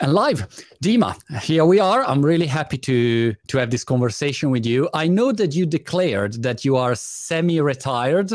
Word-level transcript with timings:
and 0.00 0.12
live 0.12 0.46
dima 0.82 1.16
here 1.42 1.64
we 1.64 1.80
are 1.80 2.04
i'm 2.04 2.24
really 2.24 2.46
happy 2.46 2.76
to 2.76 3.34
to 3.48 3.58
have 3.58 3.70
this 3.70 3.84
conversation 3.84 4.50
with 4.50 4.66
you 4.66 4.88
i 4.92 5.06
know 5.06 5.32
that 5.32 5.54
you 5.54 5.64
declared 5.64 6.42
that 6.42 6.64
you 6.64 6.76
are 6.76 6.94
semi-retired 6.94 8.30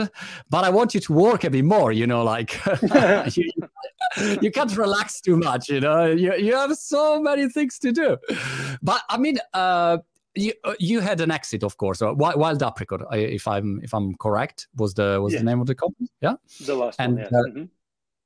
but 0.49 0.63
i 0.63 0.69
want 0.69 0.93
you 0.93 0.99
to 0.99 1.13
work 1.13 1.43
a 1.43 1.49
bit 1.49 1.63
more 1.63 1.91
you 1.91 2.07
know 2.07 2.23
like 2.23 2.59
you, 3.35 3.51
you, 4.41 4.51
can't 4.51 4.75
relax 4.75 5.21
too 5.21 5.37
much 5.37 5.69
you 5.69 5.79
know 5.79 6.05
you, 6.05 6.33
you 6.35 6.55
have 6.55 6.75
so 6.75 7.21
many 7.21 7.47
things 7.47 7.77
to 7.77 7.91
do 7.91 8.17
but 8.81 9.01
i 9.09 9.17
mean 9.17 9.37
uh 9.53 9.97
you, 10.33 10.53
uh, 10.63 10.75
you 10.79 11.01
had 11.01 11.19
an 11.19 11.29
exit, 11.29 11.61
of 11.61 11.75
course. 11.75 12.01
Uh, 12.01 12.13
Wild 12.13 12.63
Apricot, 12.63 13.01
if 13.11 13.45
I'm 13.49 13.81
if 13.83 13.93
I'm 13.93 14.15
correct, 14.15 14.69
was 14.77 14.93
the 14.93 15.19
was 15.21 15.33
yeah. 15.33 15.39
the 15.39 15.43
name 15.43 15.59
of 15.59 15.67
the 15.67 15.75
company? 15.75 16.07
Yeah, 16.21 16.35
the 16.65 16.73
last 16.73 16.97
and, 17.01 17.15
one. 17.15 17.27
Yeah. 17.29 17.37
Uh, 17.37 17.43
mm-hmm 17.43 17.63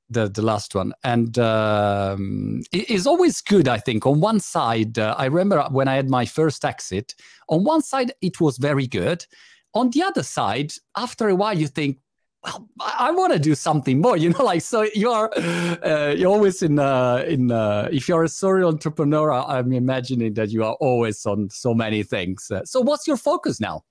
the 0.08 0.28
the 0.28 0.42
last 0.42 0.74
one 0.74 0.92
and 1.04 1.38
um, 1.38 2.62
it 2.72 2.88
is 2.90 3.06
always 3.06 3.40
good 3.40 3.68
i 3.68 3.78
think 3.78 4.06
on 4.06 4.20
one 4.20 4.40
side 4.40 4.98
uh, 4.98 5.14
i 5.18 5.26
remember 5.26 5.62
when 5.70 5.88
i 5.88 5.94
had 5.94 6.08
my 6.08 6.24
first 6.24 6.64
exit 6.64 7.14
on 7.48 7.64
one 7.64 7.82
side 7.82 8.12
it 8.20 8.40
was 8.40 8.58
very 8.58 8.86
good 8.86 9.26
on 9.74 9.90
the 9.90 10.02
other 10.02 10.22
side 10.22 10.72
after 10.96 11.28
a 11.28 11.34
while 11.34 11.58
you 11.58 11.66
think 11.66 11.98
well, 12.44 12.68
I, 12.80 13.08
I 13.08 13.10
want 13.10 13.32
to 13.32 13.38
do 13.38 13.54
something 13.54 14.00
more, 14.00 14.16
you 14.22 14.30
know, 14.30 14.44
like 14.44 14.62
so 14.62 14.86
you're 14.94 15.30
uh, 15.36 16.14
you're 16.16 16.30
always 16.30 16.62
in 16.62 16.78
uh, 16.78 17.24
in 17.26 17.50
uh, 17.50 17.88
if 17.90 18.08
you're 18.08 18.24
a 18.24 18.28
serial 18.28 18.68
entrepreneur, 18.68 19.32
I'm 19.32 19.72
imagining 19.72 20.34
that 20.34 20.50
you 20.50 20.62
are 20.62 20.74
always 20.74 21.24
on 21.26 21.50
so 21.50 21.74
many 21.74 22.02
things. 22.02 22.50
So, 22.64 22.80
what's 22.80 23.08
your 23.08 23.16
focus 23.16 23.60
now? 23.60 23.82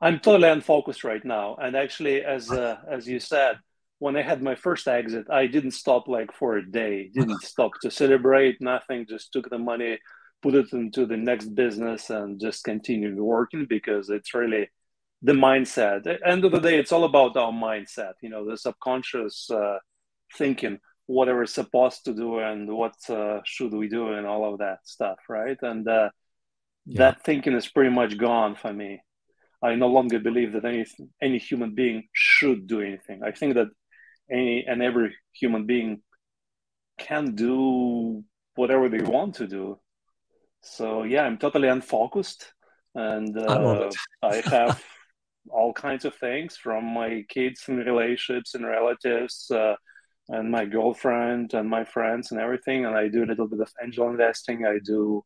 I'm 0.00 0.20
totally 0.20 0.48
unfocused 0.48 1.04
right 1.04 1.24
now. 1.24 1.56
And 1.56 1.76
actually, 1.76 2.22
as 2.22 2.50
uh, 2.50 2.76
as 2.90 3.06
you 3.06 3.20
said, 3.20 3.58
when 3.98 4.16
I 4.16 4.22
had 4.22 4.42
my 4.42 4.54
first 4.54 4.86
exit, 4.88 5.26
I 5.30 5.46
didn't 5.46 5.70
stop 5.70 6.06
like 6.06 6.32
for 6.32 6.56
a 6.56 6.70
day. 6.70 7.10
Didn't 7.14 7.42
stop 7.42 7.72
to 7.82 7.90
celebrate. 7.90 8.60
Nothing. 8.60 9.06
Just 9.08 9.32
took 9.32 9.48
the 9.48 9.58
money, 9.58 9.98
put 10.42 10.54
it 10.54 10.72
into 10.72 11.06
the 11.06 11.16
next 11.16 11.54
business, 11.54 12.10
and 12.10 12.40
just 12.40 12.64
continued 12.64 13.18
working 13.18 13.66
because 13.68 14.10
it's 14.10 14.34
really 14.34 14.68
the 15.22 15.32
mindset. 15.32 15.96
At 15.96 16.04
the 16.04 16.28
end 16.28 16.44
of 16.44 16.52
the 16.52 16.60
day, 16.60 16.78
it's 16.78 16.92
all 16.92 17.04
about 17.04 17.36
our 17.36 17.52
mindset. 17.52 18.14
You 18.22 18.28
know, 18.28 18.48
the 18.48 18.58
subconscious 18.58 19.50
uh, 19.50 19.78
thinking, 20.36 20.78
what 21.06 21.28
are 21.28 21.38
we 21.38 21.46
supposed 21.46 22.04
to 22.04 22.12
do, 22.12 22.38
and 22.40 22.68
what 22.68 22.96
uh, 23.08 23.40
should 23.44 23.72
we 23.72 23.88
do, 23.88 24.12
and 24.12 24.26
all 24.26 24.52
of 24.52 24.58
that 24.58 24.80
stuff, 24.84 25.18
right? 25.28 25.56
And 25.62 25.88
uh, 25.88 26.10
yeah. 26.84 26.98
that 26.98 27.24
thinking 27.24 27.54
is 27.54 27.66
pretty 27.66 27.90
much 27.90 28.18
gone 28.18 28.56
for 28.56 28.72
me. 28.74 29.00
I 29.62 29.74
no 29.74 29.88
longer 29.88 30.18
believe 30.18 30.52
that 30.52 30.64
any 30.64 30.86
any 31.22 31.38
human 31.38 31.74
being 31.74 32.04
should 32.12 32.66
do 32.66 32.80
anything. 32.80 33.22
I 33.22 33.32
think 33.32 33.54
that 33.54 33.68
any 34.30 34.64
and 34.66 34.82
every 34.82 35.14
human 35.32 35.66
being 35.66 36.02
can 36.98 37.34
do 37.34 38.24
whatever 38.54 38.88
they 38.88 39.02
want 39.02 39.36
to 39.36 39.46
do. 39.46 39.78
So 40.62 41.04
yeah, 41.04 41.22
I'm 41.22 41.38
totally 41.38 41.68
unfocused, 41.68 42.52
and 42.94 43.36
uh, 43.38 43.90
I, 44.22 44.28
I 44.28 44.34
have 44.50 44.82
all 45.48 45.72
kinds 45.72 46.04
of 46.04 46.14
things 46.14 46.56
from 46.56 46.84
my 46.84 47.24
kids 47.28 47.62
and 47.68 47.78
relationships 47.78 48.54
and 48.54 48.66
relatives. 48.66 49.50
Uh, 49.50 49.76
and 50.28 50.50
my 50.50 50.64
girlfriend 50.64 51.54
and 51.54 51.68
my 51.68 51.84
friends 51.84 52.32
and 52.32 52.40
everything. 52.40 52.84
And 52.84 52.96
I 52.96 53.08
do 53.08 53.24
a 53.24 53.26
little 53.26 53.46
bit 53.46 53.60
of 53.60 53.72
angel 53.82 54.10
investing. 54.10 54.66
I 54.66 54.78
do 54.84 55.22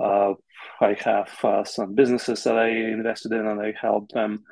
uh, 0.00 0.34
I 0.80 0.94
have 1.00 1.32
uh, 1.42 1.64
some 1.64 1.94
businesses 1.94 2.44
that 2.44 2.58
I 2.58 2.68
invested 2.68 3.32
in 3.32 3.46
and 3.46 3.60
I 3.60 3.74
help 3.80 4.10
them. 4.10 4.44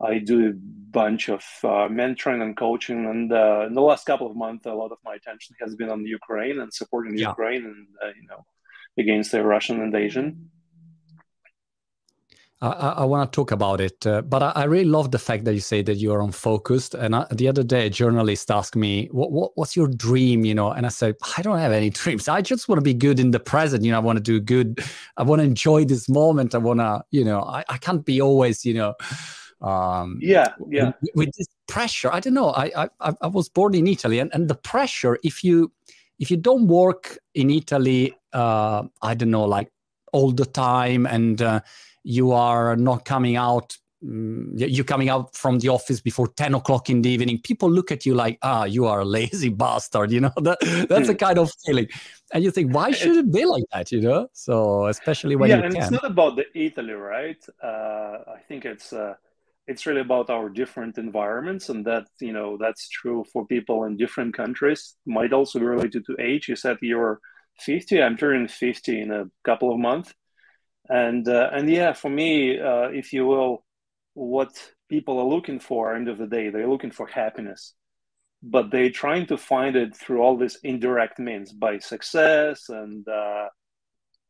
I 0.00 0.18
do 0.18 0.48
a 0.48 0.52
bunch 0.54 1.28
of 1.28 1.44
uh, 1.62 1.88
mentoring 1.88 2.42
and 2.42 2.56
coaching. 2.56 3.06
And 3.06 3.32
uh, 3.32 3.66
in 3.68 3.74
the 3.74 3.80
last 3.80 4.04
couple 4.04 4.28
of 4.28 4.36
months, 4.36 4.66
a 4.66 4.72
lot 4.72 4.90
of 4.90 4.98
my 5.04 5.14
attention 5.14 5.54
has 5.60 5.76
been 5.76 5.90
on 5.90 6.04
Ukraine 6.04 6.58
and 6.60 6.72
supporting 6.74 7.16
yeah. 7.16 7.28
Ukraine 7.28 7.64
and, 7.64 7.86
uh, 8.02 8.08
you 8.20 8.26
know, 8.28 8.44
against 8.98 9.30
the 9.32 9.44
Russian 9.44 9.80
invasion. 9.80 10.50
I, 12.62 12.94
I 12.98 13.04
want 13.04 13.30
to 13.30 13.34
talk 13.34 13.50
about 13.50 13.80
it, 13.80 14.06
uh, 14.06 14.22
but 14.22 14.40
I, 14.40 14.52
I, 14.54 14.64
really 14.64 14.84
love 14.84 15.10
the 15.10 15.18
fact 15.18 15.44
that 15.46 15.54
you 15.54 15.60
say 15.60 15.82
that 15.82 15.96
you 15.96 16.12
are 16.12 16.22
unfocused. 16.22 16.94
And 16.94 17.16
I, 17.16 17.26
the 17.32 17.48
other 17.48 17.64
day, 17.64 17.86
a 17.86 17.90
journalist 17.90 18.52
asked 18.52 18.76
me, 18.76 19.08
what, 19.10 19.32
what, 19.32 19.50
"What's 19.56 19.74
your 19.74 19.88
dream?" 19.88 20.44
You 20.44 20.54
know, 20.54 20.70
and 20.70 20.86
I 20.86 20.88
said, 20.90 21.16
"I 21.36 21.42
don't 21.42 21.58
have 21.58 21.72
any 21.72 21.90
dreams. 22.00 22.28
I 22.28 22.40
just 22.40 22.68
want 22.68 22.78
to 22.78 22.82
be 22.82 22.94
good 22.94 23.18
in 23.18 23.32
the 23.32 23.40
present. 23.40 23.84
You 23.84 23.90
know, 23.90 23.96
I 23.96 24.00
want 24.00 24.18
to 24.18 24.22
do 24.22 24.38
good. 24.38 24.80
I 25.16 25.24
want 25.24 25.40
to 25.40 25.44
enjoy 25.44 25.84
this 25.84 26.08
moment. 26.08 26.54
I 26.54 26.58
want 26.58 26.78
to, 26.78 27.02
you 27.10 27.24
know, 27.24 27.40
I, 27.42 27.64
I 27.68 27.78
can't 27.78 28.04
be 28.04 28.20
always, 28.20 28.64
you 28.64 28.74
know." 28.74 28.94
Um, 29.60 30.18
yeah, 30.20 30.54
yeah. 30.68 30.92
With, 31.02 31.10
with 31.14 31.36
this 31.36 31.48
pressure, 31.66 32.12
I 32.12 32.20
don't 32.20 32.34
know. 32.34 32.50
I, 32.50 32.88
I 33.00 33.14
I 33.20 33.26
was 33.26 33.48
born 33.48 33.74
in 33.74 33.88
Italy, 33.88 34.20
and, 34.20 34.30
and 34.32 34.48
the 34.48 34.54
pressure. 34.54 35.18
If 35.24 35.42
you 35.42 35.72
if 36.20 36.30
you 36.30 36.36
don't 36.36 36.68
work 36.68 37.18
in 37.34 37.50
Italy, 37.50 38.14
uh, 38.32 38.84
I 39.02 39.14
don't 39.14 39.32
know, 39.32 39.44
like 39.44 39.72
all 40.12 40.30
the 40.30 40.46
time, 40.46 41.06
and 41.06 41.42
uh, 41.42 41.60
you 42.04 42.32
are 42.32 42.76
not 42.76 43.04
coming 43.04 43.36
out 43.36 43.76
mm, 44.04 44.52
you're 44.54 44.84
coming 44.84 45.08
out 45.08 45.34
from 45.34 45.58
the 45.58 45.68
office 45.68 46.00
before 46.00 46.28
10 46.28 46.54
o'clock 46.54 46.90
in 46.90 47.02
the 47.02 47.10
evening. 47.10 47.40
People 47.42 47.70
look 47.70 47.92
at 47.92 48.04
you 48.04 48.14
like 48.14 48.38
ah 48.42 48.64
you 48.64 48.86
are 48.86 49.00
a 49.00 49.04
lazy 49.04 49.48
bastard 49.62 50.10
you 50.10 50.20
know? 50.20 50.32
That, 50.42 50.58
that's 50.88 51.08
a 51.08 51.14
kind 51.14 51.38
of 51.38 51.52
feeling. 51.64 51.88
And 52.32 52.42
you 52.44 52.50
think 52.50 52.74
why 52.74 52.90
should 52.92 53.16
it 53.16 53.32
be 53.32 53.44
like 53.44 53.64
that? 53.72 53.92
You 53.92 54.00
know? 54.00 54.28
So 54.32 54.86
especially 54.86 55.36
when 55.36 55.50
yeah 55.50 55.58
you 55.58 55.64
and 55.64 55.74
can. 55.74 55.82
it's 55.82 55.92
not 55.92 56.04
about 56.04 56.36
the 56.36 56.46
italy 56.54 56.94
right? 56.94 57.42
Uh, 57.62 58.18
i 58.36 58.40
think 58.48 58.64
it's 58.64 58.92
uh, 58.92 59.14
it's 59.68 59.86
really 59.86 60.00
about 60.00 60.28
our 60.28 60.48
different 60.48 60.98
environments 60.98 61.68
and 61.68 61.84
that 61.84 62.06
you 62.20 62.32
know 62.32 62.56
that's 62.58 62.88
true 62.88 63.24
for 63.32 63.46
people 63.46 63.84
in 63.84 63.96
different 63.96 64.34
countries. 64.34 64.96
Might 65.06 65.32
also 65.32 65.60
be 65.60 65.66
related 65.66 66.04
to 66.06 66.16
age. 66.18 66.48
You 66.48 66.56
said 66.56 66.78
you're 66.80 67.20
50 67.60 68.02
i'm 68.02 68.16
turning 68.16 68.48
50 68.48 69.00
in 69.00 69.10
a 69.10 69.24
couple 69.44 69.72
of 69.72 69.78
months 69.78 70.12
and 70.88 71.28
uh, 71.28 71.50
and 71.52 71.68
yeah 71.70 71.92
for 71.92 72.10
me 72.10 72.58
uh, 72.58 72.88
if 72.88 73.12
you 73.12 73.26
will 73.26 73.64
what 74.14 74.50
people 74.88 75.18
are 75.18 75.26
looking 75.26 75.60
for 75.60 75.94
end 75.94 76.08
of 76.08 76.18
the 76.18 76.26
day 76.26 76.50
they're 76.50 76.68
looking 76.68 76.90
for 76.90 77.06
happiness 77.06 77.74
but 78.42 78.70
they're 78.70 78.90
trying 78.90 79.24
to 79.26 79.36
find 79.36 79.76
it 79.76 79.96
through 79.96 80.20
all 80.20 80.36
these 80.36 80.58
indirect 80.64 81.18
means 81.18 81.52
by 81.52 81.78
success 81.78 82.68
and 82.68 83.06
uh, 83.08 83.48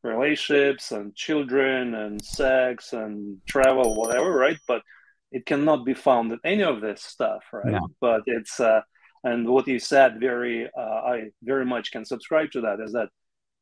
relationships 0.03 0.91
and 0.91 1.15
children 1.15 1.95
and 1.95 2.23
sex 2.23 2.93
and 2.93 3.37
travel 3.47 3.95
whatever 3.95 4.31
right 4.31 4.59
but 4.67 4.81
it 5.31 5.45
cannot 5.45 5.83
be 5.83 5.93
found 5.93 6.31
in 6.31 6.39
any 6.43 6.63
of 6.63 6.81
this 6.81 7.01
stuff 7.01 7.43
right 7.51 7.71
no. 7.73 7.87
but 7.99 8.21
it's 8.27 8.59
uh, 8.59 8.81
and 9.23 9.47
what 9.47 9.67
you 9.67 9.79
said 9.79 10.19
very 10.19 10.69
uh, 10.77 11.01
i 11.13 11.23
very 11.41 11.65
much 11.65 11.91
can 11.91 12.05
subscribe 12.05 12.51
to 12.51 12.61
that 12.61 12.79
is 12.79 12.91
that 12.91 13.09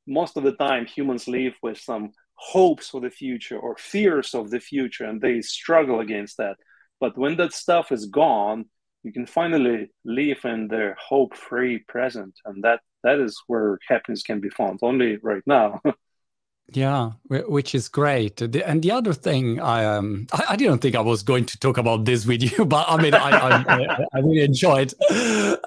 most 0.07 0.35
of 0.35 0.43
the 0.43 0.53
time 0.53 0.85
humans 0.85 1.27
live 1.27 1.53
with 1.61 1.77
some 1.77 2.11
hopes 2.41 2.89
for 2.89 3.01
the 3.01 3.09
future 3.09 3.57
or 3.57 3.75
fears 3.77 4.33
of 4.33 4.49
the 4.49 4.59
future 4.59 5.05
and 5.05 5.21
they 5.21 5.41
struggle 5.41 5.99
against 5.99 6.37
that. 6.37 6.57
But 6.99 7.17
when 7.17 7.37
that 7.37 7.53
stuff 7.53 7.91
is 7.91 8.05
gone 8.07 8.65
you 9.03 9.11
can 9.11 9.25
finally 9.25 9.89
live 10.05 10.39
in 10.43 10.67
the 10.67 10.93
hope 10.99 11.35
free 11.35 11.79
present 11.87 12.33
and 12.45 12.63
that 12.63 12.81
that 13.03 13.19
is 13.19 13.41
where 13.47 13.79
happiness 13.87 14.21
can 14.23 14.39
be 14.39 14.49
found 14.49 14.79
only 14.81 15.17
right 15.23 15.43
now 15.45 15.81
Yeah, 16.73 17.11
which 17.27 17.75
is 17.75 17.89
great. 17.89 18.41
And 18.41 18.81
the 18.81 18.91
other 18.91 19.13
thing, 19.13 19.59
I 19.59 19.83
um, 19.83 20.27
I, 20.31 20.43
I, 20.49 20.55
didn't 20.55 20.79
think 20.79 20.95
I 20.95 21.01
was 21.01 21.21
going 21.21 21.45
to 21.47 21.59
talk 21.59 21.77
about 21.77 22.05
this 22.05 22.25
with 22.25 22.41
you, 22.41 22.63
but 22.75 22.85
I 22.87 23.01
mean, 23.01 23.13
I, 23.13 23.29
I, 23.29 24.05
I 24.13 24.19
really 24.19 24.43
enjoyed 24.43 24.93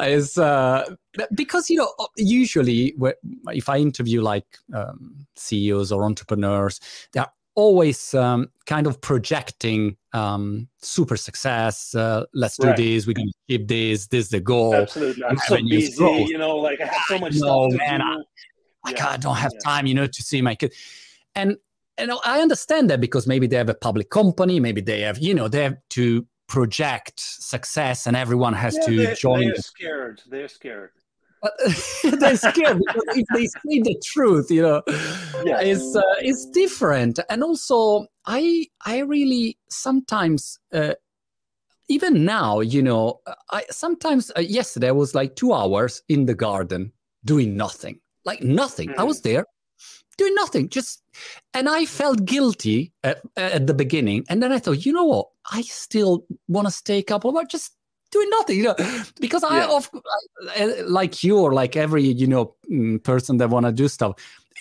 is 0.01 0.39
uh, 0.39 0.89
because 1.35 1.69
you 1.69 1.77
know 1.77 1.93
usually 2.17 2.95
if 3.49 3.69
I 3.69 3.79
interview 3.79 4.23
like 4.23 4.47
um, 4.73 5.27
CEOs 5.37 5.93
or 5.93 6.05
entrepreneurs, 6.05 6.81
they're 7.13 7.31
always 7.55 8.15
um, 8.15 8.51
kind 8.65 8.87
of 8.87 8.99
projecting 9.03 9.99
um, 10.15 10.69
super 10.81 11.19
success. 11.19 11.95
Uh, 11.95 12.25
let's 12.33 12.57
do 12.57 12.69
right. 12.69 12.77
this. 12.79 13.07
We're 13.07 13.13
going 13.13 13.29
to 13.29 13.55
achieve 13.55 13.69
this. 13.69 14.07
This 14.07 14.25
is 14.27 14.31
the 14.31 14.41
goal. 14.41 14.75
Absolutely. 14.75 15.25
I'm 15.25 15.37
so 15.37 15.59
busy. 15.69 15.97
Growth. 15.97 16.29
You 16.29 16.39
know, 16.39 16.57
like 16.57 16.81
I 16.81 16.87
have 16.87 17.03
so 17.09 17.19
much 17.19 17.35
no, 17.35 17.69
stuff 17.69 17.73
to 17.73 17.77
man, 17.77 18.01
do 18.01 18.25
like 18.85 18.99
yeah. 18.99 19.11
I 19.11 19.17
don't 19.17 19.37
have 19.37 19.53
yeah. 19.55 19.61
time, 19.61 19.87
you 19.87 19.95
know, 19.95 20.07
to 20.07 20.23
see 20.23 20.43
my 20.43 20.55
kid. 20.55 20.73
And 21.35 21.57
and 21.97 22.11
I 22.25 22.41
understand 22.41 22.91
that 22.91 23.01
because 23.01 23.27
maybe 23.27 23.47
they 23.47 23.57
have 23.57 23.69
a 23.69 23.75
public 23.75 24.11
company, 24.11 24.59
maybe 24.59 24.81
they 24.81 25.03
have, 25.03 25.19
you 25.19 25.33
know, 25.33 25.49
they 25.49 25.63
have 25.63 25.77
to 25.91 26.27
project 26.49 27.21
success, 27.21 28.07
and 28.07 28.17
everyone 28.17 28.53
has 28.53 28.77
yeah, 28.81 28.87
to 28.87 28.97
they, 29.07 29.15
join. 29.15 29.47
They're 29.47 29.57
scared. 29.57 30.23
They're 30.29 30.49
scared. 30.49 30.91
But 31.41 31.53
they're 32.21 32.37
scared 32.37 32.79
because 32.79 33.05
if 33.17 33.27
they 33.35 33.47
say 33.47 33.81
the 33.83 34.03
truth, 34.05 34.51
you 34.51 34.63
know, 34.63 34.83
yeah. 35.45 35.61
it's 35.61 35.95
uh, 35.95 36.03
it's 36.19 36.47
different. 36.47 37.21
And 37.29 37.43
also, 37.43 38.07
I 38.27 38.67
I 38.85 38.99
really 39.01 39.59
sometimes. 39.69 40.59
Uh, 40.73 40.95
even 41.91 42.25
now, 42.25 42.61
you 42.61 42.81
know, 42.81 43.21
I 43.51 43.65
sometimes 43.71 44.33
uh, 44.39 44.41
yesterday 44.41 44.89
I 44.89 44.93
was 44.93 45.15
like 45.15 45.37
two 45.37 45.53
hours 45.53 46.03
in 46.09 46.25
the 46.25 46.35
garden 46.35 46.91
doing 47.27 47.59
nothing 47.59 48.01
like 48.25 48.43
nothing. 48.43 48.91
Mm. 48.91 48.99
I 48.99 49.05
was 49.05 49.21
mm. 49.21 49.25
there 49.25 49.47
doing 50.17 50.35
nothing, 50.35 50.69
just, 50.69 51.03
and 51.55 51.69
I 51.69 51.87
felt 51.87 52.25
guilty 52.25 52.93
at, 53.03 53.21
at, 53.37 53.67
the 53.67 53.75
beginning. 53.75 54.25
And 54.29 54.43
then 54.43 54.53
I 54.53 54.59
thought, 54.59 54.87
you 54.87 54.93
know 54.93 55.05
what? 55.05 55.29
I 55.51 55.63
still 55.63 56.25
want 56.47 56.69
to 56.69 56.71
stay 56.71 56.99
a 56.99 57.03
couple 57.03 57.31
of 57.31 57.37
hours, 57.37 57.47
just 57.51 57.73
doing 58.15 58.31
nothing, 58.31 58.59
you 58.59 58.65
know, 58.65 58.77
because 59.21 59.43
yeah. 59.43 59.67
I, 59.67 59.77
of 59.77 59.91
like 60.89 61.25
you 61.25 61.39
or 61.39 61.53
like 61.53 61.77
every 61.77 62.05
you 62.05 62.27
know 62.27 62.55
mm, 62.71 63.03
person 63.03 63.37
that 63.39 63.51
want 63.51 63.67
to 63.67 63.73
do 63.73 63.89
stuff. 63.89 64.15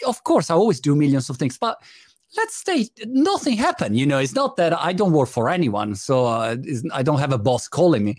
Of 0.06 0.24
course, 0.24 0.50
I 0.50 0.56
always 0.56 0.80
do 0.80 0.96
millions 0.96 1.30
of 1.30 1.38
things, 1.38 1.58
but 1.58 1.82
let's 2.36 2.64
say 2.66 2.88
nothing 3.06 3.56
happened. 3.56 3.98
You 3.98 4.08
know, 4.08 4.18
it's 4.18 4.36
not 4.36 4.58
that 4.58 4.74
I 4.74 4.92
don't 4.92 5.14
work 5.14 5.30
for 5.30 5.50
anyone, 5.50 5.96
so 5.96 6.26
uh, 6.26 6.58
I 6.92 7.04
don't 7.04 7.20
have 7.20 7.32
a 7.32 7.38
boss 7.38 7.68
calling 7.68 8.04
me. 8.04 8.18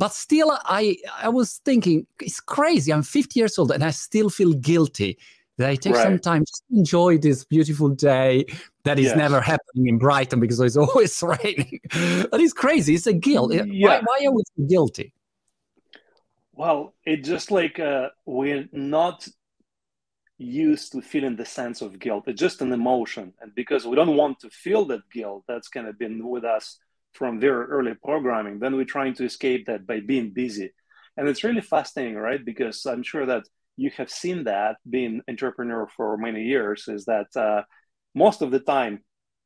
But 0.00 0.14
still, 0.14 0.58
I 0.64 0.96
I 1.18 1.28
was 1.28 1.60
thinking 1.62 2.06
it's 2.22 2.40
crazy. 2.40 2.90
I'm 2.90 3.02
50 3.02 3.38
years 3.38 3.58
old 3.58 3.70
and 3.70 3.84
I 3.84 3.90
still 3.90 4.30
feel 4.30 4.54
guilty 4.54 5.18
that 5.58 5.68
I 5.68 5.76
take 5.76 5.94
right. 5.94 6.04
some 6.04 6.18
time 6.18 6.42
to 6.46 6.60
enjoy 6.70 7.18
this 7.18 7.44
beautiful 7.44 7.90
day 7.90 8.46
that 8.84 8.98
is 8.98 9.08
yes. 9.08 9.16
never 9.18 9.42
happening 9.42 9.88
in 9.88 9.98
Brighton 9.98 10.40
because 10.40 10.58
it's 10.58 10.76
always 10.84 11.22
raining. 11.22 11.80
but 12.30 12.40
it's 12.40 12.54
crazy. 12.54 12.94
It's 12.94 13.06
a 13.06 13.12
guilt. 13.12 13.52
Yeah. 13.52 13.64
Why, 13.66 14.00
why 14.02 14.26
are 14.26 14.32
we 14.32 14.66
guilty? 14.66 15.12
Well, 16.54 16.94
it's 17.04 17.28
just 17.28 17.50
like 17.50 17.78
uh, 17.78 18.08
we're 18.24 18.70
not 18.72 19.28
used 20.38 20.92
to 20.92 21.02
feeling 21.02 21.36
the 21.36 21.44
sense 21.44 21.82
of 21.82 21.98
guilt. 21.98 22.24
It's 22.26 22.40
just 22.40 22.62
an 22.62 22.72
emotion. 22.72 23.34
And 23.42 23.54
because 23.54 23.86
we 23.86 23.96
don't 23.96 24.16
want 24.16 24.40
to 24.40 24.48
feel 24.48 24.86
that 24.86 25.02
guilt, 25.12 25.44
that's 25.46 25.68
kind 25.68 25.86
of 25.88 25.98
been 25.98 26.26
with 26.26 26.44
us 26.44 26.78
from 27.12 27.40
very 27.40 27.66
early 27.66 27.94
programming, 27.94 28.58
then 28.58 28.76
we're 28.76 28.84
trying 28.84 29.14
to 29.14 29.24
escape 29.24 29.66
that 29.66 29.86
by 29.86 30.00
being 30.00 30.30
busy. 30.32 30.72
And 31.16 31.28
it's 31.28 31.44
really 31.44 31.60
fascinating, 31.60 32.16
right? 32.16 32.44
Because 32.44 32.86
I'm 32.86 33.02
sure 33.02 33.26
that 33.26 33.44
you 33.76 33.90
have 33.96 34.10
seen 34.10 34.44
that 34.44 34.76
being 34.88 35.22
entrepreneur 35.28 35.86
for 35.96 36.16
many 36.16 36.44
years 36.44 36.86
is 36.86 37.06
that 37.06 37.34
uh, 37.34 37.62
most 38.14 38.42
of 38.42 38.50
the 38.50 38.60
time 38.60 39.02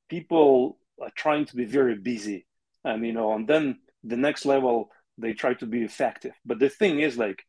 people 0.09 0.79
are 1.01 1.13
trying 1.15 1.45
to 1.47 1.57
be 1.57 1.65
very 1.65 1.97
busy 1.97 2.47
and 2.85 3.07
you 3.07 3.13
know 3.13 3.33
and 3.35 3.49
then 3.49 3.79
the 4.03 4.17
next 4.17 4.45
level 4.45 4.91
they 5.19 5.33
try 5.33 5.55
to 5.55 5.67
be 5.67 5.83
effective 5.83 6.33
but 6.45 6.59
the 6.59 6.69
thing 6.69 7.01
is 7.01 7.17
like 7.17 7.43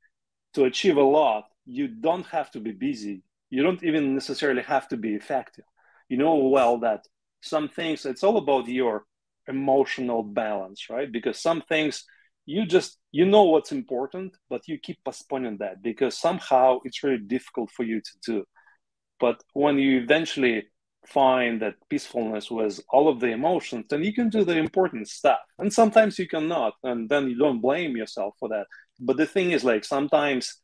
to 0.53 0.65
achieve 0.65 0.97
a 0.97 1.01
lot 1.01 1.45
you 1.65 1.88
don't 1.88 2.25
have 2.27 2.50
to 2.51 2.59
be 2.59 2.71
busy 2.71 3.23
you 3.50 3.63
don't 3.63 3.83
even 3.83 4.13
necessarily 4.13 4.62
have 4.62 4.88
to 4.88 4.97
be 4.97 5.13
effective 5.15 5.65
you 6.09 6.17
know 6.17 6.35
well 6.35 6.77
that 6.79 7.01
some 7.41 7.67
things 7.67 8.06
it's 8.06 8.23
all 8.23 8.38
about 8.38 8.67
your 8.67 9.06
emotional 9.47 10.24
balance 10.24 10.89
right? 10.89 11.12
Because 11.12 11.39
some 11.39 11.62
things 11.62 12.03
you 12.45 12.65
just 12.65 12.97
you 13.12 13.25
know 13.25 13.44
what's 13.44 13.71
important 13.71 14.36
but 14.50 14.68
you 14.68 14.77
keep 14.77 14.97
postponing 15.03 15.57
that 15.57 15.81
because 15.81 16.18
somehow 16.18 16.80
it's 16.83 17.03
really 17.03 17.18
difficult 17.19 17.71
for 17.71 17.83
you 17.83 18.01
to 18.01 18.12
do. 18.25 18.45
But 19.19 19.44
when 19.53 19.77
you 19.80 20.01
eventually 20.01 20.68
find 21.07 21.62
that 21.62 21.75
peacefulness 21.89 22.50
was 22.50 22.83
all 22.89 23.07
of 23.07 23.19
the 23.19 23.27
emotions 23.27 23.86
then 23.89 24.03
you 24.03 24.13
can 24.13 24.30
do 24.30 24.44
the 24.44 24.57
important 24.57 25.07
stuff. 25.07 25.39
And 25.59 25.71
sometimes 25.71 26.19
you 26.19 26.27
cannot 26.27 26.74
and 26.83 27.09
then 27.09 27.30
you 27.30 27.38
don't 27.38 27.62
blame 27.62 27.95
yourself 27.98 28.36
for 28.39 28.50
that. 28.50 28.68
But 29.00 29.18
the 29.18 29.25
thing 29.27 29.51
is 29.51 29.63
like 29.63 29.86
sometimes 29.86 30.57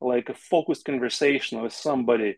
like 0.00 0.28
a 0.28 0.34
focused 0.34 0.84
conversation 0.84 1.62
with 1.62 1.72
somebody 1.72 2.36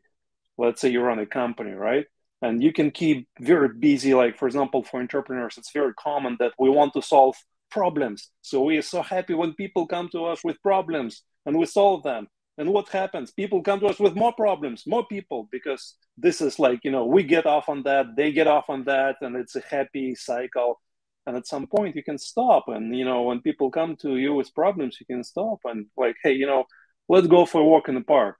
let's 0.59 0.81
say 0.81 0.91
you 0.91 1.01
run 1.01 1.19
a 1.19 1.27
company 1.27 1.73
right 1.73 2.07
and 2.45 2.63
you 2.63 2.73
can 2.79 2.91
keep 2.91 3.19
very 3.41 3.71
busy 3.89 4.13
like 4.23 4.35
for 4.39 4.47
example 4.51 4.81
for 4.83 5.01
entrepreneurs 5.01 5.57
it's 5.59 5.73
very 5.81 5.95
common 5.95 6.37
that 6.41 6.53
we 6.59 6.69
want 6.69 6.93
to 6.93 7.03
solve 7.15 7.37
problems. 7.75 8.31
So 8.41 8.63
we 8.63 8.79
are 8.79 8.89
so 8.95 9.03
happy 9.03 9.35
when 9.35 9.53
people 9.55 9.87
come 9.87 10.09
to 10.11 10.27
us 10.27 10.41
with 10.45 10.63
problems 10.63 11.23
and 11.45 11.59
we 11.59 11.67
solve 11.67 12.05
them. 12.05 12.29
And 12.57 12.73
what 12.73 12.89
happens? 12.89 13.33
People 13.33 13.63
come 13.63 13.81
to 13.81 13.87
us 13.87 13.99
with 13.99 14.15
more 14.15 14.33
problems, 14.33 14.85
more 14.87 15.05
people, 15.05 15.49
because 15.51 15.97
this 16.17 16.41
is 16.41 16.61
like, 16.61 16.81
you 16.85 16.93
know, 16.93 17.05
we 17.05 17.25
get 17.25 17.47
off 17.47 17.69
on 17.69 17.83
that, 17.83 18.07
they 18.17 18.31
get 18.31 18.47
off 18.47 18.67
on 18.69 18.85
that, 18.85 19.17
and 19.23 19.35
it's 19.35 19.57
a 19.57 19.63
happy 19.69 20.15
cycle. 20.15 20.81
And 21.27 21.37
at 21.37 21.49
some 21.49 21.67
point, 21.67 21.97
you 21.97 22.05
can 22.05 22.17
stop. 22.17 22.69
And, 22.69 22.97
you 22.97 23.05
know, 23.05 23.23
when 23.23 23.41
people 23.41 23.73
come 23.73 23.97
to 24.03 24.17
you 24.19 24.35
with 24.35 24.55
problems, 24.55 24.99
you 25.01 25.07
can 25.07 25.25
stop 25.25 25.59
and, 25.65 25.87
like, 25.97 26.15
hey, 26.23 26.35
you 26.35 26.47
know, 26.47 26.63
let's 27.09 27.27
go 27.27 27.45
for 27.45 27.61
a 27.61 27.65
walk 27.65 27.89
in 27.89 27.97
the 27.97 28.03
park. 28.03 28.37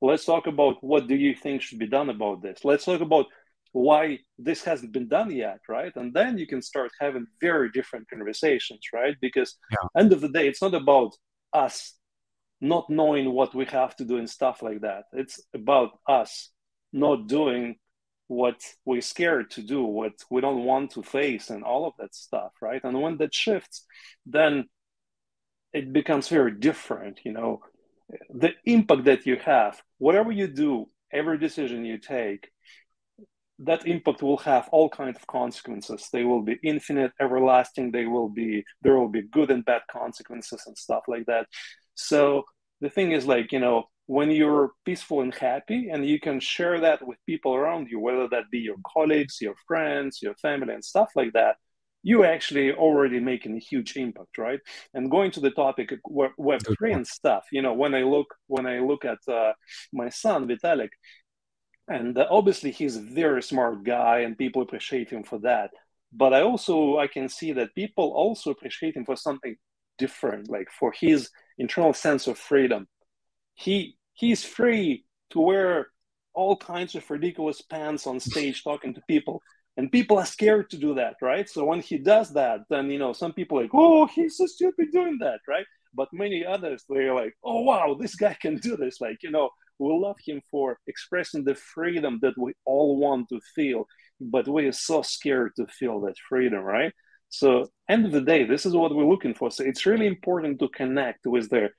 Let's 0.00 0.24
talk 0.24 0.46
about 0.46 0.82
what 0.82 1.06
do 1.06 1.14
you 1.14 1.34
think 1.34 1.60
should 1.60 1.78
be 1.78 1.86
done 1.98 2.08
about 2.08 2.40
this. 2.40 2.64
Let's 2.64 2.86
talk 2.86 3.02
about 3.02 3.26
why 3.72 4.18
this 4.38 4.64
hasn't 4.64 4.92
been 4.92 5.08
done 5.08 5.30
yet 5.30 5.60
right? 5.68 5.92
And 5.96 6.12
then 6.12 6.38
you 6.38 6.46
can 6.46 6.62
start 6.62 6.90
having 7.00 7.26
very 7.40 7.70
different 7.70 8.08
conversations 8.10 8.80
right? 8.92 9.16
Because 9.20 9.56
yeah. 9.70 10.00
end 10.00 10.12
of 10.12 10.20
the 10.20 10.28
day 10.28 10.48
it's 10.48 10.62
not 10.62 10.74
about 10.74 11.14
us 11.52 11.94
not 12.60 12.90
knowing 12.90 13.32
what 13.32 13.54
we 13.54 13.64
have 13.66 13.96
to 13.96 14.04
do 14.04 14.18
and 14.18 14.28
stuff 14.28 14.60
like 14.60 14.82
that. 14.82 15.04
It's 15.12 15.40
about 15.54 15.90
us 16.06 16.50
not 16.92 17.26
doing 17.26 17.76
what 18.26 18.60
we're 18.84 19.00
scared 19.00 19.50
to 19.50 19.62
do 19.62 19.82
what 19.82 20.12
we 20.30 20.40
don't 20.40 20.64
want 20.64 20.92
to 20.92 21.02
face 21.02 21.50
and 21.50 21.64
all 21.64 21.84
of 21.86 21.94
that 21.98 22.14
stuff 22.14 22.52
right? 22.62 22.82
And 22.84 23.00
when 23.00 23.16
that 23.18 23.34
shifts 23.34 23.84
then 24.26 24.66
it 25.72 25.92
becomes 25.92 26.28
very 26.28 26.52
different 26.52 27.20
you 27.24 27.32
know? 27.32 27.60
The 28.32 28.52
impact 28.64 29.04
that 29.04 29.26
you 29.26 29.36
have 29.36 29.80
whatever 29.98 30.32
you 30.32 30.46
do 30.46 30.88
every 31.12 31.38
decision 31.38 31.84
you 31.84 31.98
take 31.98 32.48
that 33.64 33.86
impact 33.86 34.22
will 34.22 34.38
have 34.38 34.68
all 34.72 34.88
kinds 34.88 35.16
of 35.16 35.26
consequences. 35.26 36.08
They 36.12 36.24
will 36.24 36.42
be 36.42 36.58
infinite 36.62 37.12
everlasting 37.20 37.92
they 37.92 38.06
will 38.06 38.28
be 38.28 38.64
there 38.82 38.98
will 38.98 39.08
be 39.08 39.22
good 39.22 39.50
and 39.50 39.64
bad 39.64 39.82
consequences 39.90 40.62
and 40.66 40.76
stuff 40.76 41.04
like 41.08 41.26
that. 41.26 41.46
So 41.94 42.44
the 42.80 42.90
thing 42.90 43.12
is 43.12 43.26
like 43.26 43.52
you 43.52 43.60
know 43.60 43.84
when 44.06 44.30
you're 44.30 44.72
peaceful 44.84 45.20
and 45.20 45.34
happy 45.34 45.88
and 45.90 46.04
you 46.04 46.18
can 46.18 46.40
share 46.40 46.80
that 46.80 47.06
with 47.06 47.18
people 47.26 47.54
around 47.54 47.88
you 47.88 48.00
whether 48.00 48.26
that 48.28 48.50
be 48.50 48.58
your 48.58 48.76
colleagues 48.84 49.38
your 49.40 49.54
friends 49.68 50.18
your 50.20 50.34
family 50.36 50.74
and 50.74 50.84
stuff 50.84 51.10
like 51.14 51.32
that 51.32 51.56
you 52.02 52.24
actually 52.24 52.72
already 52.72 53.20
making 53.20 53.54
a 53.56 53.60
huge 53.60 53.96
impact 53.96 54.38
right? 54.38 54.60
And 54.94 55.10
going 55.10 55.30
to 55.32 55.40
the 55.40 55.50
topic 55.50 55.92
web 56.06 56.62
3 56.78 56.92
and 56.92 57.06
stuff 57.06 57.44
you 57.52 57.62
know 57.62 57.74
when 57.74 57.94
i 57.94 58.02
look 58.02 58.34
when 58.46 58.66
i 58.66 58.78
look 58.78 59.04
at 59.04 59.18
uh, 59.28 59.52
my 59.92 60.08
son 60.08 60.48
vitalik 60.48 60.90
and 61.90 62.16
uh, 62.16 62.26
obviously 62.30 62.70
he's 62.70 62.96
a 62.96 63.00
very 63.00 63.42
smart 63.42 63.82
guy 63.84 64.20
and 64.20 64.38
people 64.38 64.62
appreciate 64.62 65.10
him 65.10 65.24
for 65.24 65.38
that. 65.40 65.70
But 66.12 66.32
i 66.32 66.40
also 66.40 66.98
i 66.98 67.06
can 67.06 67.28
see 67.28 67.52
that 67.52 67.74
people 67.74 68.12
also 68.22 68.50
appreciate 68.50 68.96
him 68.96 69.04
for 69.04 69.16
something 69.16 69.54
different 69.98 70.48
like 70.48 70.68
for 70.78 70.92
his 70.98 71.28
internal 71.58 71.92
sense 71.92 72.26
of 72.26 72.38
freedom. 72.38 72.88
He 73.54 73.96
he's 74.14 74.42
free 74.44 75.04
to 75.30 75.40
wear 75.40 75.88
all 76.32 76.56
kinds 76.56 76.94
of 76.94 77.10
ridiculous 77.10 77.60
pants 77.60 78.06
on 78.06 78.18
stage 78.20 78.64
talking 78.64 78.94
to 78.94 79.02
people. 79.08 79.42
And 79.76 79.90
people 79.92 80.18
are 80.18 80.26
scared 80.26 80.70
to 80.70 80.78
do 80.78 80.94
that 80.94 81.14
right? 81.20 81.48
So 81.48 81.64
when 81.64 81.80
he 81.80 81.98
does 81.98 82.32
that 82.34 82.60
then 82.70 82.90
you 82.90 82.98
know 82.98 83.12
some 83.12 83.32
people 83.32 83.60
like 83.60 83.74
oh 83.74 84.06
he's 84.06 84.36
so 84.36 84.46
stupid 84.46 84.88
doing 84.92 85.18
that 85.20 85.40
right? 85.48 85.66
But 85.94 86.08
many 86.12 86.44
others 86.44 86.84
they're 86.88 87.14
like 87.14 87.34
oh 87.44 87.60
wow 87.62 87.96
this 88.00 88.14
guy 88.14 88.36
can 88.40 88.56
do 88.56 88.76
this 88.76 89.00
like 89.00 89.18
you 89.22 89.30
know 89.30 89.50
we 89.80 89.92
love 89.92 90.16
him 90.24 90.40
for 90.50 90.78
expressing 90.86 91.44
the 91.44 91.54
freedom 91.54 92.18
that 92.22 92.36
we 92.38 92.52
all 92.64 92.98
want 92.98 93.28
to 93.28 93.40
feel 93.54 93.86
but 94.20 94.46
we 94.46 94.66
are 94.66 94.72
so 94.72 95.02
scared 95.02 95.52
to 95.56 95.66
feel 95.66 96.00
that 96.00 96.14
freedom 96.28 96.60
right? 96.60 96.92
So 97.30 97.70
end 97.88 98.06
of 98.06 98.12
the 98.12 98.20
day 98.20 98.44
this 98.44 98.66
is 98.66 98.74
what 98.74 98.94
we're 98.94 99.04
looking 99.08 99.34
for. 99.34 99.50
So 99.50 99.64
it's 99.64 99.86
really 99.86 100.06
important 100.06 100.58
to 100.60 100.68
connect 100.68 101.26
with 101.26 101.48
the 101.50 101.70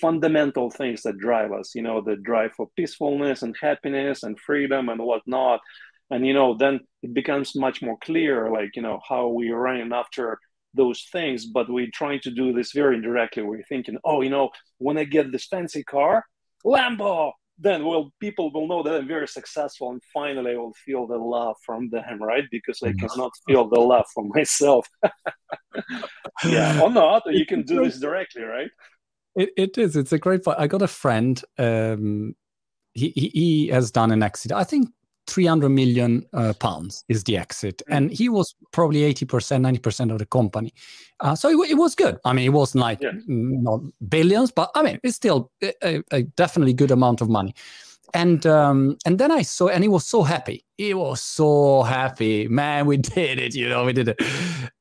fundamental 0.00 0.70
things 0.70 1.02
that 1.02 1.18
drive 1.18 1.50
us 1.50 1.74
you 1.74 1.82
know 1.82 2.00
the 2.00 2.14
drive 2.14 2.52
for 2.52 2.68
peacefulness 2.76 3.42
and 3.42 3.56
happiness 3.60 4.22
and 4.22 4.38
freedom 4.40 4.88
and 4.88 5.00
whatnot. 5.02 5.60
And 6.10 6.26
you 6.26 6.32
know 6.32 6.56
then 6.56 6.80
it 7.02 7.12
becomes 7.12 7.54
much 7.56 7.82
more 7.82 7.98
clear 8.02 8.50
like 8.50 8.70
you 8.76 8.82
know 8.82 9.00
how 9.08 9.28
we 9.28 9.50
running 9.50 9.92
after 9.92 10.38
those 10.74 11.08
things. 11.12 11.46
But 11.46 11.68
we're 11.68 11.90
trying 11.92 12.20
to 12.20 12.30
do 12.30 12.52
this 12.52 12.72
very 12.72 12.96
indirectly. 12.96 13.42
We're 13.42 13.64
thinking 13.64 13.98
oh 14.04 14.22
you 14.22 14.30
know 14.30 14.50
when 14.78 14.96
i 14.96 15.04
get 15.04 15.32
this 15.32 15.46
fancy 15.46 15.82
car 15.82 16.24
lambo 16.64 17.32
then 17.60 17.84
well 17.84 18.12
people 18.20 18.50
will 18.52 18.66
know 18.66 18.82
that 18.82 18.94
i'm 18.94 19.06
very 19.06 19.28
successful 19.28 19.90
and 19.90 20.00
finally 20.12 20.52
i 20.52 20.56
will 20.56 20.74
feel 20.84 21.06
the 21.06 21.16
love 21.16 21.56
from 21.64 21.90
them 21.90 22.22
right? 22.22 22.44
Because 22.50 22.82
i 22.82 22.92
cannot 22.92 23.32
feel 23.46 23.68
the 23.68 23.80
love 23.80 24.06
from 24.14 24.28
myself. 24.34 24.86
Yeah. 26.44 26.80
Or 26.80 26.90
not 26.90 27.22
or 27.26 27.32
you 27.32 27.44
can 27.44 27.62
do 27.62 27.84
this 27.84 28.00
directly 28.00 28.42
right? 28.42 28.70
it, 29.36 29.50
it 29.56 29.78
is. 29.78 29.96
It's 29.96 30.12
a 30.12 30.18
great 30.18 30.44
point. 30.44 30.58
I 30.58 30.66
got 30.66 30.82
a 30.82 30.88
friend 30.88 31.42
um 31.58 32.34
he, 32.94 33.10
he, 33.10 33.28
he 33.28 33.68
has 33.68 33.90
done 33.90 34.10
an 34.10 34.22
accident. 34.22 34.58
I 34.60 34.64
think 34.64 34.88
300 35.30 35.68
million 35.68 36.26
uh, 36.32 36.52
pounds 36.54 37.04
is 37.08 37.24
the 37.24 37.36
exit. 37.36 37.82
Mm. 37.88 37.96
and 37.96 38.10
he 38.10 38.28
was 38.28 38.54
probably 38.72 39.00
80% 39.14 39.80
90% 39.80 40.12
of 40.12 40.18
the 40.18 40.26
company. 40.26 40.74
Uh, 41.20 41.34
so 41.34 41.48
it, 41.48 41.70
it, 41.70 41.74
was 41.74 41.94
good. 41.94 42.18
I 42.24 42.32
mean 42.32 42.46
it 42.46 42.52
wasn't 42.52 42.82
like 42.82 43.00
yeah. 43.00 43.12
not 43.26 43.80
billions 44.08 44.50
but 44.50 44.70
i 44.74 44.82
mean 44.82 44.98
it's 45.02 45.16
still 45.16 45.50
a, 45.62 46.02
a 46.10 46.22
definitely 46.36 46.72
good 46.72 46.90
amount 46.90 47.20
of 47.20 47.28
money. 47.28 47.54
And 48.12 48.44
um, 48.44 48.96
and 49.06 49.18
then 49.18 49.30
i 49.30 49.42
saw 49.42 49.68
and 49.68 49.84
he 49.84 49.88
was 49.88 50.06
so 50.06 50.22
happy. 50.22 50.64
He 50.76 50.94
was 50.94 51.22
so 51.22 51.82
happy. 51.82 52.48
Man 52.48 52.86
we 52.86 52.96
did 53.14 53.38
it 53.38 53.54
you 53.54 53.68
know 53.68 53.84
we 53.84 53.92
did 53.92 54.08
it. 54.08 54.20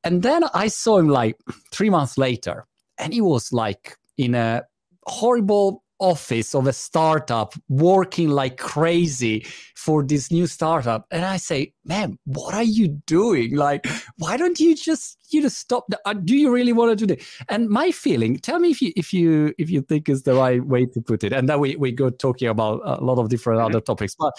And 0.03 0.23
then 0.23 0.43
i 0.53 0.67
saw 0.67 0.97
him 0.97 1.09
like 1.09 1.35
three 1.71 1.89
months 1.89 2.17
later. 2.17 2.65
And 2.97 3.13
he 3.13 3.21
was 3.21 3.53
like 3.53 3.95
in 4.17 4.35
a 4.35 4.63
horrible 5.05 5.83
office 5.99 6.55
of 6.55 6.67
a 6.67 6.73
startup 6.73 7.53
working 7.67 8.29
like 8.29 8.57
crazy 8.57 9.45
for 9.75 10.03
this 10.03 10.31
new 10.31 10.47
startup 10.47 11.05
and 11.11 11.25
i 11.25 11.37
say 11.37 11.73
man 11.85 12.17
what 12.25 12.53
are 12.53 12.63
you 12.63 12.87
doing 13.05 13.55
like 13.55 13.85
why 14.17 14.37
don't 14.37 14.59
you 14.59 14.75
just 14.75 15.17
you 15.33 15.41
just 15.41 15.57
stop 15.57 15.85
the, 15.89 15.99
uh, 16.05 16.13
do 16.13 16.35
you 16.35 16.51
really 16.51 16.73
want 16.73 16.89
to 16.89 16.95
do 16.95 17.05
that 17.05 17.21
and 17.49 17.69
my 17.69 17.91
feeling 17.91 18.37
tell 18.37 18.59
me 18.59 18.69
if 18.69 18.81
you 18.81 18.93
if 18.95 19.13
you 19.13 19.53
if 19.57 19.69
you 19.69 19.81
think 19.81 20.09
is 20.09 20.23
the 20.23 20.33
right 20.33 20.65
way 20.65 20.85
to 20.85 21.01
put 21.01 21.23
it 21.23 21.33
and 21.33 21.49
then 21.49 21.59
we 21.59 21.75
we 21.75 21.91
go 21.91 22.09
talking 22.09 22.47
about 22.47 22.81
a 22.83 23.03
lot 23.03 23.19
of 23.19 23.29
different 23.29 23.59
mm-hmm. 23.59 23.67
other 23.67 23.81
topics 23.81 24.15
but 24.15 24.33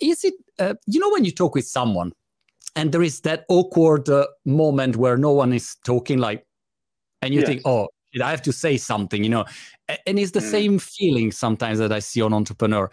is 0.00 0.24
it 0.24 0.34
uh, 0.58 0.74
you 0.86 1.00
know 1.00 1.10
when 1.10 1.24
you 1.24 1.32
talk 1.32 1.54
with 1.54 1.66
someone 1.66 2.12
and 2.76 2.92
there 2.92 3.02
is 3.02 3.20
that 3.22 3.44
awkward 3.48 4.08
uh, 4.08 4.26
moment 4.44 4.96
where 4.96 5.16
no 5.16 5.32
one 5.32 5.52
is 5.52 5.76
talking 5.84 6.18
like 6.18 6.46
and 7.22 7.34
you 7.34 7.40
yes. 7.40 7.48
think 7.48 7.62
oh 7.64 7.88
I 8.22 8.30
have 8.30 8.42
to 8.42 8.52
say 8.52 8.76
something, 8.76 9.22
you 9.22 9.30
know. 9.30 9.44
And 10.06 10.18
it's 10.18 10.32
the 10.32 10.40
mm. 10.40 10.50
same 10.50 10.78
feeling 10.78 11.32
sometimes 11.32 11.78
that 11.78 11.92
I 11.92 12.00
see 12.00 12.22
on 12.22 12.32
entrepreneur. 12.32 12.90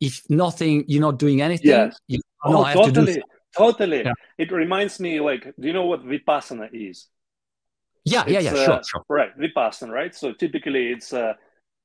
If 0.00 0.22
nothing, 0.28 0.84
you're 0.88 1.00
not 1.00 1.18
doing 1.18 1.40
anything. 1.40 1.70
Yes. 1.70 1.98
You, 2.08 2.20
oh, 2.44 2.64
totally, 2.72 3.14
to 3.14 3.22
totally. 3.56 4.04
Yeah. 4.04 4.12
It 4.38 4.52
reminds 4.52 5.00
me, 5.00 5.20
like, 5.20 5.44
do 5.58 5.66
you 5.66 5.72
know 5.72 5.86
what 5.86 6.04
vipassana 6.04 6.68
is? 6.72 7.08
Yeah, 8.04 8.22
it's, 8.22 8.30
yeah, 8.30 8.40
yeah, 8.40 8.50
sure, 8.64 8.72
uh, 8.74 8.82
sure. 8.82 9.04
Right, 9.08 9.30
vipassana, 9.38 9.90
right? 9.90 10.14
So 10.14 10.32
typically, 10.32 10.92
it's 10.92 11.12
uh, 11.12 11.32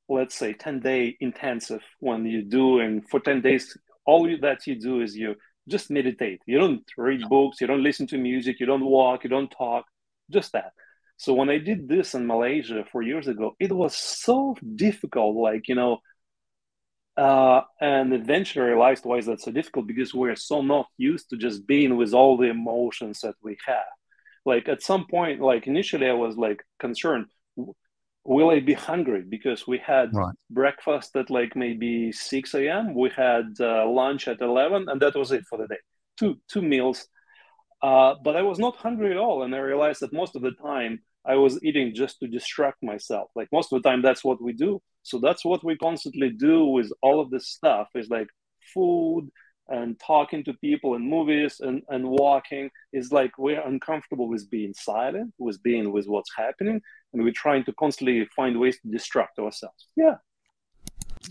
let's 0.10 0.36
say 0.36 0.54
ten 0.54 0.80
day 0.80 1.18
intensive 1.20 1.82
when 2.00 2.26
you 2.26 2.44
do, 2.44 2.80
and 2.80 3.08
for 3.10 3.20
ten 3.20 3.42
days, 3.42 3.78
all 4.06 4.24
that 4.42 4.68
you 4.68 4.80
do 4.80 5.02
is 5.02 5.16
you 5.16 5.36
just 5.68 5.90
meditate. 5.90 6.42
You 6.46 6.60
don't 6.60 6.84
read 6.98 7.22
books, 7.30 7.62
you 7.62 7.68
don't 7.68 7.84
listen 7.84 8.08
to 8.08 8.18
music, 8.18 8.60
you 8.60 8.66
don't 8.66 8.86
walk, 8.86 9.24
you 9.24 9.30
don't 9.30 9.50
talk, 9.50 9.86
just 10.30 10.52
that. 10.52 10.74
So 11.22 11.36
when 11.36 11.52
I 11.52 11.60
did 11.60 11.88
this 11.88 12.16
in 12.16 12.26
Malaysia 12.26 12.84
four 12.92 13.04
years 13.04 13.28
ago, 13.28 13.56
it 13.60 13.72
was 13.72 13.96
so 13.96 14.58
difficult. 14.76 15.36
Like 15.36 15.68
you 15.68 15.76
know, 15.76 16.00
uh, 17.16 17.62
and 17.80 18.12
eventually 18.12 18.66
I 18.66 18.70
realized 18.70 19.06
why 19.06 19.18
is 19.18 19.28
that 19.28 19.40
so 19.40 19.52
difficult 19.52 19.86
because 19.86 20.16
we're 20.16 20.36
so 20.36 20.64
not 20.64 20.88
used 20.98 21.30
to 21.30 21.38
just 21.38 21.68
being 21.68 21.96
with 21.96 22.16
all 22.16 22.38
the 22.38 22.50
emotions 22.50 23.20
that 23.22 23.36
we 23.44 23.56
have. 23.68 23.94
Like 24.48 24.68
at 24.68 24.82
some 24.82 25.06
point, 25.06 25.42
like 25.42 25.68
initially 25.68 26.10
I 26.10 26.14
was 26.14 26.38
like 26.38 26.64
concerned, 26.80 27.28
will 28.24 28.50
I 28.50 28.60
be 28.60 28.74
hungry? 28.74 29.22
Because 29.22 29.68
we 29.68 29.78
had 29.78 30.16
right. 30.16 30.34
breakfast 30.50 31.16
at 31.16 31.30
like 31.30 31.56
maybe 31.56 32.12
6 32.12 32.56
a.m. 32.56 32.96
We 32.96 33.12
had 33.16 33.46
uh, 33.60 33.88
lunch 33.88 34.28
at 34.28 34.42
11 34.42 34.90
and 34.90 35.00
that 35.00 35.16
was 35.16 35.32
it 35.32 35.44
for 35.48 35.60
the 35.60 35.68
day. 35.68 35.82
Two, 36.18 36.40
two 36.48 36.64
meals. 36.64 37.08
Uh, 37.84 38.16
but 38.24 38.36
I 38.36 38.42
was 38.42 38.58
not 38.58 38.76
hungry 38.76 39.12
at 39.12 39.18
all. 39.18 39.44
And 39.44 39.54
I 39.54 39.60
realized 39.60 40.00
that 40.02 40.14
most 40.14 40.36
of 40.36 40.42
the 40.42 40.54
time 40.54 41.02
I 41.26 41.36
was 41.36 41.64
eating 41.64 41.94
just 41.94 42.20
to 42.20 42.28
distract 42.28 42.82
myself. 42.82 43.30
Like 43.36 43.50
most 43.52 43.72
of 43.72 43.82
the 43.82 43.90
time, 43.90 44.02
that's 44.02 44.24
what 44.24 44.42
we 44.42 44.54
do. 44.54 44.82
So 45.04 45.20
that's 45.20 45.46
what 45.46 45.64
we 45.64 45.78
constantly 45.78 46.30
do 46.30 46.66
with 46.66 46.92
all 47.02 47.20
of 47.20 47.30
this 47.30 47.48
stuff 47.48 47.88
is 47.96 48.10
like 48.10 48.28
food 48.74 49.30
and 49.70 50.00
talking 50.00 50.44
to 50.44 50.54
people 50.56 50.96
and 50.96 51.08
movies 51.08 51.58
and, 51.60 51.82
and 51.90 52.08
walking 52.08 52.70
is 52.92 53.12
like 53.12 53.38
we're 53.38 53.62
uncomfortable 53.62 54.28
with 54.28 54.50
being 54.50 54.74
silent, 54.74 55.34
with 55.38 55.62
being 55.64 55.92
with 55.92 56.08
what's 56.08 56.32
happening. 56.36 56.82
And 57.14 57.24
we're 57.24 57.34
trying 57.34 57.64
to 57.66 57.74
constantly 57.74 58.28
find 58.36 58.60
ways 58.60 58.80
to 58.82 58.90
distract 58.90 59.40
ourselves. 59.40 59.88
Yeah. 59.96 60.16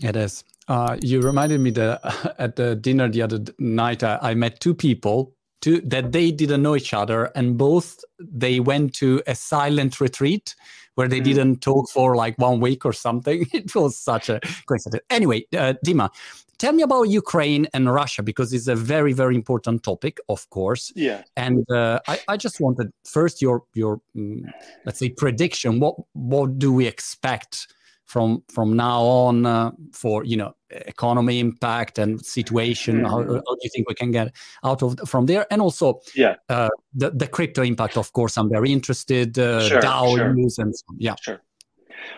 It 0.01 0.15
is. 0.15 0.43
Uh, 0.67 0.97
you 1.01 1.21
reminded 1.21 1.59
me 1.59 1.71
that 1.71 2.35
at 2.39 2.55
the 2.55 2.75
dinner 2.75 3.09
the 3.09 3.21
other 3.21 3.43
night, 3.59 4.03
I, 4.03 4.17
I 4.21 4.33
met 4.33 4.59
two 4.59 4.73
people 4.73 5.35
to 5.61 5.81
that 5.81 6.11
they 6.11 6.31
didn't 6.31 6.61
know 6.61 6.75
each 6.75 6.93
other 6.93 7.25
and 7.35 7.57
both 7.57 8.03
they 8.19 8.59
went 8.59 8.93
to 8.95 9.21
a 9.27 9.35
silent 9.35 9.99
retreat 10.01 10.55
where 10.95 11.07
they 11.07 11.21
mm. 11.21 11.25
didn't 11.25 11.61
talk 11.61 11.89
for 11.89 12.15
like 12.15 12.37
one 12.37 12.59
week 12.59 12.85
or 12.85 12.93
something. 12.93 13.45
It 13.53 13.73
was 13.75 13.97
such 13.97 14.29
a 14.29 14.39
coincidence. 14.67 15.03
Anyway 15.09 15.45
uh, 15.53 15.73
dima 15.85 16.09
tell 16.57 16.73
me 16.73 16.83
about 16.83 17.09
ukraine 17.09 17.67
and 17.73 17.91
russia 17.91 18.21
because 18.21 18.53
it's 18.53 18.67
a 18.67 18.75
very 18.75 19.13
very 19.13 19.35
important 19.35 19.83
topic 19.83 20.19
of 20.29 20.49
course. 20.49 20.91
Yeah. 20.95 21.23
And 21.35 21.69
uh, 21.71 21.99
I, 22.07 22.19
I 22.27 22.37
just 22.37 22.59
wanted 22.59 22.91
first 23.03 23.41
your 23.41 23.63
your 23.73 24.01
um, 24.15 24.45
let's 24.85 24.99
say 24.99 25.09
prediction. 25.09 25.79
What 25.79 25.95
what 26.13 26.59
do 26.59 26.71
we 26.71 26.85
expect 26.87 27.67
from 28.11 28.43
from 28.53 28.75
now 28.75 29.01
on 29.01 29.45
uh, 29.45 29.71
for 29.93 30.25
you 30.25 30.35
know 30.35 30.53
economy 30.69 31.39
impact 31.39 31.97
and 31.97 32.23
situation 32.25 32.95
mm-hmm. 32.97 33.05
how, 33.05 33.19
how, 33.19 33.53
do 33.57 33.61
you 33.61 33.69
think 33.73 33.87
we 33.87 33.95
can 33.95 34.11
get 34.11 34.33
out 34.65 34.83
of 34.83 34.99
from 35.07 35.25
there? 35.25 35.45
And 35.51 35.61
also 35.61 36.01
yeah. 36.13 36.35
uh, 36.49 36.69
the, 36.93 37.11
the 37.11 37.27
crypto 37.27 37.61
impact 37.63 37.95
of 37.97 38.11
course 38.11 38.37
i'm 38.37 38.49
very 38.49 38.71
interested 38.71 39.39
uh, 39.39 39.67
sure, 39.67 39.81
DAO 39.81 40.17
sure. 40.17 40.37
use 40.37 40.57
and 40.57 40.75
so, 40.75 40.85
yeah. 40.97 41.15
Sure. 41.21 41.41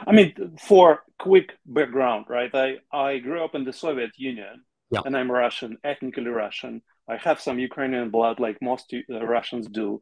I 0.07 0.11
mean 0.11 0.33
for 0.59 1.03
quick 1.19 1.51
background 1.65 2.25
right 2.27 2.53
i 2.55 2.77
i 2.91 3.19
grew 3.19 3.43
up 3.45 3.53
in 3.53 3.63
the 3.63 3.73
soviet 3.73 4.11
union 4.17 4.63
yeah. 4.89 5.01
and 5.05 5.15
i'm 5.15 5.31
russian 5.31 5.77
ethnically 5.83 6.31
russian. 6.45 6.81
I 7.07 7.17
have 7.17 7.39
some 7.39 7.59
ukrainian 7.59 8.09
blood 8.09 8.39
like 8.39 8.57
most 8.61 8.85
uh, 8.93 9.25
russians 9.37 9.67
do. 9.67 10.01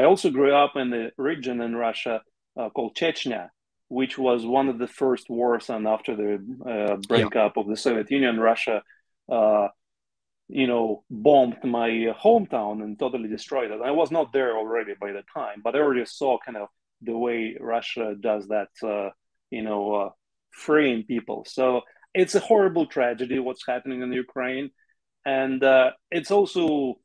I 0.00 0.02
also 0.04 0.28
grew 0.30 0.52
up 0.64 0.72
in 0.76 0.90
the 0.90 1.04
region 1.16 1.60
in 1.66 1.72
russia 1.76 2.14
uh, 2.58 2.68
called 2.74 2.94
chechnya 2.94 3.48
which 3.90 4.16
was 4.16 4.46
one 4.46 4.68
of 4.68 4.78
the 4.78 4.86
first 4.86 5.28
wars 5.28 5.68
and 5.68 5.86
after 5.86 6.14
the 6.14 6.34
uh, 6.64 6.96
breakup 7.08 7.52
yeah. 7.56 7.60
of 7.60 7.66
the 7.68 7.76
Soviet 7.76 8.08
Union, 8.08 8.38
Russia, 8.38 8.82
uh, 9.28 9.66
you 10.46 10.68
know, 10.68 11.02
bombed 11.10 11.56
my 11.64 11.90
hometown 12.24 12.84
and 12.84 12.96
totally 12.96 13.28
destroyed 13.28 13.72
it. 13.72 13.80
I 13.84 13.90
was 13.90 14.12
not 14.12 14.32
there 14.32 14.56
already 14.56 14.94
by 15.00 15.10
the 15.10 15.24
time, 15.34 15.60
but 15.64 15.74
I 15.74 15.80
already 15.80 16.04
saw 16.04 16.38
kind 16.38 16.56
of 16.56 16.68
the 17.02 17.18
way 17.18 17.56
Russia 17.58 18.14
does 18.18 18.46
that, 18.46 18.68
uh, 18.84 19.10
you 19.50 19.62
know, 19.62 19.94
uh, 19.94 20.10
freeing 20.52 21.02
people. 21.02 21.44
So 21.48 21.80
it's 22.14 22.36
a 22.36 22.40
horrible 22.40 22.86
tragedy 22.86 23.40
what's 23.40 23.66
happening 23.66 24.02
in 24.02 24.12
Ukraine, 24.12 24.70
and 25.24 25.64
uh, 25.64 25.90
it's 26.12 26.30
also 26.30 27.00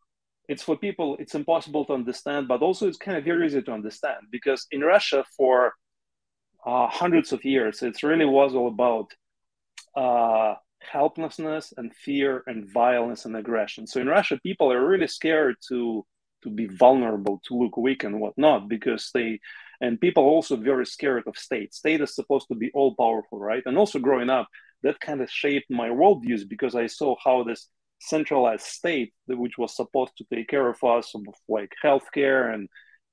it's 0.47 0.61
for 0.61 0.77
people 0.77 1.17
it's 1.19 1.33
impossible 1.33 1.85
to 1.85 1.93
understand, 1.93 2.47
but 2.47 2.61
also 2.61 2.87
it's 2.87 2.99
kind 2.99 3.17
of 3.17 3.23
very 3.23 3.47
easy 3.47 3.63
to 3.63 3.71
understand 3.71 4.21
because 4.29 4.67
in 4.69 4.81
Russia 4.81 5.25
for 5.35 5.73
uh, 6.65 6.87
hundreds 6.87 7.31
of 7.31 7.45
years. 7.45 7.81
It 7.83 8.01
really 8.03 8.25
was 8.25 8.55
all 8.55 8.67
about 8.67 9.13
uh, 9.95 10.55
helplessness 10.81 11.73
and 11.77 11.93
fear 11.93 12.43
and 12.47 12.69
violence 12.69 13.25
and 13.25 13.35
aggression. 13.35 13.87
So 13.87 14.01
in 14.01 14.07
Russia, 14.07 14.39
people 14.41 14.71
are 14.71 14.85
really 14.85 15.07
scared 15.07 15.55
to 15.69 16.05
to 16.43 16.49
be 16.51 16.67
vulnerable, 16.67 17.41
to 17.47 17.55
look 17.55 17.75
weak 17.75 18.03
and 18.03 18.19
whatnot, 18.19 18.67
because 18.67 19.09
they 19.13 19.39
and 19.81 19.99
people 19.99 20.23
also 20.23 20.55
very 20.55 20.85
scared 20.85 21.23
of 21.27 21.37
state. 21.37 21.73
State 21.73 22.01
is 22.01 22.15
supposed 22.15 22.47
to 22.47 22.55
be 22.55 22.71
all 22.73 22.95
powerful, 22.95 23.39
right? 23.39 23.63
And 23.65 23.77
also 23.77 23.99
growing 23.99 24.29
up, 24.29 24.47
that 24.83 24.99
kind 24.99 25.21
of 25.21 25.29
shaped 25.29 25.69
my 25.69 25.89
worldviews 25.89 26.47
because 26.47 26.75
I 26.75 26.87
saw 26.87 27.15
how 27.23 27.43
this 27.43 27.67
centralized 27.99 28.65
state, 28.65 29.13
which 29.27 29.57
was 29.57 29.75
supposed 29.75 30.15
to 30.17 30.25
take 30.31 30.47
care 30.47 30.69
of 30.69 30.83
us, 30.83 31.13
of 31.15 31.23
like 31.49 31.73
healthcare 31.83 32.53
and 32.53 32.69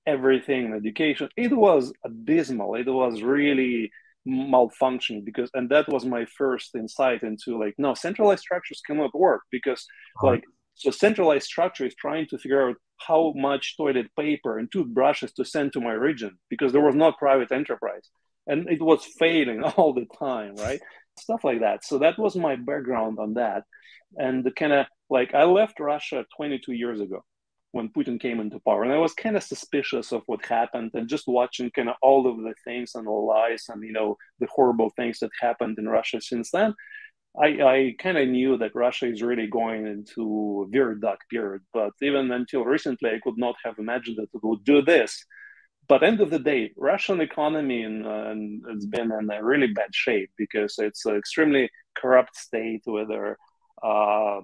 everything 0.06 0.66
in 0.66 0.74
education. 0.74 1.28
It 1.36 1.56
was 1.56 1.92
abysmal. 2.04 2.74
It 2.74 2.88
was 2.88 3.22
really 3.22 3.90
malfunctioning 4.26 5.24
because 5.24 5.50
and 5.54 5.68
that 5.68 5.88
was 5.88 6.04
my 6.04 6.24
first 6.38 6.76
insight 6.76 7.24
into 7.24 7.58
like 7.58 7.74
no 7.76 7.92
centralized 7.92 8.40
structures 8.40 8.80
cannot 8.86 9.12
work 9.12 9.40
because 9.50 9.84
uh-huh. 10.18 10.28
like 10.28 10.44
so 10.74 10.92
centralized 10.92 11.44
structure 11.44 11.84
is 11.84 11.94
trying 11.96 12.26
to 12.28 12.38
figure 12.38 12.68
out 12.68 12.76
how 12.98 13.32
much 13.34 13.76
toilet 13.76 14.06
paper 14.16 14.58
and 14.58 14.70
toothbrushes 14.70 15.32
to 15.32 15.44
send 15.44 15.72
to 15.72 15.80
my 15.80 15.92
region 15.92 16.38
because 16.48 16.72
there 16.72 16.80
was 16.82 16.94
not 16.94 17.18
private 17.18 17.50
enterprise. 17.50 18.08
And 18.46 18.68
it 18.68 18.80
was 18.80 19.04
failing 19.18 19.62
all 19.76 19.92
the 19.92 20.06
time 20.18 20.54
right? 20.56 20.80
Stuff 21.18 21.44
like 21.44 21.60
that. 21.60 21.84
So 21.84 21.98
that 21.98 22.18
was 22.18 22.36
my 22.36 22.56
background 22.56 23.18
on 23.18 23.34
that. 23.34 23.64
And 24.16 24.44
the 24.44 24.50
kind 24.50 24.72
of 24.72 24.86
like 25.12 25.34
i 25.34 25.44
left 25.44 25.78
russia 25.78 26.24
22 26.36 26.72
years 26.72 27.00
ago 27.00 27.22
when 27.72 27.88
Putin 27.88 28.20
came 28.20 28.38
into 28.38 28.60
power. 28.60 28.84
And 28.84 28.92
I 28.92 28.98
was 28.98 29.14
kind 29.14 29.36
of 29.36 29.42
suspicious 29.42 30.12
of 30.12 30.22
what 30.26 30.44
happened 30.46 30.90
and 30.94 31.08
just 31.08 31.26
watching 31.26 31.70
kind 31.70 31.88
of 31.88 31.96
all 32.02 32.26
of 32.26 32.36
the 32.38 32.54
things 32.64 32.94
and 32.94 33.06
the 33.06 33.10
lies 33.10 33.64
and, 33.68 33.82
you 33.82 33.92
know, 33.92 34.16
the 34.40 34.46
horrible 34.54 34.90
things 34.90 35.18
that 35.18 35.30
happened 35.40 35.78
in 35.78 35.88
Russia 35.88 36.20
since 36.20 36.50
then. 36.50 36.74
I, 37.40 37.46
I 37.46 37.94
kind 37.98 38.18
of 38.18 38.28
knew 38.28 38.58
that 38.58 38.74
Russia 38.74 39.06
is 39.06 39.22
really 39.22 39.46
going 39.46 39.86
into 39.86 40.66
a 40.66 40.70
very 40.70 41.00
dark 41.00 41.20
period, 41.30 41.62
but 41.72 41.92
even 42.02 42.30
until 42.30 42.64
recently, 42.64 43.08
I 43.10 43.20
could 43.24 43.38
not 43.38 43.56
have 43.64 43.78
imagined 43.78 44.18
that 44.18 44.28
it 44.34 44.42
would 44.42 44.64
do 44.64 44.82
this. 44.82 45.24
But 45.88 46.02
end 46.02 46.20
of 46.20 46.30
the 46.30 46.38
day, 46.38 46.72
Russian 46.76 47.20
economy 47.22 47.82
and, 47.82 48.06
uh, 48.06 48.70
has 48.72 48.86
been 48.86 49.10
in 49.10 49.30
a 49.30 49.42
really 49.42 49.68
bad 49.68 49.94
shape 49.94 50.30
because 50.36 50.74
it's 50.78 51.06
an 51.06 51.16
extremely 51.16 51.70
corrupt 51.96 52.36
state, 52.36 52.82
whether 52.84 53.38
uh, 53.82 54.40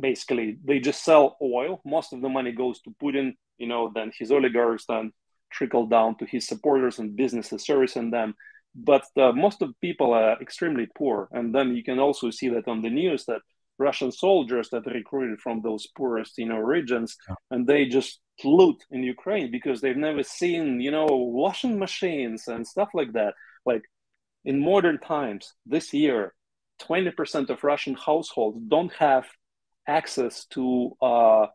basically 0.00 0.58
they 0.64 0.78
just 0.80 1.04
sell 1.04 1.36
oil. 1.42 1.80
Most 1.84 2.12
of 2.12 2.20
the 2.20 2.28
money 2.28 2.52
goes 2.52 2.80
to 2.82 2.94
Putin, 3.02 3.34
you 3.58 3.66
know, 3.66 3.90
then 3.94 4.12
his 4.18 4.30
oligarchs 4.30 4.86
then 4.88 5.12
trickle 5.50 5.86
down 5.86 6.16
to 6.16 6.24
his 6.26 6.46
supporters 6.46 6.98
and 6.98 7.16
businesses 7.16 7.64
servicing 7.64 8.10
them. 8.10 8.34
But 8.74 9.04
uh, 9.16 9.32
most 9.32 9.60
of 9.60 9.78
people 9.80 10.14
are 10.14 10.40
extremely 10.40 10.88
poor. 10.96 11.28
And 11.32 11.54
then 11.54 11.76
you 11.76 11.84
can 11.84 11.98
also 11.98 12.30
see 12.30 12.48
that 12.48 12.68
on 12.68 12.80
the 12.80 12.88
news 12.88 13.26
that 13.26 13.42
Russian 13.78 14.12
soldiers 14.12 14.70
that 14.70 14.86
recruited 14.86 15.40
from 15.40 15.60
those 15.60 15.86
poorest, 15.96 16.38
you 16.38 16.46
know, 16.46 16.58
regions, 16.58 17.16
yeah. 17.28 17.34
and 17.50 17.66
they 17.66 17.86
just 17.86 18.20
loot 18.44 18.82
in 18.90 19.02
Ukraine 19.02 19.50
because 19.50 19.80
they've 19.80 19.96
never 19.96 20.22
seen, 20.22 20.80
you 20.80 20.90
know, 20.90 21.06
washing 21.06 21.78
machines 21.78 22.48
and 22.48 22.66
stuff 22.66 22.90
like 22.94 23.12
that. 23.12 23.34
Like 23.66 23.82
in 24.44 24.60
modern 24.60 24.98
times, 24.98 25.52
this 25.66 25.92
year, 25.92 26.34
20% 26.82 27.50
of 27.50 27.62
Russian 27.62 27.94
households 27.94 28.58
don't 28.68 28.92
have 28.94 29.26
access 29.86 30.46
to 30.46 30.96
uh, 31.00 31.46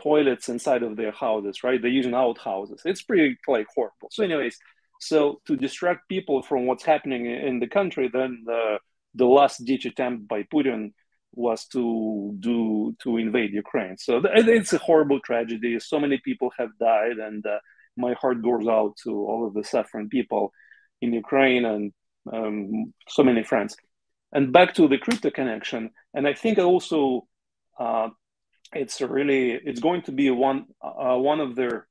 toilets 0.00 0.48
inside 0.48 0.82
of 0.82 0.96
their 0.96 1.12
houses, 1.12 1.62
right? 1.64 1.80
They're 1.80 1.90
using 1.90 2.14
outhouses. 2.14 2.82
It's 2.84 3.02
pretty 3.02 3.36
like 3.46 3.66
horrible. 3.74 4.08
So, 4.10 4.24
anyways, 4.24 4.58
so 5.00 5.40
to 5.46 5.56
distract 5.56 6.08
people 6.08 6.42
from 6.42 6.66
what's 6.66 6.84
happening 6.84 7.26
in 7.26 7.60
the 7.60 7.68
country, 7.68 8.10
then 8.12 8.42
the 8.46 8.78
the 9.14 9.26
last 9.26 9.64
ditch 9.64 9.84
attempt 9.84 10.26
by 10.26 10.42
Putin 10.42 10.92
was 11.32 11.66
to 11.66 12.34
do 12.38 12.94
to 13.02 13.16
invade 13.16 13.52
Ukraine. 13.52 13.96
So 13.98 14.22
it's 14.24 14.72
a 14.72 14.78
horrible 14.78 15.20
tragedy. 15.20 15.78
So 15.80 15.98
many 15.98 16.18
people 16.24 16.50
have 16.58 16.70
died, 16.78 17.18
and 17.18 17.44
uh, 17.46 17.58
my 17.96 18.14
heart 18.14 18.42
goes 18.42 18.66
out 18.66 18.96
to 19.04 19.10
all 19.10 19.46
of 19.46 19.54
the 19.54 19.64
suffering 19.64 20.08
people 20.08 20.52
in 21.00 21.12
Ukraine 21.12 21.64
and 21.64 21.92
um, 22.32 22.94
so 23.08 23.22
many 23.22 23.42
friends. 23.42 23.76
And 24.34 24.52
back 24.52 24.74
to 24.74 24.88
the 24.88 24.98
crypto 24.98 25.30
connection, 25.30 25.90
and 26.12 26.26
I 26.26 26.34
think 26.34 26.58
also 26.58 27.26
uh, 27.78 28.08
it's 28.72 29.00
really 29.00 29.52
it's 29.52 29.80
going 29.80 30.02
to 30.02 30.12
be 30.12 30.28
one 30.30 30.66
uh, 30.82 31.16
one 31.16 31.40
of 31.40 31.54
their 31.54 31.86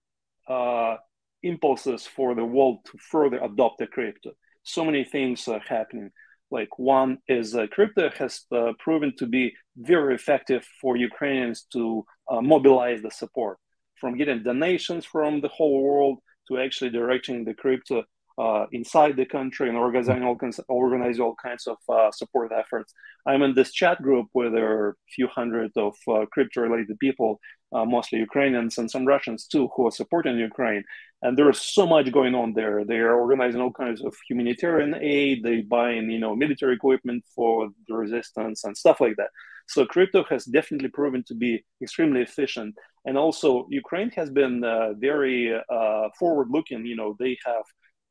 uh, 0.47 0.97
impulses 1.41 2.05
for 2.05 2.35
the 2.35 2.43
world 2.43 2.79
to 2.85 2.97
further 2.97 3.37
adopt 3.37 3.79
the 3.79 3.87
crypto. 3.87 4.31
So 4.63 4.83
many 4.83 5.03
things 5.03 5.47
are 5.47 5.61
happening. 5.67 6.11
Like 6.51 6.77
one 6.77 7.17
is 7.27 7.55
uh, 7.55 7.67
crypto 7.71 8.09
has 8.17 8.41
uh, 8.51 8.73
proven 8.77 9.13
to 9.17 9.25
be 9.25 9.53
very 9.77 10.13
effective 10.13 10.65
for 10.81 10.95
Ukrainians 10.97 11.65
to 11.73 12.05
uh, 12.29 12.41
mobilize 12.41 13.01
the 13.01 13.11
support 13.11 13.57
from 13.95 14.17
getting 14.17 14.43
donations 14.43 15.05
from 15.05 15.41
the 15.41 15.47
whole 15.47 15.81
world 15.81 16.19
to 16.47 16.59
actually 16.59 16.89
directing 16.89 17.45
the 17.45 17.53
crypto 17.53 18.03
uh, 18.37 18.65
inside 18.71 19.15
the 19.15 19.25
country 19.25 19.69
and 19.69 19.77
organizing 19.77 20.23
all, 20.23 20.35
kinds, 20.35 20.59
organize 20.67 21.19
all 21.19 21.35
kinds 21.41 21.67
of 21.67 21.77
uh, 21.89 22.11
support 22.11 22.51
efforts. 22.51 22.93
I'm 23.25 23.41
in 23.41 23.53
this 23.53 23.71
chat 23.71 24.01
group 24.01 24.27
where 24.33 24.49
there 24.49 24.71
are 24.71 24.89
a 24.89 25.11
few 25.15 25.27
hundred 25.27 25.71
of 25.75 25.95
uh, 26.07 26.25
crypto-related 26.31 26.97
people, 26.99 27.39
uh, 27.73 27.85
mostly 27.85 28.19
Ukrainians 28.19 28.77
and 28.77 28.89
some 28.89 29.05
Russians 29.05 29.45
too, 29.45 29.69
who 29.75 29.87
are 29.87 29.91
supporting 29.91 30.37
Ukraine. 30.37 30.83
And 31.21 31.37
there 31.37 31.49
is 31.49 31.61
so 31.61 31.85
much 31.87 32.11
going 32.11 32.35
on 32.35 32.53
there. 32.53 32.83
They 32.83 32.97
are 32.97 33.19
organizing 33.19 33.61
all 33.61 33.71
kinds 33.71 34.03
of 34.03 34.13
humanitarian 34.27 34.95
aid. 34.95 35.43
They 35.43 35.61
buying, 35.61 36.11
you 36.11 36.19
know, 36.19 36.35
military 36.35 36.75
equipment 36.75 37.23
for 37.35 37.69
the 37.87 37.95
resistance 37.95 38.65
and 38.65 38.75
stuff 38.75 38.99
like 38.99 39.15
that. 39.17 39.29
So 39.67 39.85
crypto 39.85 40.25
has 40.29 40.43
definitely 40.43 40.89
proven 40.89 41.23
to 41.27 41.35
be 41.35 41.63
extremely 41.81 42.21
efficient. 42.21 42.75
And 43.05 43.17
also, 43.17 43.67
Ukraine 43.69 44.11
has 44.11 44.29
been 44.29 44.63
uh, 44.63 44.93
very 44.93 45.53
uh, 45.77 46.09
forward-looking. 46.19 46.85
You 46.85 46.97
know, 46.97 47.15
they 47.19 47.37
have 47.45 47.63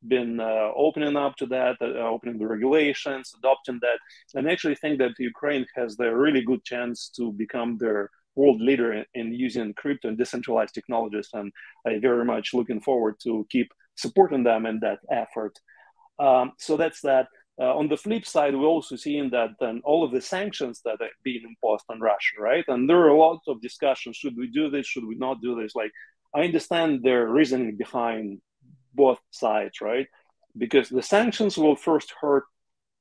been 0.08 0.40
uh, 0.40 0.70
opening 0.76 1.16
up 1.16 1.36
to 1.36 1.46
that, 1.46 1.76
uh, 1.80 2.08
opening 2.14 2.38
the 2.38 2.46
regulations, 2.46 3.32
adopting 3.38 3.78
that, 3.82 3.98
and 4.34 4.48
actually 4.48 4.74
think 4.76 4.98
that 4.98 5.18
Ukraine 5.18 5.66
has 5.74 5.96
the 5.96 6.14
really 6.14 6.42
good 6.42 6.64
chance 6.64 7.10
to 7.16 7.32
become 7.32 7.78
their 7.78 8.10
world 8.34 8.60
leader 8.60 8.92
in, 8.92 9.04
in 9.14 9.32
using 9.32 9.74
crypto 9.74 10.08
and 10.08 10.18
decentralized 10.18 10.74
technologies. 10.74 11.28
And 11.32 11.52
I 11.86 11.98
very 11.98 12.24
much 12.24 12.54
looking 12.54 12.80
forward 12.80 13.16
to 13.24 13.46
keep 13.50 13.68
supporting 13.96 14.42
them 14.42 14.66
in 14.66 14.80
that 14.80 15.00
effort. 15.10 15.58
Um, 16.18 16.52
so 16.58 16.76
that's 16.76 17.00
that. 17.02 17.26
Uh, 17.60 17.76
on 17.76 17.88
the 17.88 17.96
flip 17.96 18.24
side, 18.24 18.54
we're 18.56 18.64
also 18.66 18.96
seeing 18.96 19.28
that 19.30 19.50
then 19.60 19.82
all 19.84 20.02
of 20.02 20.10
the 20.10 20.20
sanctions 20.20 20.80
that 20.84 21.00
are 21.00 21.10
being 21.22 21.42
imposed 21.44 21.84
on 21.90 22.00
Russia, 22.00 22.36
right? 22.40 22.64
And 22.68 22.88
there 22.88 23.06
are 23.06 23.14
lots 23.14 23.46
of 23.46 23.60
discussions: 23.60 24.16
should 24.16 24.36
we 24.36 24.46
do 24.46 24.70
this? 24.70 24.86
Should 24.86 25.06
we 25.06 25.16
not 25.16 25.42
do 25.42 25.60
this? 25.60 25.74
Like, 25.74 25.92
I 26.34 26.40
understand 26.42 27.02
their 27.02 27.28
reasoning 27.28 27.76
behind 27.76 28.40
both 28.94 29.18
sides, 29.30 29.80
right? 29.80 30.06
Because 30.56 30.88
the 30.88 31.02
sanctions 31.02 31.56
will 31.56 31.76
first 31.76 32.12
hurt 32.20 32.44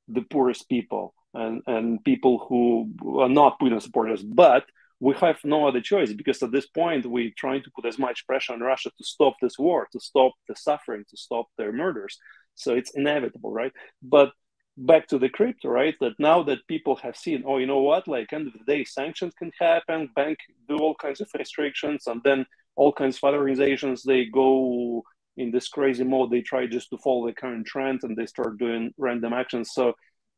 the 0.08 0.22
poorest 0.22 0.68
people 0.68 1.14
and, 1.34 1.62
and 1.66 2.04
people 2.04 2.38
who 2.48 3.20
are 3.20 3.28
not 3.28 3.58
Putin 3.60 3.80
supporters. 3.80 4.22
But 4.22 4.64
we 5.00 5.14
have 5.16 5.38
no 5.44 5.66
other 5.66 5.80
choice 5.80 6.12
because 6.12 6.42
at 6.42 6.52
this 6.52 6.66
point 6.66 7.04
we're 7.06 7.32
trying 7.36 7.62
to 7.64 7.70
put 7.74 7.86
as 7.86 7.98
much 7.98 8.26
pressure 8.26 8.52
on 8.52 8.60
Russia 8.60 8.90
to 8.96 9.04
stop 9.04 9.34
this 9.42 9.58
war, 9.58 9.88
to 9.92 10.00
stop 10.00 10.32
the 10.48 10.54
suffering, 10.54 11.04
to 11.10 11.16
stop 11.16 11.46
their 11.58 11.72
murders. 11.72 12.18
So 12.54 12.74
it's 12.74 12.92
inevitable, 12.94 13.52
right? 13.52 13.72
But 14.02 14.32
back 14.76 15.08
to 15.08 15.18
the 15.18 15.28
crypto, 15.28 15.68
right? 15.68 15.96
That 16.00 16.18
now 16.18 16.42
that 16.44 16.66
people 16.68 16.96
have 16.96 17.16
seen, 17.16 17.42
oh, 17.46 17.58
you 17.58 17.66
know 17.66 17.80
what? 17.80 18.06
Like 18.06 18.32
end 18.32 18.46
of 18.46 18.52
the 18.52 18.64
day, 18.64 18.84
sanctions 18.84 19.34
can 19.34 19.50
happen, 19.58 20.08
bank 20.14 20.38
do 20.68 20.78
all 20.78 20.94
kinds 20.94 21.20
of 21.20 21.28
restrictions, 21.36 22.06
and 22.06 22.22
then 22.22 22.46
all 22.76 22.92
kinds 22.92 23.16
of 23.16 23.24
other 23.24 23.38
organizations 23.38 24.02
they 24.02 24.24
go 24.26 25.02
in 25.36 25.50
this 25.50 25.68
crazy 25.68 26.04
mode 26.04 26.30
they 26.30 26.42
try 26.42 26.66
just 26.66 26.90
to 26.90 26.98
follow 26.98 27.26
the 27.26 27.32
current 27.32 27.66
trend 27.66 28.00
and 28.02 28.16
they 28.16 28.26
start 28.26 28.58
doing 28.58 28.92
random 28.98 29.32
actions. 29.32 29.70
So 29.72 29.94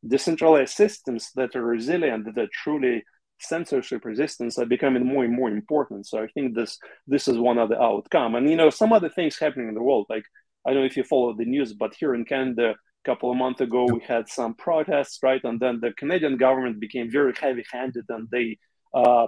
decentralized 0.07 0.73
systems 0.73 1.31
that 1.35 1.55
are 1.55 1.65
resilient 1.65 2.25
that 2.25 2.41
are 2.41 2.49
truly 2.53 3.03
censorship 3.39 4.05
resistance 4.05 4.57
are 4.57 4.65
becoming 4.65 5.05
more 5.05 5.25
and 5.25 5.35
more 5.35 5.49
important. 5.49 6.07
So 6.07 6.23
i 6.23 6.27
think 6.27 6.55
this 6.55 6.77
this 7.07 7.27
is 7.27 7.37
one 7.37 7.57
of 7.57 7.69
the 7.69 7.81
outcome. 7.81 8.35
And 8.35 8.49
you 8.49 8.55
know 8.55 8.69
some 8.69 8.93
other 8.93 9.09
things 9.09 9.37
happening 9.37 9.67
in 9.67 9.75
the 9.75 9.83
world 9.83 10.05
like 10.09 10.23
i 10.65 10.71
don't 10.71 10.81
know 10.81 10.85
if 10.85 10.97
you 10.97 11.03
follow 11.03 11.33
the 11.33 11.45
news 11.45 11.73
but 11.73 11.93
here 11.93 12.15
in 12.15 12.25
canada 12.25 12.69
a 12.71 13.09
couple 13.09 13.29
of 13.29 13.37
months 13.37 13.61
ago 13.61 13.85
we 13.85 13.99
had 13.99 14.27
some 14.29 14.53
protests 14.55 15.19
right? 15.21 15.43
And 15.43 15.59
then 15.59 15.79
the 15.81 15.91
canadian 15.93 16.37
government 16.37 16.79
became 16.79 17.11
very 17.11 17.33
heavy 17.39 17.65
handed 17.71 18.05
and 18.09 18.27
they 18.31 18.57
uh, 18.93 19.27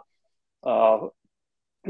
uh, 0.64 1.08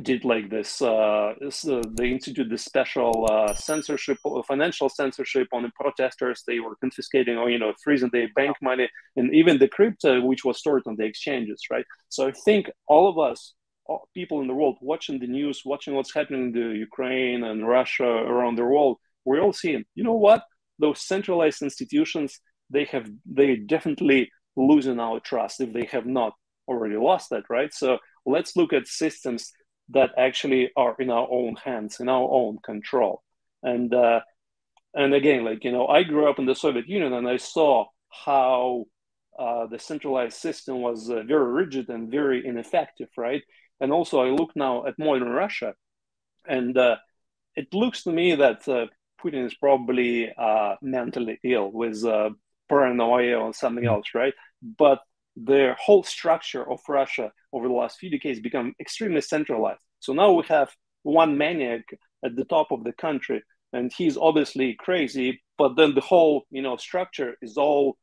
did 0.03 0.25
like 0.25 0.49
this, 0.49 0.81
uh, 0.81 1.33
this 1.39 1.67
uh, 1.67 1.81
they 1.91 2.09
instituted 2.09 2.49
this 2.49 2.63
special 2.63 3.27
uh, 3.29 3.53
censorship, 3.53 4.17
uh, 4.25 4.41
financial 4.43 4.89
censorship 4.89 5.47
on 5.51 5.63
the 5.63 5.71
protesters. 5.75 6.43
They 6.45 6.59
were 6.59 6.75
confiscating 6.75 7.37
or 7.37 7.49
you 7.49 7.59
know 7.59 7.73
freezing 7.83 8.09
their 8.11 8.29
bank 8.35 8.57
money 8.61 8.89
and 9.15 9.33
even 9.33 9.57
the 9.57 9.67
crypto 9.67 10.21
which 10.21 10.45
was 10.45 10.59
stored 10.59 10.83
on 10.85 10.95
the 10.95 11.05
exchanges, 11.05 11.61
right? 11.71 11.85
So 12.09 12.27
I 12.27 12.31
think 12.45 12.69
all 12.87 13.09
of 13.09 13.17
us, 13.17 13.53
all 13.85 14.07
people 14.13 14.41
in 14.41 14.47
the 14.47 14.53
world, 14.53 14.77
watching 14.81 15.19
the 15.19 15.27
news, 15.27 15.61
watching 15.65 15.95
what's 15.95 16.13
happening 16.13 16.47
in 16.47 16.51
the 16.51 16.77
Ukraine 16.77 17.43
and 17.43 17.67
Russia 17.67 18.05
around 18.05 18.55
the 18.55 18.65
world, 18.65 18.97
we're 19.25 19.41
all 19.41 19.53
seeing. 19.53 19.83
You 19.95 20.03
know 20.03 20.13
what? 20.13 20.43
Those 20.79 21.01
centralized 21.01 21.61
institutions, 21.61 22.39
they 22.69 22.85
have 22.85 23.09
they 23.25 23.55
definitely 23.55 24.31
losing 24.55 24.99
our 24.99 25.19
trust 25.19 25.61
if 25.61 25.73
they 25.73 25.85
have 25.85 26.05
not 26.05 26.33
already 26.67 26.97
lost 26.97 27.29
that, 27.29 27.43
right? 27.49 27.73
So 27.73 27.99
let's 28.25 28.55
look 28.55 28.73
at 28.73 28.87
systems 28.87 29.51
that 29.89 30.11
actually 30.17 30.71
are 30.75 30.95
in 30.99 31.09
our 31.09 31.27
own 31.29 31.55
hands, 31.55 31.99
in 31.99 32.09
our 32.09 32.29
own 32.29 32.59
control. 32.63 33.23
And 33.63 33.93
uh, 33.93 34.21
and 34.93 35.13
again, 35.13 35.43
like 35.45 35.63
you 35.63 35.71
know, 35.71 35.87
I 35.87 36.03
grew 36.03 36.29
up 36.29 36.39
in 36.39 36.45
the 36.45 36.55
Soviet 36.55 36.87
Union, 36.87 37.13
and 37.13 37.27
I 37.27 37.37
saw 37.37 37.85
how 38.09 38.85
uh, 39.37 39.67
the 39.67 39.79
centralized 39.79 40.37
system 40.37 40.81
was 40.81 41.09
uh, 41.09 41.23
very 41.23 41.51
rigid 41.51 41.89
and 41.89 42.11
very 42.11 42.45
ineffective, 42.45 43.09
right? 43.17 43.43
And 43.79 43.91
also, 43.91 44.21
I 44.21 44.29
look 44.29 44.51
now 44.55 44.85
at 44.85 44.97
modern 44.97 45.29
Russia, 45.29 45.73
and 46.47 46.77
uh, 46.77 46.97
it 47.55 47.73
looks 47.73 48.03
to 48.03 48.11
me 48.11 48.35
that 48.35 48.67
uh, 48.67 48.87
Putin 49.23 49.45
is 49.45 49.53
probably 49.55 50.31
uh, 50.33 50.75
mentally 50.81 51.39
ill 51.43 51.71
with 51.71 52.03
paranoia 52.69 53.37
or 53.37 53.53
something 53.53 53.85
mm. 53.85 53.89
else, 53.89 54.07
right? 54.13 54.33
But 54.61 54.99
the 55.35 55.75
whole 55.79 56.03
structure 56.03 56.67
of 56.69 56.79
Russia 56.89 57.31
over 57.57 57.67
the 57.67 57.73
last 57.73 57.97
few 57.97 58.09
decades 58.09 58.39
become 58.39 58.73
extremely 58.79 59.21
centralized. 59.21 59.81
So 59.99 60.13
now 60.13 60.31
we 60.31 60.43
have 60.47 60.69
one 61.03 61.37
maniac 61.37 61.85
at 62.23 62.35
the 62.35 62.45
top 62.45 62.71
of 62.71 62.83
the 62.83 62.93
country, 62.93 63.43
and 63.73 63.91
he's 63.95 64.17
obviously 64.17 64.75
crazy, 64.79 65.41
but 65.57 65.75
then 65.75 65.95
the 65.95 66.01
whole 66.01 66.43
you 66.51 66.61
know 66.61 66.77
structure 66.77 67.35
is 67.41 67.57
all 67.57 67.97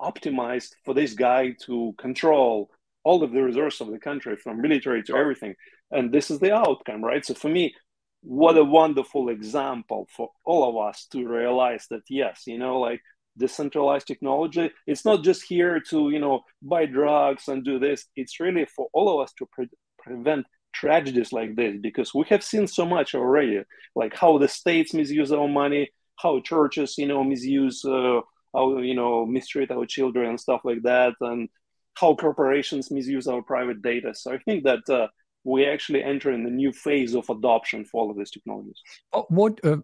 optimized 0.00 0.70
for 0.84 0.94
this 0.94 1.14
guy 1.14 1.54
to 1.66 1.94
control 1.98 2.70
all 3.04 3.22
of 3.22 3.32
the 3.32 3.42
resources 3.42 3.80
of 3.80 3.90
the 3.90 3.98
country 3.98 4.36
from 4.36 4.60
military 4.60 5.02
to 5.02 5.16
everything. 5.16 5.54
And 5.90 6.12
this 6.12 6.30
is 6.30 6.38
the 6.38 6.54
outcome 6.54 7.02
right? 7.02 7.24
So 7.24 7.34
for 7.34 7.48
me 7.48 7.74
what 8.22 8.58
a 8.58 8.64
wonderful 8.64 9.28
example 9.28 10.08
for 10.14 10.30
all 10.44 10.68
of 10.68 10.88
us 10.88 11.06
to 11.12 11.26
realize 11.26 11.86
that 11.90 12.02
yes 12.08 12.42
you 12.46 12.58
know 12.58 12.80
like 12.80 13.00
decentralized 13.38 14.06
technology. 14.06 14.70
It's 14.86 15.04
not 15.04 15.24
just 15.24 15.42
here 15.42 15.80
to 15.90 16.10
you 16.10 16.18
know 16.18 16.40
buy 16.62 16.86
drugs 16.86 17.48
and 17.48 17.64
do 17.64 17.78
this. 17.78 18.06
It's 18.16 18.40
really 18.40 18.66
for 18.66 18.88
all 18.92 19.08
of 19.08 19.24
us 19.24 19.32
to 19.38 19.46
pre- 19.46 19.70
prevent 19.98 20.46
tragedies 20.72 21.32
like 21.32 21.56
this 21.56 21.76
because 21.80 22.14
we 22.14 22.24
have 22.28 22.44
seen 22.44 22.66
so 22.66 22.84
much 22.84 23.14
already 23.14 23.62
like 23.96 24.14
how 24.14 24.36
the 24.38 24.46
states 24.46 24.92
misuse 24.92 25.32
our 25.32 25.48
money 25.48 25.88
how 26.22 26.40
churches 26.40 26.96
you 26.98 27.06
know 27.06 27.24
misuse 27.24 27.84
uh, 27.84 28.20
how 28.54 28.78
you 28.78 28.94
know 28.94 29.26
mistreat 29.26 29.70
our 29.70 29.86
children 29.86 30.30
and 30.30 30.40
stuff 30.40 30.60
like 30.64 30.82
that 30.82 31.14
and 31.20 31.48
how 31.94 32.14
corporations 32.14 32.90
misuse 32.90 33.26
our 33.26 33.42
private 33.42 33.82
data. 33.82 34.14
So 34.14 34.32
i 34.32 34.38
think 34.38 34.64
that 34.64 34.88
uh, 34.88 35.08
we 35.44 35.66
actually 35.66 36.02
enter 36.02 36.32
in 36.32 36.46
a 36.46 36.50
new 36.50 36.72
phase 36.72 37.14
of 37.14 37.28
adoption 37.30 37.84
for 37.84 38.02
all 38.02 38.10
of 38.10 38.18
these 38.18 38.30
technologies. 38.30 38.80
Oh, 39.12 39.26
what 39.30 39.64
uh, 39.64 39.78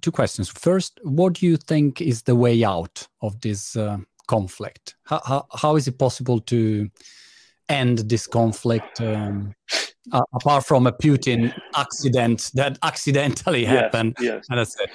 two 0.00 0.12
questions. 0.12 0.48
First, 0.48 1.00
what 1.02 1.34
do 1.34 1.46
you 1.46 1.56
think 1.56 2.00
is 2.00 2.22
the 2.22 2.36
way 2.36 2.64
out 2.64 3.06
of 3.20 3.40
this 3.40 3.76
uh, 3.76 3.98
conflict? 4.26 4.96
How, 5.04 5.20
how, 5.24 5.46
how 5.52 5.76
is 5.76 5.88
it 5.88 5.98
possible 5.98 6.40
to 6.40 6.88
end 7.68 7.98
this 7.98 8.26
conflict 8.26 9.00
um, 9.00 9.54
uh, 10.12 10.22
apart 10.34 10.64
from 10.66 10.86
a 10.86 10.92
Putin 10.92 11.54
accident 11.74 12.50
that 12.54 12.78
accidentally 12.82 13.62
yes, 13.62 13.70
happened? 13.70 14.16
Yes. 14.20 14.46
It. 14.50 14.90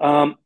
Um, 0.00 0.36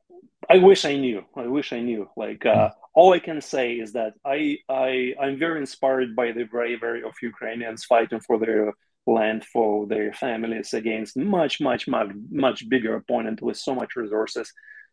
I 0.49 0.59
wish 0.59 0.85
I 0.85 0.97
knew. 0.97 1.25
I 1.37 1.47
wish 1.47 1.73
I 1.73 1.81
knew. 1.81 2.09
Like 2.17 2.47
uh, 2.47 2.71
all 2.95 3.13
I 3.13 3.19
can 3.19 3.41
say 3.41 3.75
is 3.75 3.93
that 3.93 4.15
I 4.25 4.59
I 4.69 5.15
I'm 5.21 5.39
very 5.39 5.61
inspired 5.61 6.15
by 6.15 6.33
the 6.33 6.45
bravery 6.45 7.03
of 7.03 7.15
Ukrainians 7.23 7.85
fighting 7.85 8.21
for 8.21 8.39
their 8.39 8.73
land, 9.07 9.45
for 9.45 9.87
their 9.87 10.13
families 10.13 10.75
against 10.75 11.17
much 11.17 11.61
much 11.61 11.87
much 11.89 12.11
much 12.31 12.69
bigger 12.69 12.97
opponent 12.97 13.43
with 13.43 13.57
so 13.57 13.75
much 13.75 13.97
resources. 13.97 14.53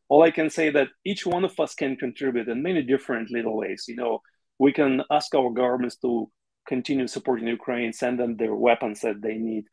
All 0.10 0.24
I 0.24 0.32
can 0.32 0.50
say 0.50 0.70
that 0.72 0.90
each 1.06 1.26
one 1.26 1.46
of 1.46 1.60
us 1.60 1.74
can 1.76 1.96
contribute 1.96 2.48
in 2.48 2.62
many 2.62 2.84
different 2.84 3.32
little 3.32 3.58
ways. 3.58 3.86
You 3.88 3.96
know, 3.96 4.22
we 4.60 4.72
can 4.74 5.02
ask 5.12 5.34
our 5.34 5.50
governments 5.50 5.98
to 5.98 6.30
continue 6.68 7.08
supporting 7.08 7.48
Ukraine, 7.48 7.94
send 7.94 8.20
them 8.20 8.38
their 8.38 8.56
weapons 8.56 9.02
that 9.02 9.22
they 9.22 9.36
need. 9.36 9.66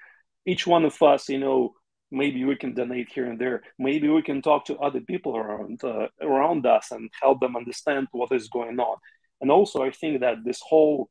Each 0.47 0.67
one 0.67 0.85
of 0.85 1.01
us, 1.03 1.29
you 1.29 1.39
know, 1.39 1.75
maybe 2.11 2.45
we 2.45 2.57
can 2.57 2.75
donate 2.75 3.09
here 3.13 3.27
and 3.27 3.39
there 3.39 3.63
maybe 3.79 4.09
we 4.09 4.23
can 4.23 4.43
talk 4.43 4.65
to 4.65 4.79
other 4.79 5.01
people 5.01 5.37
around 5.37 5.83
uh, 5.85 6.09
around 6.21 6.67
us 6.67 6.91
and 6.91 7.11
help 7.21 7.41
them 7.41 7.57
understand 7.57 8.09
what 8.13 8.33
is 8.33 8.49
going 8.49 8.79
on 8.81 8.97
and 9.41 9.51
also 9.51 9.83
i 9.83 9.91
think 9.91 10.21
that 10.21 10.37
this 10.45 10.61
whole 10.61 11.09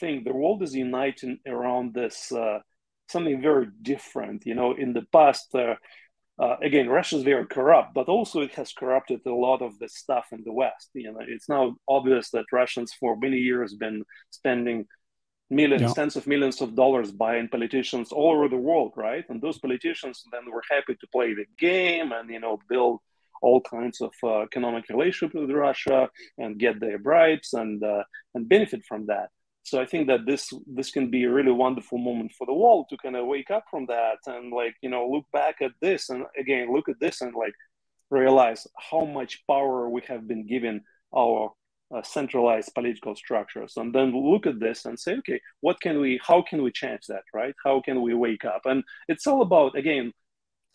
thing 0.00 0.24
the 0.24 0.32
world 0.32 0.62
is 0.62 0.74
uniting 0.74 1.38
around 1.46 1.94
this 1.94 2.32
uh, 2.32 2.58
something 3.08 3.40
very 3.40 3.68
different 3.82 4.44
you 4.46 4.54
know 4.54 4.72
in 4.72 4.92
the 4.92 5.02
past 5.12 5.54
uh, 5.54 5.74
uh, 6.38 6.56
again 6.62 6.88
russia 6.88 7.16
is 7.16 7.22
very 7.22 7.46
corrupt 7.46 7.94
but 7.94 8.08
also 8.08 8.40
it 8.40 8.52
has 8.54 8.72
corrupted 8.72 9.20
a 9.26 9.30
lot 9.30 9.62
of 9.62 9.78
the 9.78 9.88
stuff 9.88 10.26
in 10.32 10.42
the 10.44 10.52
west 10.52 10.90
you 10.94 11.10
know 11.12 11.20
it's 11.26 11.48
now 11.48 11.74
obvious 11.88 12.30
that 12.30 12.44
russians 12.52 12.92
for 12.92 13.16
many 13.16 13.38
years 13.38 13.74
been 13.74 14.02
spending 14.30 14.86
millions, 15.50 15.82
yeah. 15.82 15.92
tens 15.92 16.16
of 16.16 16.26
millions 16.26 16.60
of 16.60 16.74
dollars 16.74 17.12
buying 17.12 17.48
politicians 17.48 18.12
all 18.12 18.32
over 18.36 18.48
the 18.48 18.56
world, 18.56 18.92
right? 18.96 19.24
And 19.28 19.40
those 19.40 19.58
politicians 19.58 20.24
then 20.32 20.50
were 20.50 20.62
happy 20.70 20.94
to 20.94 21.06
play 21.08 21.34
the 21.34 21.46
game 21.58 22.12
and 22.12 22.28
you 22.30 22.40
know 22.40 22.58
build 22.68 23.00
all 23.42 23.60
kinds 23.60 24.00
of 24.00 24.12
uh, 24.22 24.40
economic 24.40 24.88
relationship 24.88 25.34
with 25.34 25.50
Russia 25.50 26.08
and 26.38 26.58
get 26.58 26.80
their 26.80 26.98
bribes 26.98 27.52
and 27.52 27.82
uh, 27.82 28.02
and 28.34 28.48
benefit 28.48 28.84
from 28.86 29.06
that. 29.06 29.28
So 29.66 29.80
I 29.80 29.86
think 29.86 30.06
that 30.06 30.26
this 30.26 30.52
this 30.64 30.92
can 30.92 31.10
be 31.10 31.24
a 31.24 31.30
really 31.30 31.50
wonderful 31.50 31.98
moment 31.98 32.30
for 32.38 32.46
the 32.46 32.54
world 32.54 32.86
to 32.88 32.96
kind 32.98 33.16
of 33.16 33.26
wake 33.26 33.50
up 33.50 33.64
from 33.68 33.86
that 33.86 34.18
and 34.26 34.52
like 34.52 34.76
you 34.80 34.88
know 34.88 35.08
look 35.08 35.24
back 35.32 35.56
at 35.60 35.72
this 35.80 36.08
and 36.08 36.24
again 36.38 36.72
look 36.72 36.88
at 36.88 37.00
this 37.00 37.20
and 37.20 37.34
like 37.34 37.54
realize 38.08 38.68
how 38.90 39.04
much 39.04 39.42
power 39.48 39.90
we 39.90 40.02
have 40.06 40.28
been 40.28 40.46
given 40.46 40.82
our 41.16 41.50
uh, 41.92 42.00
centralized 42.02 42.74
political 42.74 43.16
structures. 43.16 43.74
And 43.76 43.92
then 43.92 44.12
look 44.14 44.46
at 44.46 44.60
this 44.60 44.84
and 44.84 44.96
say 44.98 45.14
okay 45.16 45.40
what 45.62 45.80
can 45.80 45.98
we 46.00 46.20
how 46.22 46.42
can 46.42 46.62
we 46.62 46.70
change 46.70 47.02
that 47.08 47.24
right? 47.34 47.54
How 47.64 47.80
can 47.80 48.02
we 48.02 48.14
wake 48.14 48.44
up? 48.44 48.62
And 48.66 48.84
it's 49.08 49.26
all 49.26 49.42
about 49.42 49.76
again 49.76 50.12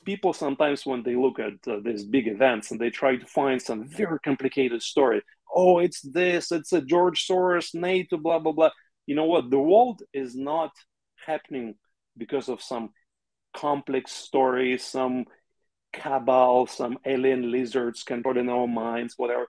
people 0.03 0.33
sometimes 0.33 0.85
when 0.85 1.01
they 1.03 1.15
look 1.15 1.39
at 1.39 1.53
uh, 1.65 1.79
these 1.81 2.03
big 2.03 2.27
events 2.27 2.71
and 2.71 2.79
they 2.81 2.89
try 2.89 3.15
to 3.15 3.25
find 3.25 3.61
some 3.61 3.87
very 3.87 4.19
complicated 4.19 4.81
story. 4.81 5.21
Oh 5.55 5.79
it's 5.79 6.01
this 6.01 6.51
it's 6.51 6.73
a 6.73 6.81
george 6.81 7.25
soros 7.25 7.73
nato 7.73 8.17
blah 8.17 8.39
blah 8.39 8.51
blah 8.51 8.71
you 9.07 9.15
know 9.15 9.25
what? 9.25 9.49
The 9.49 9.59
world 9.59 10.03
is 10.13 10.35
not 10.35 10.71
happening 11.25 11.75
because 12.17 12.49
of 12.49 12.61
some 12.61 12.89
complex 13.55 14.11
story 14.11 14.77
some 14.77 15.25
cabal 15.93 16.65
some 16.67 16.97
alien 17.05 17.51
lizards 17.51 18.03
can 18.03 18.23
put 18.23 18.37
in 18.37 18.49
our 18.49 18.67
minds 18.67 19.15
whatever. 19.17 19.47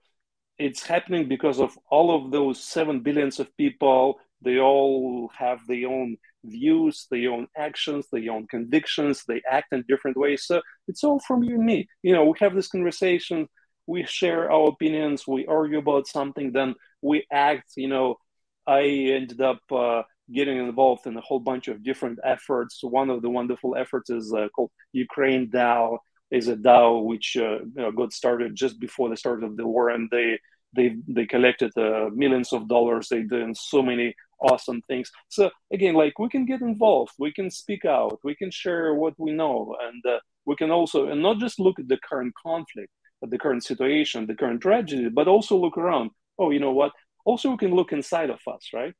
It's 0.59 0.85
happening 0.87 1.29
because 1.29 1.61
of 1.61 1.77
all 1.91 2.15
of 2.15 2.31
those 2.31 2.63
seven 2.63 3.01
billions 3.01 3.41
of 3.41 3.57
people. 3.57 4.21
They 4.43 4.59
all 4.59 5.31
have 5.37 5.61
their 5.67 5.89
own 5.89 6.17
views 6.45 7.07
their 7.11 7.31
own 7.31 7.47
actions 7.57 8.07
their 8.13 8.33
own 8.33 8.49
convictions. 8.49 9.25
They 9.27 9.41
act 9.49 9.73
in 9.73 9.85
different 9.89 10.17
ways. 10.17 10.45
So 10.45 10.61
it's 10.89 11.05
all 11.05 11.21
from 11.21 11.45
you 11.45 11.55
and 11.55 11.65
me. 11.65 11.89
You 12.03 12.13
know 12.15 12.25
we 12.25 12.35
have 12.41 12.55
this 12.55 12.69
conversation. 12.69 13.49
We 13.87 14.05
share 14.05 14.51
our 14.51 14.69
opinions. 14.69 15.27
We 15.27 15.47
argue 15.47 15.79
about 15.79 16.09
something. 16.09 16.53
Then 16.53 16.75
we 17.03 17.25
act 17.33 17.73
you 17.77 17.89
know 17.89 18.17
i 18.67 18.83
ended 18.83 19.41
up 19.41 19.61
uh, 19.73 20.03
getting 20.33 20.59
involved 20.59 21.07
in 21.07 21.17
a 21.17 21.21
whole 21.21 21.41
bunch 21.41 21.69
of 21.69 21.83
different 21.83 22.19
efforts 22.25 22.81
one 22.83 23.11
of 23.11 23.23
the 23.23 23.31
wonderful 23.31 23.77
efforts 23.77 24.11
is 24.11 24.33
uh, 24.33 24.49
called 24.55 24.71
ukraine 24.93 25.49
dao 25.51 25.99
is 26.33 26.49
a 26.49 26.57
DAO 26.57 27.05
which 27.05 27.37
uh, 27.37 27.59
got 27.95 28.13
started 28.13 28.57
just 28.57 28.81
before 28.81 29.09
the 29.11 29.17
start 29.17 29.45
of 29.45 29.57
the 29.57 29.67
war, 29.67 29.91
and 29.91 30.09
they 30.11 30.39
they 30.75 30.97
they 31.07 31.27
collected 31.27 31.71
uh, 31.77 32.09
millions 32.15 32.53
of 32.53 32.67
dollars. 32.67 33.09
They 33.09 33.23
did 33.23 33.57
so 33.57 33.83
many 33.83 34.15
awesome 34.41 34.81
things. 34.89 35.11
So 35.29 35.51
again, 35.73 35.95
like 35.95 36.19
we 36.19 36.31
can 36.31 36.47
get 36.47 36.63
involved, 36.63 37.13
we 37.19 37.33
can 37.33 37.51
speak 37.51 37.85
out, 37.85 38.19
we 38.25 38.35
can 38.35 38.51
share 38.51 38.95
what 38.95 39.15
we 39.19 39.31
know, 39.31 39.77
and 39.87 40.03
uh, 40.07 40.19
we 40.47 40.57
can 40.57 40.71
also 40.71 41.09
and 41.09 41.23
not 41.23 41.39
just 41.39 41.61
look 41.61 41.79
at 41.79 41.89
the 41.89 41.99
current 42.09 42.33
conflict, 42.43 42.93
at 43.23 43.31
the 43.31 43.39
current 43.39 43.63
situation, 43.63 44.27
the 44.27 44.35
current 44.35 44.63
tragedy, 44.63 45.11
but 45.11 45.29
also 45.29 45.57
look 45.57 45.77
around. 45.77 46.11
Oh, 46.39 46.51
you 46.51 46.61
know 46.61 46.73
what? 46.73 46.93
Also, 47.25 47.51
we 47.51 47.57
can 47.57 47.75
look 47.75 47.93
inside 47.93 48.31
of 48.31 48.41
us, 48.47 48.71
right? 48.73 48.95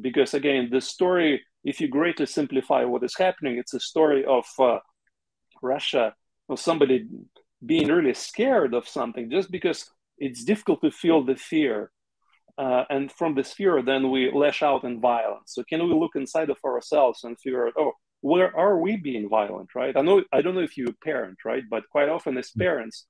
Because 0.00 0.34
again, 0.34 0.68
the 0.70 0.80
story, 0.80 1.42
if 1.64 1.80
you 1.80 1.88
greatly 1.88 2.26
simplify 2.26 2.84
what 2.84 3.04
is 3.04 3.16
happening, 3.16 3.58
it's 3.58 3.74
a 3.74 3.80
story 3.80 4.24
of 4.24 4.44
uh, 4.58 4.78
Russia 5.62 6.14
or 6.48 6.56
somebody 6.56 7.06
being 7.64 7.88
really 7.88 8.14
scared 8.14 8.74
of 8.74 8.88
something 8.88 9.30
just 9.30 9.50
because 9.50 9.90
it's 10.18 10.44
difficult 10.44 10.80
to 10.82 10.90
feel 10.90 11.22
the 11.24 11.36
fear. 11.36 11.90
Uh, 12.58 12.84
and 12.90 13.10
from 13.10 13.34
this 13.34 13.52
fear, 13.52 13.82
then 13.82 14.10
we 14.10 14.30
lash 14.30 14.62
out 14.62 14.84
in 14.84 15.00
violence. 15.00 15.54
So 15.54 15.62
can 15.64 15.86
we 15.88 15.94
look 15.94 16.12
inside 16.14 16.50
of 16.50 16.58
ourselves 16.64 17.24
and 17.24 17.38
figure 17.38 17.66
out, 17.66 17.74
oh, 17.78 17.92
where 18.20 18.56
are 18.56 18.78
we 18.78 18.96
being 18.96 19.28
violent, 19.28 19.74
right? 19.74 19.96
I 19.96 20.02
know 20.02 20.22
I 20.32 20.42
don't 20.42 20.54
know 20.54 20.60
if 20.60 20.76
you're 20.76 20.90
a 20.90 21.04
parent, 21.04 21.38
right? 21.44 21.64
But 21.68 21.88
quite 21.90 22.08
often 22.08 22.38
as 22.38 22.50
parents, 22.50 23.06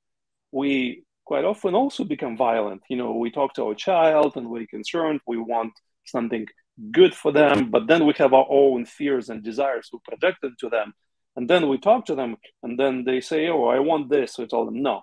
we 0.52 1.04
quite 1.24 1.44
often 1.44 1.74
also 1.74 2.04
become 2.04 2.36
violent. 2.36 2.82
You 2.88 2.96
know, 2.96 3.12
we 3.12 3.30
talk 3.30 3.54
to 3.54 3.64
our 3.66 3.74
child 3.74 4.36
and 4.36 4.48
we're 4.48 4.66
concerned, 4.66 5.20
we 5.26 5.36
want 5.38 5.72
something 6.04 6.46
good 6.90 7.14
for 7.14 7.32
them, 7.32 7.70
but 7.70 7.86
then 7.86 8.06
we 8.06 8.14
have 8.18 8.32
our 8.32 8.46
own 8.48 8.84
fears 8.84 9.28
and 9.28 9.42
desires 9.42 9.90
we 9.92 9.98
project 10.08 10.40
them 10.42 10.56
to 10.60 10.68
them. 10.68 10.94
And 11.36 11.48
then 11.48 11.68
we 11.68 11.78
talk 11.78 12.06
to 12.06 12.14
them, 12.14 12.36
and 12.62 12.78
then 12.78 13.04
they 13.04 13.20
say, 13.20 13.48
"Oh, 13.48 13.64
I 13.64 13.78
want 13.78 14.10
this." 14.10 14.34
So 14.34 14.42
we 14.42 14.48
tell 14.48 14.66
them, 14.66 14.82
"No, 14.82 15.02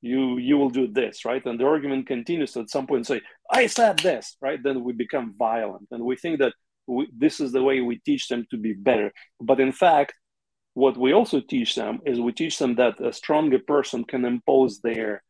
you 0.00 0.38
you 0.38 0.58
will 0.58 0.70
do 0.70 0.88
this," 0.88 1.24
right? 1.24 1.44
And 1.46 1.58
the 1.58 1.66
argument 1.66 2.08
continues. 2.08 2.56
At 2.56 2.70
some 2.70 2.86
point, 2.86 3.06
say, 3.06 3.20
"I 3.50 3.66
said 3.68 3.98
this," 4.00 4.36
right? 4.40 4.60
Then 4.62 4.82
we 4.82 4.92
become 4.92 5.34
violent, 5.38 5.88
and 5.92 6.02
we 6.04 6.16
think 6.16 6.40
that 6.40 6.54
we, 6.86 7.08
this 7.16 7.38
is 7.40 7.52
the 7.52 7.62
way 7.62 7.80
we 7.80 8.00
teach 8.00 8.28
them 8.28 8.46
to 8.50 8.56
be 8.56 8.72
better. 8.72 9.12
But 9.40 9.60
in 9.60 9.72
fact, 9.72 10.14
what 10.74 10.96
we 10.96 11.12
also 11.12 11.40
teach 11.40 11.74
them 11.74 12.00
is 12.06 12.20
we 12.20 12.32
teach 12.32 12.58
them 12.58 12.74
that 12.76 13.00
a 13.00 13.12
stronger 13.12 13.60
person 13.60 14.04
can 14.04 14.24
impose 14.24 14.80
their 14.80 15.22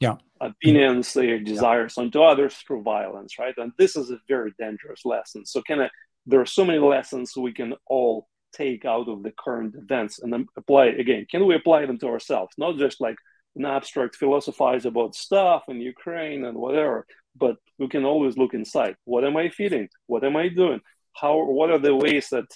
yeah. 0.00 0.16
opinions, 0.40 1.12
their 1.12 1.38
desires 1.38 1.94
yeah. 1.96 2.04
onto 2.04 2.22
others 2.22 2.54
through 2.54 2.82
violence, 2.82 3.38
right? 3.38 3.54
And 3.56 3.72
this 3.78 3.96
is 3.96 4.10
a 4.10 4.18
very 4.28 4.52
dangerous 4.58 5.04
lesson. 5.04 5.46
So, 5.46 5.62
can 5.62 5.80
I, 5.80 5.90
there 6.26 6.40
are 6.40 6.46
so 6.46 6.64
many 6.64 6.78
lessons 6.78 7.36
we 7.36 7.52
can 7.52 7.74
all 7.86 8.28
take 8.52 8.84
out 8.84 9.08
of 9.08 9.22
the 9.22 9.32
current 9.32 9.74
events 9.74 10.18
and 10.18 10.48
apply 10.56 10.86
again 10.86 11.26
can 11.30 11.44
we 11.46 11.54
apply 11.54 11.84
them 11.84 11.98
to 11.98 12.06
ourselves 12.06 12.52
not 12.56 12.76
just 12.76 13.00
like 13.00 13.16
an 13.56 13.66
abstract 13.66 14.16
philosophize 14.16 14.86
about 14.86 15.14
stuff 15.14 15.64
in 15.68 15.80
ukraine 15.80 16.44
and 16.44 16.56
whatever 16.56 17.06
but 17.36 17.56
we 17.78 17.88
can 17.88 18.04
always 18.04 18.38
look 18.38 18.54
inside 18.54 18.96
what 19.04 19.24
am 19.24 19.36
i 19.36 19.48
feeling 19.48 19.88
what 20.06 20.24
am 20.24 20.36
i 20.36 20.48
doing 20.48 20.80
how 21.14 21.44
what 21.44 21.70
are 21.70 21.78
the 21.78 21.94
ways 21.94 22.28
that 22.30 22.46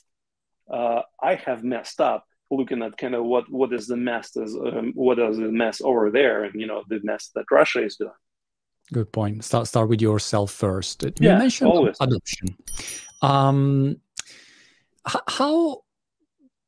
uh, 0.73 1.03
i 1.23 1.35
have 1.35 1.63
messed 1.65 2.01
up 2.01 2.25
looking 2.51 2.83
at 2.83 2.97
kind 2.97 3.15
of 3.15 3.25
what 3.25 3.51
what 3.51 3.73
is 3.73 3.87
the 3.87 3.97
mess 3.97 4.37
is 4.37 4.55
um, 4.55 4.93
what 4.95 5.19
is 5.19 5.37
the 5.37 5.53
mess 5.53 5.81
over 5.81 6.11
there 6.11 6.45
and 6.45 6.61
you 6.61 6.67
know 6.67 6.83
the 6.89 7.01
mess 7.03 7.31
that 7.35 7.45
russia 7.51 7.85
is 7.85 7.97
doing. 7.97 8.11
Good 8.93 9.13
point. 9.13 9.45
Start 9.45 9.69
start 9.69 9.89
with 9.89 10.03
yourself 10.03 10.51
first. 10.51 11.05
You 11.05 11.13
yeah, 11.21 11.39
mentioned 11.39 11.71
always. 11.71 11.97
adoption. 12.01 12.57
Um 13.23 14.01
how 15.07 15.83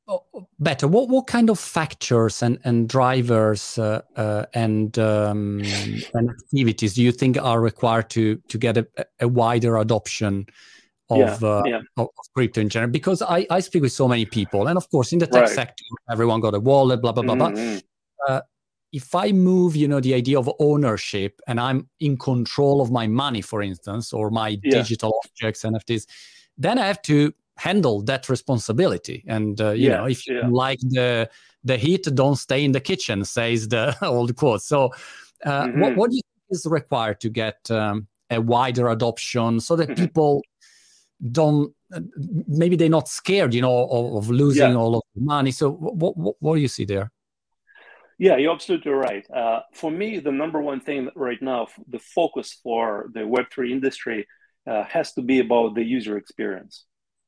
oh, 0.09 0.25
better 0.59 0.89
what 0.89 1.09
what 1.09 1.27
kind 1.27 1.51
of 1.51 1.59
factors 1.59 2.43
and 2.43 2.59
and 2.65 2.89
drivers 2.89 3.79
uh, 3.79 4.03
uh, 4.17 4.47
and 4.55 4.99
um, 4.99 5.63
and 6.15 6.31
activities 6.31 6.95
do 6.95 7.03
you 7.03 7.13
think 7.13 7.37
are 7.39 7.61
required 7.61 8.09
to 8.11 8.37
to 8.49 8.59
get 8.59 8.77
a, 8.77 8.87
a 9.21 9.29
wider 9.29 9.77
adoption 9.77 10.47
of, 11.13 11.43
yeah, 11.43 11.49
uh, 11.49 11.63
yeah. 11.67 11.81
of, 11.97 12.09
crypto 12.35 12.61
in 12.61 12.69
general 12.69 12.91
because 12.91 13.23
I, 13.23 13.47
I 13.51 13.61
speak 13.61 13.83
with 13.83 13.93
so 13.93 14.09
many 14.09 14.25
people 14.25 14.69
and 14.69 14.77
of 14.77 14.89
course 14.91 15.13
in 15.13 15.19
the 15.19 15.27
tech 15.27 15.43
right. 15.43 15.49
sector 15.49 15.85
everyone 16.11 16.41
got 16.41 16.55
a 16.55 16.61
wallet 16.61 17.03
blah 17.03 17.13
blah 17.13 17.23
blah 17.23 17.35
mm-hmm. 17.35 17.79
blah 18.27 18.37
uh, 18.37 18.41
if 18.93 19.15
I 19.15 19.33
move, 19.33 19.75
you 19.75 19.89
know, 19.89 20.01
the 20.01 20.15
idea 20.15 20.39
of 20.39 20.51
ownership 20.59 21.41
and 21.47 21.59
I'm 21.59 21.89
in 22.01 22.19
control 22.19 22.83
of 22.83 22.91
my 22.91 23.07
money, 23.07 23.41
for 23.41 23.63
instance, 23.63 24.13
or 24.13 24.31
my 24.31 24.59
yeah. 24.63 24.71
digital 24.71 25.19
objects, 25.25 25.63
NFTs, 25.63 26.07
then 26.59 26.79
I 26.79 26.87
have 26.87 27.01
to 27.03 27.33
handle 27.57 28.03
that 28.03 28.29
responsibility. 28.29 29.25
And 29.27 29.61
uh, 29.61 29.71
you 29.71 29.89
know, 29.89 30.05
if 30.05 30.27
you 30.27 30.43
like 30.51 30.79
the 30.81 31.31
the 31.65 31.77
heat, 31.77 32.07
don't 32.15 32.37
stay 32.37 32.65
in 32.65 32.73
the 32.73 32.81
kitchen, 32.81 33.25
says 33.25 33.69
the 33.69 33.97
old 34.03 34.37
quote. 34.37 34.63
So, 34.63 34.91
uh, 35.45 35.65
mm-hmm. 35.65 35.81
what 35.81 35.97
what 35.97 36.11
do 36.11 36.17
you 36.17 36.23
think 36.23 36.59
is 36.59 36.67
required 36.67 37.21
to 37.21 37.31
get 37.31 37.71
um, 37.71 38.07
a 38.31 38.41
wider 38.41 38.89
adoption 38.89 39.61
so 39.61 39.75
that 39.77 39.89
mm-hmm. 39.89 40.05
people 40.05 40.43
don't 41.31 41.73
maybe 42.49 42.77
they're 42.77 42.89
not 42.89 43.09
scared, 43.09 43.55
you 43.55 43.63
know, 43.63 43.87
of, 43.89 44.15
of 44.17 44.31
losing 44.31 44.73
yeah. 44.73 44.77
all 44.77 44.97
of 44.97 45.03
the 45.15 45.23
money. 45.23 45.51
So, 45.51 45.71
what, 45.71 46.17
what 46.17 46.37
what 46.41 46.55
do 46.57 46.61
you 46.61 46.69
see 46.69 46.85
there? 46.85 47.11
Yeah, 48.19 48.37
you're 48.37 48.53
absolutely 48.53 48.93
right. 48.93 49.25
Uh, 49.31 49.61
for 49.73 49.91
me, 49.91 50.19
the 50.19 50.33
number 50.33 50.61
one 50.61 50.81
thing 50.81 51.11
right 51.17 51.41
now, 51.43 51.67
the 51.89 51.99
focus 51.99 52.59
for 52.63 53.11
the 53.15 53.21
Web3 53.21 53.71
industry 53.71 54.27
uh, 54.67 54.85
has 54.85 55.13
to 55.15 55.23
be 55.23 55.41
about 55.41 55.75
the 55.75 55.83
user 55.83 56.17
experience 56.17 56.85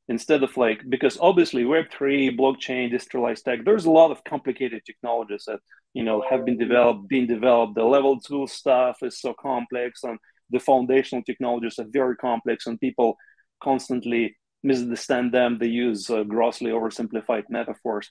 instead 0.09 0.43
of 0.43 0.57
like 0.57 0.83
because 0.89 1.17
obviously 1.21 1.65
web3 1.65 2.39
blockchain 2.39 2.91
decentralized 2.91 3.45
tech 3.45 3.65
there's 3.65 3.87
a 3.87 3.91
lot 3.91 4.11
of 4.11 4.23
complicated 4.25 4.83
technologies 4.85 5.45
that 5.47 5.61
you 5.95 6.05
know 6.05 6.23
have 6.29 6.45
been 6.45 6.59
developed 6.59 7.09
being 7.09 7.27
developed 7.27 7.75
the 7.75 7.83
level 7.83 8.21
two 8.21 8.47
stuff 8.47 8.99
is 9.03 9.21
so 9.21 9.35
complex 9.41 10.05
and 10.05 10.19
the 10.51 10.61
foundational 10.61 11.25
technologies 11.25 11.79
are 11.79 11.87
very 11.89 12.17
complex 12.17 12.67
and 12.67 12.79
people 12.81 13.17
constantly 13.65 14.37
misunderstand 14.65 15.33
them. 15.33 15.59
They 15.59 15.67
use 15.67 16.11
uh, 16.11 16.25
grossly 16.25 16.71
oversimplified 16.71 17.45
metaphors. 17.49 18.09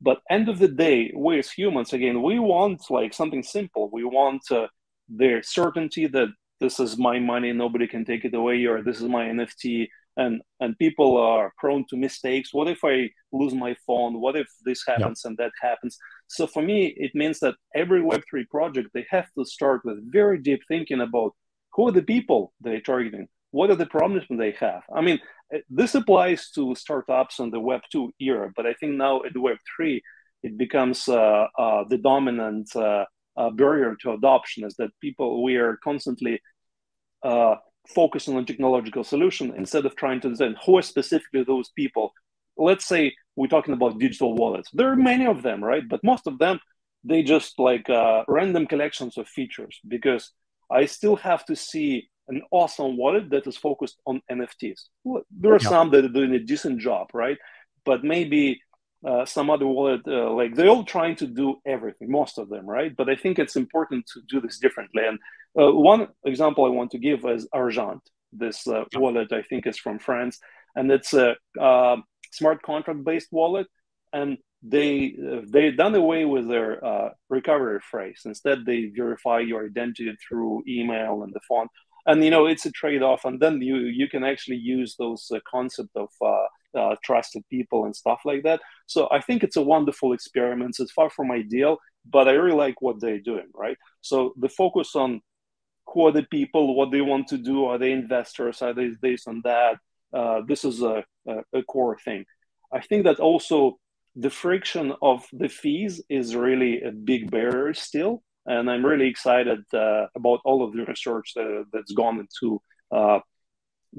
But 0.00 0.20
end 0.30 0.48
of 0.48 0.58
the 0.58 0.68
day 0.68 1.12
we 1.16 1.38
as 1.38 1.50
humans 1.50 1.92
again 1.92 2.22
we 2.22 2.38
want 2.38 2.82
like 2.90 3.14
something 3.14 3.42
simple. 3.42 3.88
We 3.92 4.04
want 4.04 4.42
uh, 4.50 4.66
the 5.08 5.42
certainty 5.42 6.06
that 6.08 6.28
this 6.60 6.78
is 6.80 6.98
my 6.98 7.18
money 7.18 7.52
nobody 7.52 7.86
can 7.86 8.04
take 8.04 8.24
it 8.24 8.34
away 8.34 8.64
or 8.64 8.82
this 8.82 9.00
is 9.00 9.08
my 9.08 9.24
nft 9.26 9.88
and 10.16 10.40
and 10.60 10.78
people 10.78 11.16
are 11.16 11.52
prone 11.58 11.84
to 11.88 11.96
mistakes. 11.96 12.52
What 12.52 12.68
if 12.68 12.80
i 12.84 13.10
lose 13.32 13.54
my 13.54 13.74
phone? 13.86 14.20
What 14.20 14.36
if 14.36 14.48
this 14.64 14.82
happens 14.86 15.24
and 15.24 15.36
that 15.38 15.52
happens? 15.60 15.96
So 16.28 16.46
for 16.46 16.62
me 16.62 16.94
it 16.96 17.12
means 17.14 17.38
that 17.40 17.56
every 17.74 18.02
web3 18.02 18.48
project 18.50 18.88
they 18.94 19.06
have 19.10 19.28
to 19.36 19.44
start 19.44 19.80
with 19.84 20.12
very 20.12 20.38
deep 20.38 20.62
thinking 20.68 21.00
about 21.00 21.32
who 21.72 21.88
are 21.88 21.96
the 21.98 22.10
people 22.14 22.52
they're 22.60 22.88
targeting 22.92 23.26
what 23.54 23.70
are 23.70 23.80
the 23.82 23.86
problems 23.96 24.24
they 24.30 24.54
have 24.66 24.82
i 24.94 25.00
mean 25.00 25.18
this 25.70 25.94
applies 25.94 26.50
to 26.50 26.74
startups 26.74 27.38
in 27.38 27.50
the 27.50 27.60
web 27.70 27.82
2 27.92 28.12
era 28.20 28.50
but 28.56 28.66
i 28.66 28.74
think 28.74 28.92
now 28.94 29.22
at 29.24 29.36
web 29.36 29.58
3 29.76 30.02
it 30.42 30.58
becomes 30.58 31.08
uh, 31.08 31.46
uh, 31.64 31.84
the 31.88 31.98
dominant 31.98 32.68
uh, 32.76 33.04
uh 33.36 33.50
barrier 33.50 33.92
to 34.00 34.12
adoption 34.12 34.64
is 34.64 34.74
that 34.80 34.90
people 35.00 35.42
we 35.42 35.56
are 35.56 35.78
constantly 35.88 36.34
uh, 37.24 37.56
focusing 37.88 38.36
on 38.36 38.44
technological 38.44 39.04
solution 39.04 39.52
instead 39.56 39.84
of 39.86 39.96
trying 39.96 40.20
to 40.20 40.28
understand 40.28 40.56
who 40.64 40.78
are 40.78 40.82
specifically 40.82 41.44
those 41.44 41.70
people. 41.70 42.12
Let's 42.56 42.86
say 42.86 43.14
we're 43.36 43.48
talking 43.48 43.74
about 43.74 43.98
digital 43.98 44.34
wallets. 44.34 44.70
There 44.72 44.90
are 44.90 44.96
many 44.96 45.26
of 45.26 45.42
them, 45.42 45.62
right? 45.62 45.82
But 45.88 46.04
most 46.04 46.26
of 46.26 46.38
them, 46.38 46.60
they 47.02 47.22
just 47.22 47.58
like 47.58 47.90
uh, 47.90 48.24
random 48.28 48.66
collections 48.66 49.18
of 49.18 49.28
features 49.28 49.80
because 49.86 50.30
I 50.70 50.86
still 50.86 51.16
have 51.16 51.44
to 51.46 51.56
see 51.56 52.08
an 52.28 52.42
awesome 52.50 52.96
wallet 52.96 53.30
that 53.30 53.46
is 53.46 53.56
focused 53.56 54.00
on 54.06 54.22
NFTs. 54.30 54.80
There 55.30 55.52
are 55.52 55.58
yeah. 55.60 55.68
some 55.68 55.90
that 55.90 56.04
are 56.04 56.08
doing 56.08 56.34
a 56.34 56.38
decent 56.38 56.80
job, 56.80 57.08
right? 57.12 57.38
But 57.84 58.02
maybe 58.02 58.60
uh, 59.06 59.26
some 59.26 59.50
other 59.50 59.66
wallet, 59.66 60.00
uh, 60.06 60.30
like 60.32 60.54
they're 60.54 60.68
all 60.68 60.84
trying 60.84 61.16
to 61.16 61.26
do 61.26 61.56
everything, 61.66 62.10
most 62.10 62.38
of 62.38 62.48
them, 62.48 62.66
right? 62.66 62.96
But 62.96 63.10
I 63.10 63.16
think 63.16 63.38
it's 63.38 63.56
important 63.56 64.06
to 64.14 64.20
do 64.28 64.40
this 64.40 64.58
differently. 64.58 65.02
And 65.06 65.18
uh, 65.60 65.72
one 65.72 66.08
example 66.24 66.64
I 66.64 66.70
want 66.70 66.90
to 66.92 66.98
give 66.98 67.24
is 67.26 67.46
Argent. 67.52 68.00
This 68.32 68.66
uh, 68.66 68.84
wallet, 68.94 69.32
I 69.32 69.42
think, 69.42 69.66
is 69.66 69.78
from 69.78 69.98
France, 69.98 70.40
and 70.74 70.90
it's 70.90 71.14
a 71.14 71.36
uh, 71.60 71.96
smart 72.32 72.62
contract 72.62 73.04
based 73.04 73.28
wallet. 73.30 73.68
And 74.12 74.38
they 74.62 75.14
they 75.46 75.70
done 75.70 75.94
away 75.94 76.24
with 76.24 76.48
their 76.48 76.84
uh, 76.84 77.10
recovery 77.28 77.80
phrase. 77.80 78.22
Instead, 78.24 78.64
they 78.64 78.86
verify 78.86 79.40
your 79.40 79.66
identity 79.66 80.16
through 80.26 80.64
email 80.66 81.22
and 81.22 81.32
the 81.32 81.40
phone. 81.46 81.68
And 82.06 82.22
you 82.24 82.30
know, 82.30 82.46
it's 82.46 82.66
a 82.66 82.72
trade 82.72 83.02
off. 83.02 83.24
And 83.24 83.40
then 83.40 83.60
you 83.60 83.76
you 83.76 84.08
can 84.08 84.24
actually 84.24 84.56
use 84.56 84.96
those 84.96 85.30
uh, 85.34 85.38
concept 85.50 85.90
of 85.96 86.10
uh, 86.74 86.96
trusted 87.02 87.44
people 87.48 87.84
and 87.84 87.94
stuff 87.94 88.20
like 88.24 88.42
that. 88.42 88.60
So 88.86 89.08
I 89.10 89.20
think 89.20 89.42
it's 89.42 89.56
a 89.56 89.62
wonderful 89.62 90.12
experiment. 90.12 90.76
It's 90.78 90.92
far 90.92 91.10
from 91.10 91.30
ideal, 91.30 91.78
but 92.08 92.28
I 92.28 92.32
really 92.32 92.56
like 92.56 92.82
what 92.82 93.00
they're 93.00 93.20
doing, 93.20 93.48
right? 93.54 93.76
So 94.00 94.34
the 94.36 94.48
focus 94.48 94.94
on 94.94 95.20
who 95.86 96.06
are 96.06 96.12
the 96.12 96.24
people, 96.24 96.74
what 96.74 96.90
they 96.90 97.00
want 97.00 97.28
to 97.28 97.38
do, 97.38 97.66
are 97.66 97.78
they 97.78 97.92
investors, 97.92 98.62
are 98.62 98.74
they 98.74 98.90
this 99.00 99.26
and 99.26 99.42
that? 99.44 99.78
Uh, 100.12 100.40
this 100.46 100.64
is 100.64 100.82
a, 100.82 101.04
a, 101.28 101.36
a, 101.52 101.62
core 101.64 101.98
thing. 102.04 102.24
I 102.72 102.80
think 102.80 103.04
that 103.04 103.18
also 103.18 103.78
the 104.16 104.30
friction 104.30 104.92
of 105.02 105.26
the 105.32 105.48
fees 105.48 106.00
is 106.08 106.36
really 106.36 106.82
a 106.82 106.92
big 106.92 107.30
barrier 107.30 107.74
still. 107.74 108.22
And 108.46 108.70
I'm 108.70 108.84
really 108.84 109.08
excited 109.08 109.60
uh, 109.72 110.06
about 110.14 110.40
all 110.44 110.62
of 110.62 110.72
the 110.72 110.84
research 110.84 111.32
that, 111.34 111.64
that's 111.72 111.92
gone 111.92 112.20
into 112.20 112.60
uh, 112.90 113.20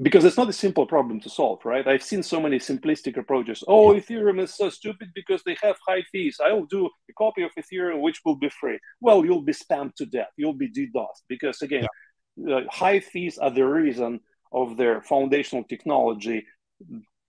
because 0.02 0.24
it's 0.24 0.36
not 0.36 0.48
a 0.48 0.52
simple 0.52 0.86
problem 0.86 1.20
to 1.20 1.30
solve, 1.30 1.64
right? 1.64 1.86
I've 1.86 2.02
seen 2.02 2.22
so 2.22 2.40
many 2.40 2.58
simplistic 2.58 3.16
approaches. 3.16 3.64
Oh, 3.66 3.94
Ethereum 3.94 4.40
is 4.40 4.54
so 4.54 4.68
stupid 4.68 5.10
because 5.14 5.42
they 5.44 5.56
have 5.62 5.76
high 5.86 6.02
fees. 6.12 6.38
I'll 6.44 6.66
do 6.66 6.86
a 6.86 7.12
copy 7.14 7.42
of 7.42 7.50
Ethereum 7.58 8.00
which 8.00 8.20
will 8.24 8.36
be 8.36 8.50
free. 8.60 8.78
Well, 9.00 9.24
you'll 9.24 9.42
be 9.42 9.52
spammed 9.52 9.94
to 9.96 10.06
death. 10.06 10.30
You'll 10.36 10.52
be 10.52 10.70
DDoS 10.70 11.22
because 11.28 11.62
again, 11.62 11.86
yeah. 12.36 12.56
uh, 12.56 12.60
high 12.70 13.00
fees 13.00 13.38
are 13.38 13.50
the 13.50 13.64
reason 13.64 14.20
of 14.52 14.76
their 14.76 15.00
foundational 15.00 15.64
technology. 15.64 16.44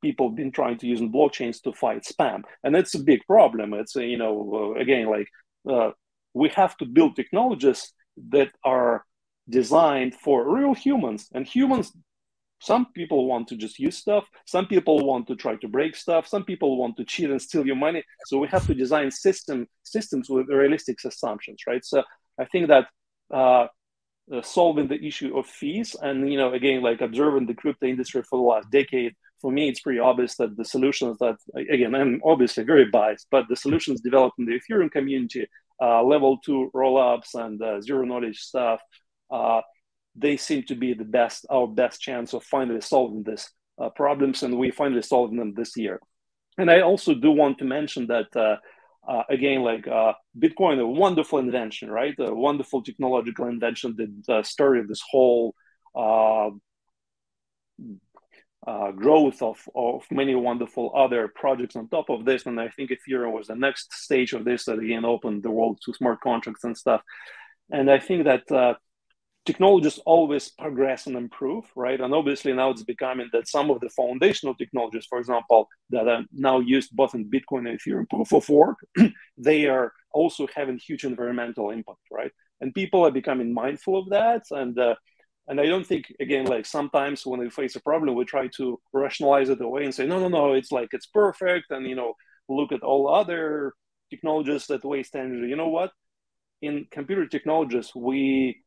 People 0.02 0.30
have 0.30 0.36
been 0.36 0.52
trying 0.52 0.78
to 0.80 0.88
use 0.88 1.02
blockchains 1.02 1.62
to 1.64 1.72
fight 1.74 2.04
spam, 2.04 2.44
and 2.64 2.76
it's 2.76 2.96
a 2.96 3.00
big 3.00 3.22
problem. 3.26 3.74
It's 3.74 3.96
uh, 3.96 4.02
you 4.02 4.18
know 4.18 4.76
uh, 4.76 4.80
again 4.80 5.08
like 5.08 5.28
uh, 5.70 5.92
we 6.38 6.50
have 6.50 6.78
to 6.78 6.86
build 6.86 7.16
technologies 7.16 7.94
that 8.30 8.52
are 8.64 9.06
designed 9.50 10.14
for 10.16 10.38
real 10.56 10.74
humans, 10.74 11.30
and 11.34 11.46
humans 11.46 11.92
some 12.60 12.88
people 12.94 13.28
want 13.28 13.48
to 13.50 13.56
just 13.56 13.78
use 13.78 13.98
stuff. 13.98 14.26
Some 14.46 14.66
people 14.66 15.06
want 15.06 15.28
to 15.28 15.36
try 15.36 15.56
to 15.58 15.68
break 15.68 15.96
stuff. 15.96 16.28
Some 16.28 16.44
people 16.44 16.78
want 16.78 16.98
to 16.98 17.06
cheat 17.06 17.30
and 17.30 17.42
steal 17.42 17.66
your 17.66 17.76
money. 17.76 18.04
So 18.26 18.40
we 18.40 18.48
have 18.48 18.66
to 18.68 18.74
design 18.74 19.12
system 19.12 19.68
systems 19.84 20.30
with 20.30 20.48
realistic 20.50 20.98
assumptions, 21.06 21.60
right? 21.68 21.86
So 21.86 22.04
I 22.40 22.46
think 22.46 22.68
that 22.70 22.88
uh, 23.32 23.68
uh, 24.32 24.42
solving 24.42 24.88
the 24.88 25.02
issue 25.06 25.38
of 25.38 25.46
fees 25.48 25.96
and 26.02 26.30
you 26.30 26.38
know 26.38 26.52
again 26.52 26.82
like 26.82 27.00
observing 27.00 27.46
the 27.46 27.54
crypto 27.54 27.86
industry 27.86 28.22
for 28.24 28.38
the 28.38 28.44
last 28.44 28.70
decade 28.72 29.14
for 29.40 29.54
me 29.54 29.70
it's 29.70 29.80
pretty 29.80 30.00
obvious 30.00 30.36
that 30.36 30.58
the 30.58 30.66
solutions 30.66 31.18
that 31.20 31.38
again 31.56 31.96
i'm 31.96 32.20
obviously 32.26 32.62
very 32.66 32.84
biased 32.86 33.26
but 33.32 33.46
the 33.48 33.56
solutions 33.56 34.02
developed 34.02 34.38
in 34.38 34.46
the 34.46 34.60
ethereum 34.60 34.92
community 34.92 35.48
uh, 35.82 36.04
level 36.04 36.38
two 36.44 36.70
rollups 36.74 37.36
and 37.36 37.62
uh, 37.62 37.82
zero 37.82 38.06
knowledge 38.06 38.40
stuff 38.40 38.82
uh, 39.32 39.62
they 40.16 40.38
seem 40.38 40.64
to 40.64 40.76
be 40.76 40.94
the 40.94 41.06
best, 41.06 41.46
our 41.50 41.68
best 41.68 42.02
chance 42.02 42.34
of 42.34 42.44
finally 42.44 42.82
solving 42.82 43.24
these 43.24 43.50
uh, 43.80 43.90
problems, 43.90 44.42
and 44.42 44.58
we 44.58 44.72
finally 44.72 45.04
solved 45.04 45.38
them 45.38 45.54
this 45.54 45.78
year. 45.78 46.00
And 46.58 46.72
I 46.72 46.82
also 46.82 47.14
do 47.14 47.32
want 47.32 47.60
to 47.60 47.66
mention 47.66 48.08
that 48.08 48.36
uh, 48.36 48.56
uh, 49.08 49.24
again, 49.30 49.62
like 49.62 49.86
Bitcoin, 50.38 50.80
a 50.80 50.88
wonderful 50.88 51.40
invention, 51.40 51.92
right? 51.92 52.16
A 52.18 52.34
wonderful 52.34 52.82
technological 52.82 53.46
invention 53.46 53.96
that 54.28 54.46
started 54.46 54.88
this 54.88 55.04
whole 55.12 55.54
uh, 58.68 58.92
growth 58.92 59.42
of, 59.42 59.58
of 59.74 60.04
many 60.12 60.36
wonderful 60.36 60.92
other 60.94 61.30
projects 61.30 61.78
on 61.78 61.88
top 61.88 62.10
of 62.10 62.26
this. 62.26 62.46
And 62.46 62.60
I 62.60 62.68
think 62.68 62.92
Ethereum 62.92 63.32
was 63.32 63.48
the 63.48 63.56
next 63.56 63.94
stage 63.94 64.34
of 64.34 64.44
this 64.44 64.66
that 64.66 64.80
again 64.80 65.06
opened 65.06 65.44
the 65.44 65.52
world 65.52 65.80
to 65.86 65.94
smart 65.94 66.20
contracts 66.22 66.66
and 66.66 66.78
stuff. 66.78 67.02
And 67.72 67.90
I 67.90 68.00
think 68.00 68.26
that 68.26 68.78
technologies 69.48 69.98
always 70.06 70.50
progress 70.50 71.08
and 71.08 71.16
improve, 71.16 71.64
right? 71.74 72.02
And 72.02 72.14
obviously 72.14 72.52
now 72.52 72.70
it's 72.72 72.84
becoming 72.84 73.30
that 73.32 73.48
some 73.48 73.72
of 73.72 73.80
the 73.80 73.90
foundational 73.90 74.54
technologies, 74.54 75.06
for 75.06 75.20
example, 75.20 75.70
that 75.90 76.06
are 76.06 76.26
now 76.34 76.60
used 76.60 76.94
both 76.94 77.16
in 77.16 77.32
Bitcoin 77.32 77.70
and 77.70 77.80
Ethereum 77.80 78.10
proof 78.10 78.34
of 78.34 78.50
work, 78.50 78.78
they 79.38 79.68
are 79.68 79.94
also 80.12 80.46
having 80.54 80.78
huge 80.78 81.06
environmental 81.06 81.70
impact, 81.70 82.06
right? 82.12 82.32
And 82.60 82.74
people 82.74 83.06
are 83.06 83.12
becoming 83.12 83.54
mindful 83.54 83.98
of 83.98 84.10
that. 84.10 84.44
And 84.52 84.78
uh, 84.78 84.96
and 85.48 85.60
I 85.62 85.66
don't 85.66 85.86
think 85.86 86.14
again, 86.20 86.46
like 86.46 86.66
sometimes 86.66 87.26
when 87.26 87.40
we 87.40 87.50
face 87.50 87.76
a 87.76 87.82
problem, 87.82 88.16
we 88.16 88.26
try 88.26 88.48
to 88.58 88.80
rationalize 88.94 89.50
it 89.50 89.62
away 89.62 89.86
and 89.86 89.96
say, 89.96 90.06
no, 90.06 90.20
no, 90.20 90.28
no, 90.28 90.54
it's 90.54 90.72
like 90.72 90.90
it's 90.94 91.08
perfect, 91.08 91.72
and 91.72 91.86
you 91.88 91.96
know, 91.96 92.14
look 92.50 92.72
at 92.72 92.84
all 92.84 93.14
other 93.14 93.74
technologies 94.10 94.68
that 94.68 94.86
waste 94.86 95.16
energy. 95.16 95.50
You 95.50 95.56
know 95.56 95.70
what? 95.70 95.92
In 96.62 96.88
computer 96.92 97.28
technologies, 97.28 97.92
we 97.96 98.64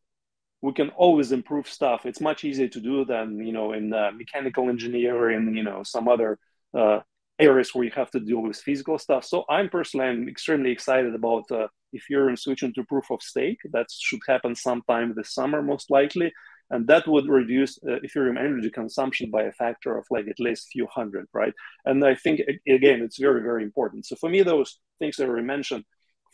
we 0.62 0.72
can 0.72 0.90
always 0.90 1.32
improve 1.32 1.68
stuff. 1.68 2.06
It's 2.06 2.20
much 2.20 2.44
easier 2.44 2.68
to 2.68 2.80
do 2.80 3.04
than 3.04 3.38
you 3.46 3.52
know 3.52 3.72
in 3.72 3.92
uh, 3.92 4.10
mechanical 4.14 4.68
engineering, 4.68 5.54
you 5.56 5.62
know, 5.62 5.82
some 5.82 6.08
other 6.08 6.38
uh, 6.74 7.00
areas 7.38 7.74
where 7.74 7.84
you 7.84 7.90
have 7.92 8.10
to 8.12 8.20
deal 8.20 8.40
with 8.40 8.56
physical 8.56 8.98
stuff. 8.98 9.24
So 9.24 9.44
I'm 9.48 9.68
personally 9.68 10.06
I'm 10.06 10.28
extremely 10.28 10.70
excited 10.70 11.14
about 11.14 11.50
uh, 11.50 11.68
Ethereum 11.94 12.38
switching 12.38 12.72
to 12.74 12.84
proof 12.84 13.10
of 13.10 13.22
stake. 13.22 13.58
That 13.72 13.86
should 13.90 14.20
happen 14.28 14.54
sometime 14.54 15.14
this 15.16 15.34
summer, 15.34 15.62
most 15.62 15.90
likely, 15.90 16.32
and 16.70 16.86
that 16.86 17.06
would 17.06 17.28
reduce 17.28 17.78
uh, 17.78 17.98
Ethereum 18.04 18.38
energy 18.38 18.70
consumption 18.70 19.30
by 19.30 19.42
a 19.42 19.52
factor 19.52 19.96
of 19.98 20.04
like 20.10 20.28
at 20.28 20.40
least 20.40 20.68
few 20.72 20.86
hundred, 20.86 21.26
right? 21.32 21.54
And 21.84 22.04
I 22.04 22.14
think 22.14 22.40
again, 22.78 23.00
it's 23.02 23.18
very 23.18 23.42
very 23.42 23.62
important. 23.62 24.06
So 24.06 24.16
for 24.16 24.30
me, 24.30 24.42
those 24.42 24.78
things 24.98 25.16
that 25.16 25.28
were 25.28 25.42
mentioned, 25.42 25.84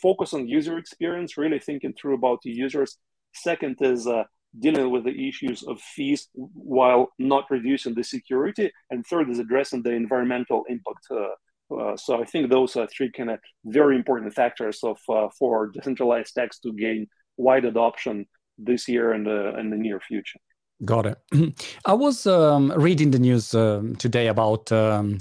focus 0.01 0.33
on 0.35 0.49
user 0.49 0.77
experience, 0.79 1.37
really 1.37 1.61
thinking 1.61 1.95
through 1.95 2.15
about 2.15 2.41
the 2.43 2.51
users 2.51 2.99
Second 3.35 3.77
is 3.83 4.07
uh, 4.07 4.25
dealing 4.59 4.91
with 4.91 5.05
the 5.05 5.29
issues 5.29 5.63
of 5.63 5.79
fees 5.81 6.29
while 6.35 7.13
not 7.19 7.51
reducing 7.51 7.95
the 7.95 8.03
security. 8.03 8.71
And 8.91 9.05
third 9.07 9.29
is 9.29 9.39
addressing 9.39 9.83
the 9.83 9.93
environmental 9.93 10.65
impact 10.69 11.07
uh, 11.11 11.35
Uh, 11.71 11.97
so 11.97 12.23
I 12.23 12.25
think 12.25 12.45
those 12.49 12.77
are 12.79 12.87
three 12.87 13.11
kind 13.11 13.31
of 13.31 13.39
very 13.65 13.97
important 13.97 14.33
factors 14.35 14.79
of 14.85 14.99
uh, 15.09 15.29
for 15.39 15.57
decentralized 15.75 16.33
tax 16.35 16.61
to 16.61 16.73
gain 16.73 17.09
wide 17.37 17.65
adoption 17.65 18.27
this 18.59 18.89
year 18.89 19.13
and 19.13 19.27
the 19.27 19.59
in 19.59 19.71
the 19.71 19.77
near 19.77 20.01
future. 20.01 20.39
Got 20.85 21.07
it. 21.07 21.19
I 21.87 21.95
was 21.95 22.27
um, 22.27 22.73
reading 22.77 23.11
the 23.11 23.19
news 23.19 23.55
um, 23.55 23.97
today 23.97 24.27
about 24.27 24.71
um, 24.71 25.19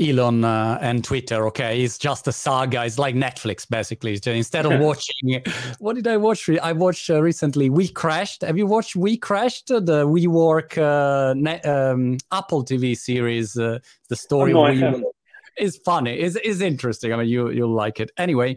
Elon 0.00 0.44
uh, 0.44 0.78
and 0.80 1.02
Twitter. 1.02 1.46
Okay, 1.46 1.82
it's 1.82 1.96
just 1.96 2.28
a 2.28 2.32
saga. 2.32 2.84
It's 2.84 2.98
like 2.98 3.14
Netflix, 3.14 3.68
basically. 3.68 4.16
So 4.16 4.30
instead 4.30 4.66
of 4.66 4.78
watching, 4.80 5.42
what 5.78 5.94
did 5.94 6.06
I 6.06 6.16
watch? 6.16 6.48
I 6.48 6.72
watched 6.72 7.08
uh, 7.08 7.22
recently. 7.22 7.70
We 7.70 7.88
crashed. 7.88 8.42
Have 8.42 8.58
you 8.58 8.66
watched 8.66 8.94
We 8.94 9.16
Crashed? 9.16 9.68
The 9.68 10.06
WeWork 10.06 10.78
uh, 10.78 11.34
net, 11.34 11.64
um, 11.66 12.18
Apple 12.30 12.64
TV 12.64 12.96
series. 12.96 13.56
Uh, 13.56 13.78
the 14.08 14.16
story. 14.16 14.52
Oh, 14.52 14.72
no, 14.72 15.12
It's 15.56 15.78
funny. 15.78 16.14
It's, 16.14 16.36
it's 16.36 16.60
interesting. 16.60 17.12
I 17.12 17.16
mean, 17.16 17.28
you 17.28 17.50
you'll 17.50 17.74
like 17.74 18.00
it 18.00 18.10
anyway. 18.18 18.56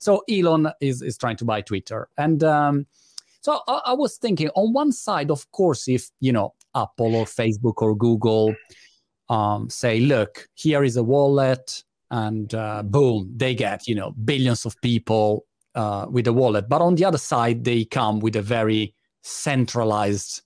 So 0.00 0.22
Elon 0.28 0.70
is 0.80 1.02
is 1.02 1.16
trying 1.16 1.36
to 1.36 1.44
buy 1.44 1.60
Twitter, 1.60 2.08
and 2.18 2.42
um, 2.44 2.86
so 3.44 3.60
I, 3.68 3.80
I 3.88 3.92
was 3.92 4.16
thinking, 4.16 4.48
on 4.54 4.72
one 4.72 4.90
side, 4.90 5.30
of 5.30 5.50
course, 5.52 5.86
if 5.86 6.08
you 6.20 6.32
know 6.32 6.54
Apple 6.74 7.14
or 7.14 7.26
Facebook 7.26 7.74
or 7.82 7.94
Google 7.94 8.54
um, 9.28 9.68
say, 9.68 10.00
look, 10.00 10.48
here 10.54 10.82
is 10.82 10.96
a 10.96 11.02
wallet, 11.02 11.84
and 12.10 12.54
uh, 12.54 12.82
boom, 12.82 13.30
they 13.36 13.54
get 13.54 13.86
you 13.86 13.96
know 13.96 14.12
billions 14.12 14.64
of 14.64 14.74
people 14.80 15.44
uh, 15.74 16.06
with 16.08 16.26
a 16.26 16.32
wallet. 16.32 16.70
But 16.70 16.80
on 16.80 16.94
the 16.94 17.04
other 17.04 17.18
side, 17.18 17.64
they 17.64 17.84
come 17.84 18.18
with 18.20 18.34
a 18.36 18.40
very 18.40 18.94
centralized 19.20 20.40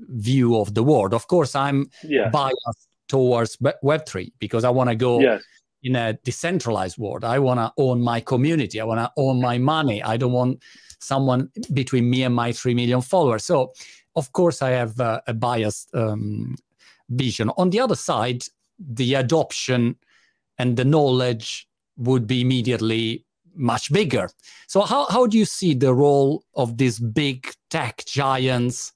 view 0.00 0.56
of 0.56 0.74
the 0.74 0.82
world. 0.82 1.14
Of 1.14 1.28
course, 1.28 1.54
I'm 1.54 1.88
yeah. 2.02 2.30
biased 2.30 2.88
towards 3.06 3.58
Web 3.80 4.06
three 4.06 4.32
because 4.40 4.64
I 4.64 4.70
want 4.70 4.90
to 4.90 4.96
go. 4.96 5.20
Yes. 5.20 5.42
In 5.82 5.96
a 5.96 6.12
decentralized 6.24 6.98
world, 6.98 7.24
I 7.24 7.38
want 7.38 7.58
to 7.58 7.72
own 7.78 8.02
my 8.02 8.20
community. 8.20 8.82
I 8.82 8.84
want 8.84 9.00
to 9.00 9.10
own 9.16 9.40
my 9.40 9.56
money. 9.56 10.02
I 10.02 10.18
don't 10.18 10.32
want 10.32 10.62
someone 11.00 11.50
between 11.72 12.08
me 12.08 12.22
and 12.22 12.34
my 12.34 12.52
3 12.52 12.74
million 12.74 13.00
followers. 13.00 13.44
So, 13.44 13.72
of 14.16 14.32
course, 14.32 14.62
I 14.62 14.70
have 14.70 15.00
uh, 15.00 15.20
a 15.26 15.34
biased 15.34 15.94
um, 15.94 16.56
vision. 17.08 17.50
On 17.56 17.70
the 17.70 17.80
other 17.80 17.96
side, 17.96 18.44
the 18.78 19.14
adoption 19.14 19.96
and 20.58 20.76
the 20.76 20.84
knowledge 20.84 21.68
would 21.96 22.26
be 22.26 22.40
immediately 22.40 23.24
much 23.54 23.92
bigger. 23.92 24.28
So 24.66 24.82
how, 24.82 25.06
how 25.06 25.26
do 25.26 25.38
you 25.38 25.44
see 25.44 25.74
the 25.74 25.94
role 25.94 26.44
of 26.54 26.76
these 26.76 26.98
big 26.98 27.52
tech 27.68 28.04
giants 28.06 28.92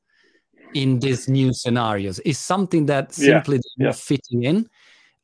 in 0.75 1.01
these 1.01 1.29
new 1.29 1.53
scenarios? 1.53 2.19
Is 2.21 2.39
something 2.39 2.87
that 2.87 3.13
simply 3.13 3.61
yeah, 3.77 3.87
yeah. 3.87 3.93
fitting 3.93 4.45
in, 4.45 4.69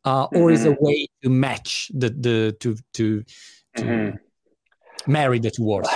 uh, 0.05 0.25
or 0.25 0.29
mm-hmm. 0.31 0.55
is 0.55 0.65
a 0.65 0.71
mm-hmm. 0.71 0.85
way 0.85 1.07
to 1.23 1.31
match 1.31 1.91
the 1.95 2.11
the 2.11 2.57
to 2.61 2.77
to, 2.95 3.23
to 3.77 3.83
mm-hmm. 3.83 5.13
marry 5.13 5.39
the 5.39 5.51
two 5.51 5.65
worlds? 5.65 5.89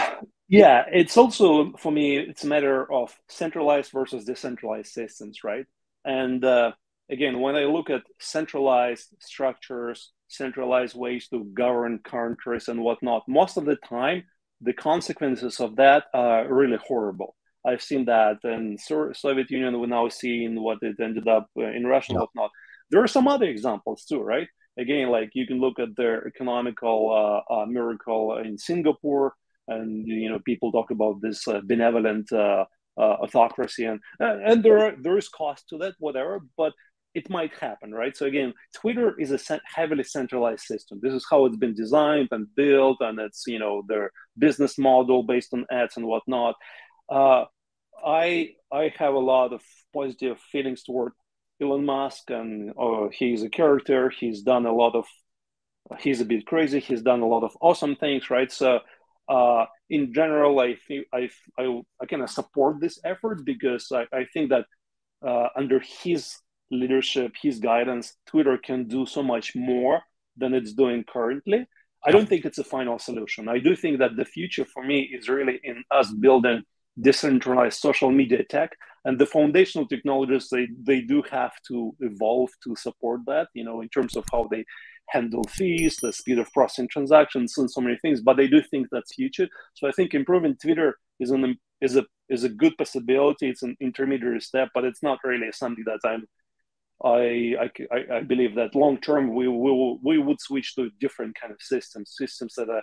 Yeah, 0.48 0.85
it's 0.92 1.16
also 1.16 1.72
for 1.78 1.90
me 1.90 2.18
it's 2.18 2.44
a 2.44 2.46
matter 2.46 2.90
of 2.92 3.16
centralized 3.28 3.92
versus 3.92 4.24
decentralized 4.24 4.92
systems, 4.92 5.42
right? 5.42 5.66
And 6.04 6.44
uh, 6.44 6.72
again, 7.11 7.40
when 7.40 7.57
I 7.57 7.64
look 7.64 7.88
at 7.90 8.02
centralized 8.20 9.09
structures, 9.20 10.12
centralized 10.28 10.94
ways 10.96 11.28
to 11.28 11.44
govern 11.44 11.98
countries 12.00 12.68
and 12.68 12.83
whatnot, 12.83 13.22
most 13.26 13.57
of 13.57 13.64
the 13.64 13.76
time, 13.76 14.24
the 14.61 14.74
consequences 14.74 15.61
of 15.61 15.76
that 15.76 16.04
are 16.12 16.52
really 16.52 16.78
horrible. 16.87 17.35
I've 17.66 17.83
seen 17.83 18.04
that 18.07 18.38
in 18.44 18.76
Soviet 18.78 19.50
Union. 19.50 19.80
We're 19.80 19.87
now 19.87 20.09
seeing 20.09 20.62
what 20.62 20.78
it 20.83 20.96
ended 21.00 21.26
up 21.26 21.48
uh, 21.59 21.62
in 21.64 21.87
Russia 21.87 22.12
and 22.12 22.20
whatnot. 22.20 22.50
There 22.90 23.02
are 23.02 23.07
some 23.09 23.26
other 23.26 23.46
examples 23.46 24.04
too, 24.04 24.20
right? 24.20 24.48
Again, 24.78 25.09
like 25.09 25.30
you 25.35 25.46
can 25.46 25.59
look 25.61 25.78
at 25.78 25.96
their 25.96 26.26
economical 26.26 27.42
uh, 27.50 27.54
uh, 27.54 27.66
miracle 27.66 28.37
in 28.38 28.59
Singapore, 28.59 29.33
and 29.68 30.07
you 30.07 30.29
know 30.29 30.38
people 30.40 30.72
talk 30.72 30.90
about 30.90 31.20
this 31.20 31.46
uh, 31.48 31.61
benevolent 31.64 32.33
uh, 32.33 32.64
uh, 32.96 33.00
autocracy, 33.00 33.85
and 33.85 34.00
and 34.20 34.62
there 34.62 34.79
are, 34.79 34.92
there 35.00 35.18
is 35.18 35.29
cost 35.29 35.68
to 35.70 35.79
that, 35.79 35.94
whatever. 35.98 36.40
But 36.57 36.72
it 37.14 37.31
might 37.31 37.57
happen, 37.59 37.92
right? 37.92 38.16
So 38.16 38.27
again, 38.27 38.53
Twitter 38.74 39.18
is 39.20 39.31
a 39.31 39.61
heavily 39.64 40.03
centralized 40.03 40.64
system. 40.64 40.98
This 41.00 41.14
is 41.14 41.27
how 41.31 41.44
it's 41.46 41.57
been 41.57 41.74
designed 41.74 42.29
and 42.33 42.48
built, 42.57 42.98
and 43.00 43.18
it's 43.20 43.44
you 43.46 43.59
know 43.59 43.83
their 43.87 44.11
business 44.38 44.79
model 44.79 45.22
based 45.22 45.55
on 45.55 45.66
ads 45.70 45.96
and 45.96 46.07
whatnot. 46.07 46.57
Uh, 47.09 47.44
I 48.05 48.50
I 48.72 48.92
have 48.98 49.14
a 49.14 49.18
lot 49.18 49.53
of 49.53 49.62
positive 49.92 50.38
feelings 50.53 50.83
toward 50.83 51.12
Elon 51.61 51.85
Musk, 51.85 52.31
and 52.31 52.72
uh, 52.79 53.09
he's 53.12 53.42
a 53.42 53.48
character. 53.48 54.11
He's 54.11 54.42
done 54.42 54.66
a 54.66 54.72
lot 54.72 54.94
of. 54.94 55.07
He's 56.00 56.20
a 56.20 56.24
bit 56.24 56.46
crazy. 56.46 56.81
He's 56.81 57.03
done 57.03 57.20
a 57.20 57.27
lot 57.27 57.44
of 57.44 57.57
awesome 57.61 57.94
things, 57.96 58.31
right? 58.31 58.50
So, 58.50 58.81
uh, 59.29 59.67
in 59.91 60.13
general, 60.13 60.61
I 60.61 60.77
think 60.87 61.07
I 61.13 61.31
I, 61.59 61.81
I 62.01 62.07
kind 62.07 62.23
of 62.23 62.31
support 62.31 62.81
this 62.81 62.99
effort 63.05 63.45
because 63.45 63.91
I, 63.93 64.07
I 64.13 64.25
think 64.33 64.51
that 64.51 64.67
uh, 65.27 65.49
under 65.57 65.81
his 65.81 66.37
leadership, 66.71 67.33
his 67.41 67.59
guidance, 67.59 68.17
Twitter 68.27 68.59
can 68.59 68.89
do 68.89 69.07
so 69.07 69.23
much 69.23 69.55
more 69.55 70.03
than 70.37 70.55
it's 70.55 70.73
doing 70.73 71.05
currently. 71.05 71.67
I 72.07 72.11
don't 72.11 72.29
think 72.29 72.45
it's 72.45 72.59
a 72.59 72.65
final 72.65 72.99
solution. 72.99 73.49
I 73.49 73.59
do 73.59 73.75
think 73.75 73.99
that 73.99 74.17
the 74.17 74.27
future 74.27 74.67
for 74.67 74.85
me 74.85 75.03
is 75.03 75.29
really 75.29 75.61
in 75.65 75.85
us 75.91 76.13
building 76.13 76.63
decentralized 77.01 77.81
social 77.81 78.11
media 78.11 78.45
tech 78.45 78.71
and 79.05 79.19
the 79.19 79.27
foundational 79.27 79.87
technologies 79.87 80.49
they, 80.51 80.69
they 80.83 81.01
do 81.01 81.23
have 81.31 81.53
to 81.67 81.95
evolve 82.01 82.51
to 82.63 82.77
support 82.77 83.21
that 83.27 83.49
you 83.53 83.65
know 83.65 83.81
in 83.81 83.89
terms 83.89 84.17
of 84.17 84.25
how 84.31 84.47
they 84.51 84.65
handle 85.09 85.45
fees 85.45 85.97
the 85.97 86.12
speed 86.12 86.38
of 86.38 86.53
processing 86.53 86.88
transactions 86.88 87.57
and 87.59 87.71
so 87.71 87.81
many 87.81 87.97
things 87.99 88.21
but 88.21 88.37
they 88.37 88.49
do 88.49 88.62
think 88.62 88.88
that's 88.90 89.14
future. 89.14 89.49
So 89.75 89.88
i 89.88 89.93
think 89.93 90.14
improving 90.14 90.57
twitter 90.57 90.97
is 91.21 91.31
an 91.31 91.59
is 91.81 91.97
a 91.97 92.05
is 92.31 92.43
a 92.43 92.49
good 92.49 92.77
possibility. 92.79 93.51
It's 93.51 93.62
an 93.62 93.77
intermediary 93.81 94.40
step 94.40 94.71
but 94.75 94.85
it's 94.85 95.03
not 95.03 95.19
really 95.25 95.51
something 95.53 95.85
that 95.87 96.01
i'm 96.05 96.27
I, 97.05 97.71
I, 97.93 98.17
I 98.17 98.21
believe 98.23 98.55
that 98.55 98.75
long 98.75 98.99
term 98.99 99.35
we 99.35 99.49
will 99.49 99.99
we 100.03 100.19
would 100.19 100.40
switch 100.40 100.75
to 100.77 100.90
different 101.01 101.38
kind 101.38 101.53
of 101.53 101.61
systems, 101.61 102.14
systems 102.17 102.55
that 102.55 102.71
are 102.71 102.83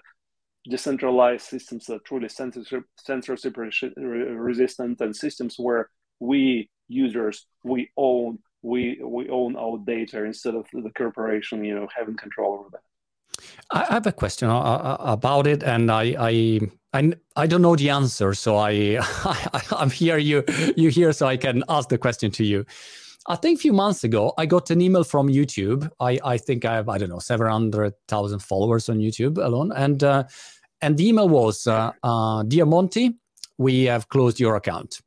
decentralized, 0.69 1.45
systems 1.45 1.85
that 1.85 1.95
are 1.95 1.99
truly 2.05 2.29
censorship, 2.29 2.83
censorship 2.97 3.57
resistant, 3.57 5.01
and 5.01 5.15
systems 5.15 5.55
where 5.57 5.89
we 6.19 6.69
users 6.87 7.47
we 7.63 7.89
own 7.97 8.37
we 8.61 8.99
we 9.03 9.29
own 9.29 9.55
our 9.55 9.77
data 9.79 10.23
instead 10.23 10.55
of 10.55 10.67
the 10.71 10.91
corporation, 10.95 11.63
you 11.63 11.75
know, 11.75 11.87
having 11.95 12.15
control 12.15 12.59
over 12.59 12.69
that. 12.71 12.81
I 13.71 13.85
have 13.93 14.05
a 14.05 14.11
question 14.11 14.49
about 14.49 15.47
it, 15.47 15.63
and 15.63 15.91
I, 15.91 16.15
I, 16.19 16.59
I, 16.93 17.13
I 17.35 17.47
don't 17.47 17.61
know 17.61 17.75
the 17.75 17.89
answer, 17.89 18.33
so 18.33 18.57
I, 18.57 18.99
I'm 19.71 19.89
here. 19.89 20.17
You, 20.17 20.43
you 20.75 20.89
here, 20.89 21.13
so 21.13 21.27
I 21.27 21.37
can 21.37 21.63
ask 21.69 21.89
the 21.89 21.97
question 21.97 22.31
to 22.31 22.43
you. 22.43 22.65
I 23.27 23.35
think 23.35 23.59
a 23.59 23.61
few 23.61 23.73
months 23.73 24.03
ago, 24.03 24.33
I 24.37 24.45
got 24.45 24.69
an 24.71 24.81
email 24.81 25.03
from 25.03 25.27
YouTube. 25.27 25.89
I, 25.99 26.19
I 26.23 26.37
think 26.37 26.65
I 26.65 26.75
have, 26.75 26.89
I 26.89 26.97
don't 26.97 27.09
know, 27.09 27.19
700,000 27.19 28.39
followers 28.39 28.89
on 28.89 28.97
YouTube 28.97 29.37
alone. 29.37 29.71
And, 29.75 30.03
uh, 30.03 30.23
and 30.81 30.97
the 30.97 31.07
email 31.07 31.29
was, 31.29 31.67
uh, 31.67 31.91
uh, 32.03 32.43
Dear 32.43 32.65
Monty, 32.65 33.17
we 33.59 33.83
have 33.83 34.09
closed 34.09 34.39
your 34.39 34.55
account. 34.55 35.01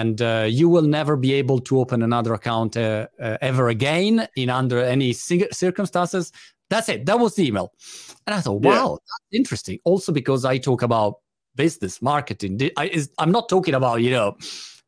And 0.00 0.20
uh, 0.20 0.46
you 0.48 0.68
will 0.68 0.88
never 0.98 1.14
be 1.16 1.32
able 1.40 1.60
to 1.60 1.78
open 1.78 2.02
another 2.02 2.34
account 2.34 2.76
uh, 2.76 3.06
uh, 3.20 3.38
ever 3.40 3.68
again 3.68 4.26
in 4.34 4.50
under 4.50 4.78
any 4.94 5.12
circumstances. 5.12 6.32
That's 6.68 6.88
it. 6.88 7.06
That 7.06 7.18
was 7.20 7.34
the 7.36 7.46
email. 7.46 7.68
And 8.26 8.34
I 8.34 8.40
thought, 8.40 8.62
wow, 8.62 8.90
yeah. 8.90 8.96
that's 8.96 9.38
interesting. 9.40 9.78
Also, 9.84 10.10
because 10.12 10.44
I 10.44 10.58
talk 10.58 10.82
about 10.82 11.20
business 11.54 12.02
marketing. 12.02 12.70
I, 12.76 13.06
I'm 13.18 13.30
not 13.30 13.48
talking 13.48 13.74
about, 13.74 14.02
you 14.02 14.10
know, 14.10 14.36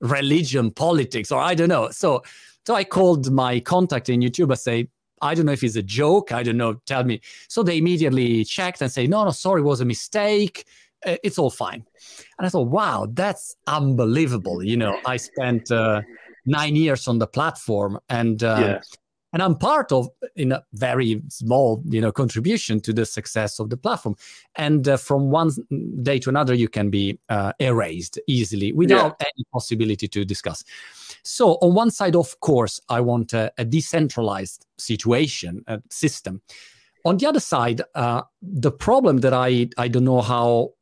religion, 0.00 0.72
politics, 0.72 1.30
or 1.30 1.40
I 1.40 1.54
don't 1.54 1.68
know. 1.68 1.90
So 1.90 2.22
so 2.66 2.74
I 2.74 2.82
called 2.82 3.30
my 3.30 3.60
contact 3.60 4.08
in 4.08 4.20
YouTube. 4.20 4.50
I 4.50 4.56
say, 4.56 4.88
I 5.22 5.34
don't 5.34 5.46
know 5.46 5.52
if 5.52 5.62
it's 5.62 5.76
a 5.76 5.82
joke. 5.82 6.32
I 6.32 6.42
don't 6.42 6.56
know. 6.56 6.74
Tell 6.84 7.04
me. 7.04 7.20
So 7.48 7.62
they 7.62 7.78
immediately 7.78 8.44
checked 8.44 8.82
and 8.82 8.90
say, 8.90 9.06
no, 9.06 9.24
no, 9.24 9.30
sorry, 9.30 9.60
it 9.60 9.64
was 9.64 9.80
a 9.80 9.84
mistake. 9.84 10.66
Uh, 11.04 11.16
it's 11.22 11.38
all 11.38 11.50
fine. 11.50 11.84
And 12.38 12.46
I 12.46 12.48
thought, 12.48 12.68
wow, 12.68 13.06
that's 13.12 13.56
unbelievable. 13.66 14.62
You 14.62 14.76
know, 14.76 14.98
I 15.04 15.16
spent 15.16 15.70
uh, 15.70 16.02
nine 16.46 16.76
years 16.76 17.08
on 17.08 17.18
the 17.18 17.26
platform 17.26 17.98
and 18.08 18.42
uh, 18.42 18.58
yeah. 18.60 18.80
and 19.32 19.42
I'm 19.42 19.56
part 19.56 19.92
of 19.92 20.08
in 20.36 20.52
a 20.52 20.64
very 20.72 21.22
small, 21.28 21.82
you 21.86 22.00
know, 22.00 22.12
contribution 22.12 22.80
to 22.80 22.92
the 22.92 23.04
success 23.04 23.58
of 23.58 23.68
the 23.68 23.76
platform. 23.76 24.16
And 24.54 24.88
uh, 24.88 24.96
from 24.96 25.30
one 25.30 25.50
day 26.02 26.18
to 26.20 26.30
another, 26.30 26.54
you 26.54 26.68
can 26.68 26.88
be 26.90 27.18
uh, 27.28 27.52
erased 27.58 28.18
easily 28.26 28.72
without 28.72 29.16
yeah. 29.20 29.26
any 29.26 29.44
possibility 29.52 30.08
to 30.08 30.24
discuss. 30.24 30.64
So 31.22 31.54
on 31.60 31.74
one 31.74 31.90
side, 31.90 32.16
of 32.16 32.38
course, 32.40 32.80
I 32.88 33.00
want 33.00 33.32
a, 33.32 33.52
a 33.58 33.64
decentralized 33.64 34.64
situation, 34.78 35.62
a 35.66 35.82
system. 35.90 36.40
On 37.04 37.16
the 37.16 37.26
other 37.26 37.40
side, 37.40 37.82
uh, 37.94 38.22
the 38.42 38.72
problem 38.72 39.18
that 39.18 39.32
I, 39.32 39.68
I 39.78 39.86
don't 39.88 40.04
know 40.04 40.22
how 40.22 40.72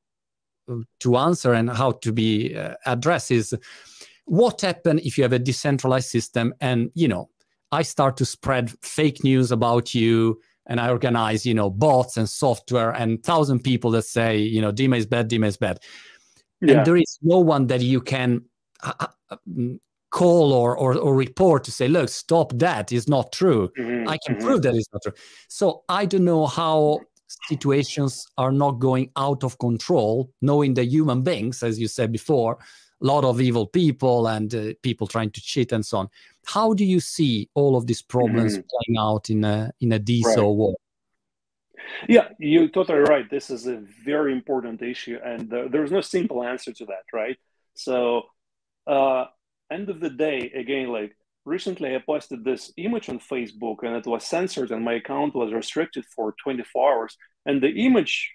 to 1.01 1.17
answer 1.17 1.53
and 1.53 1.71
how 1.71 1.93
to 1.93 2.13
be 2.13 2.57
uh, 2.57 2.75
addressed 2.87 3.31
is 3.31 3.55
what 4.27 4.61
happens 4.63 5.03
if 5.05 5.19
you 5.19 5.25
have 5.25 5.33
a 5.33 5.39
decentralized 5.39 6.09
system 6.09 6.55
and 6.61 6.91
you 6.95 7.07
know 7.07 7.29
i 7.73 7.83
start 7.83 8.17
to 8.17 8.25
spread 8.25 8.71
fake 8.83 9.23
news 9.23 9.53
about 9.53 9.95
you 9.95 10.41
and 10.67 10.81
I 10.81 10.89
organize, 10.91 11.45
you 11.45 11.55
know, 11.55 11.71
bots 11.71 12.17
and 12.17 12.29
software 12.29 12.91
and 12.91 13.23
thousand 13.23 13.61
people 13.61 13.91
that 13.93 14.05
say, 14.05 14.39
you 14.39 14.61
know, 14.61 14.73
Dima 14.73 14.97
is 14.97 15.07
bad, 15.07 15.29
Dima 15.29 15.47
is 15.47 15.57
bad. 15.57 15.79
Yeah. 16.61 16.79
And 16.79 16.87
there 16.87 16.97
is 16.97 17.19
no 17.23 17.39
one 17.39 17.67
that 17.67 17.83
you 17.83 18.01
can 18.01 18.43
uh, 18.83 19.09
uh, 19.31 19.37
mm, 19.49 19.79
call 20.11 20.53
or, 20.53 20.77
or, 20.77 20.97
or 20.97 21.15
report 21.15 21.65
to 21.65 21.73
say, 21.73 21.89
look, 21.89 22.09
stop 22.09 22.53
that 22.57 22.93
is 22.93 23.09
not 23.09 23.33
true. 23.33 23.71
Mm-hmm. 23.79 24.09
I 24.09 24.19
can 24.25 24.37
mm-hmm. 24.37 24.47
prove 24.47 24.63
that 24.63 24.75
is 24.75 24.89
not 24.93 25.03
true. 25.03 25.13
So 25.49 25.83
I 25.89 26.07
don't 26.07 26.25
know 26.25 26.47
how 26.47 27.01
situations 27.49 28.27
are 28.39 28.53
not 28.53 28.73
going 28.73 29.11
out 29.17 29.45
of 29.45 29.59
control, 29.59 30.31
knowing 30.41 30.75
the 30.75 30.85
human 30.85 31.23
beings, 31.23 31.63
as 31.63 31.79
you 31.79 31.89
said 31.89 32.13
before, 32.13 32.59
a 33.03 33.07
lot 33.07 33.25
of 33.25 33.41
evil 33.41 33.67
people 33.67 34.27
and 34.27 34.55
uh, 34.55 34.73
people 34.83 35.07
trying 35.07 35.31
to 35.31 35.41
cheat 35.41 35.73
and 35.73 35.85
so 35.85 35.99
on. 35.99 36.09
How 36.47 36.75
do 36.75 36.85
you 36.85 37.01
see 37.01 37.49
all 37.55 37.77
of 37.77 37.87
these 37.87 38.03
problems 38.03 38.57
mm-hmm. 38.57 38.67
playing 38.71 38.99
out 38.99 39.31
in 39.31 39.45
a 39.45 39.73
in 39.81 39.93
a 39.93 39.99
DSO 39.99 40.37
right. 40.37 40.43
war? 40.43 40.75
Yeah, 42.09 42.29
you're 42.39 42.69
totally 42.69 43.01
right. 43.01 43.29
This 43.31 43.51
is 43.51 43.67
a 43.67 43.83
very 44.05 44.33
important 44.33 44.83
issue, 44.83 45.19
and 45.23 45.53
uh, 45.53 45.69
there's 45.71 45.93
no 45.93 46.01
simple 46.01 46.43
answer 46.43 46.73
to 46.73 46.87
that, 46.87 47.05
right? 47.13 47.37
So, 47.75 48.23
uh, 48.87 49.27
end 49.71 49.91
of 49.91 50.01
the 50.01 50.11
day, 50.11 50.51
again, 50.55 50.89
like 50.89 51.17
recently 51.45 51.95
I 51.95 51.99
posted 51.99 52.45
this 52.45 52.73
image 52.77 53.09
on 53.09 53.19
Facebook 53.19 53.79
and 53.83 53.97
it 53.97 54.07
was 54.07 54.25
censored 54.25 54.71
and 54.71 54.85
my 54.85 54.95
account 54.95 55.35
was 55.35 55.53
restricted 55.53 56.05
for 56.15 56.35
24 56.43 56.93
hours. 56.93 57.17
And 57.47 57.63
the 57.63 57.71
image, 57.87 58.33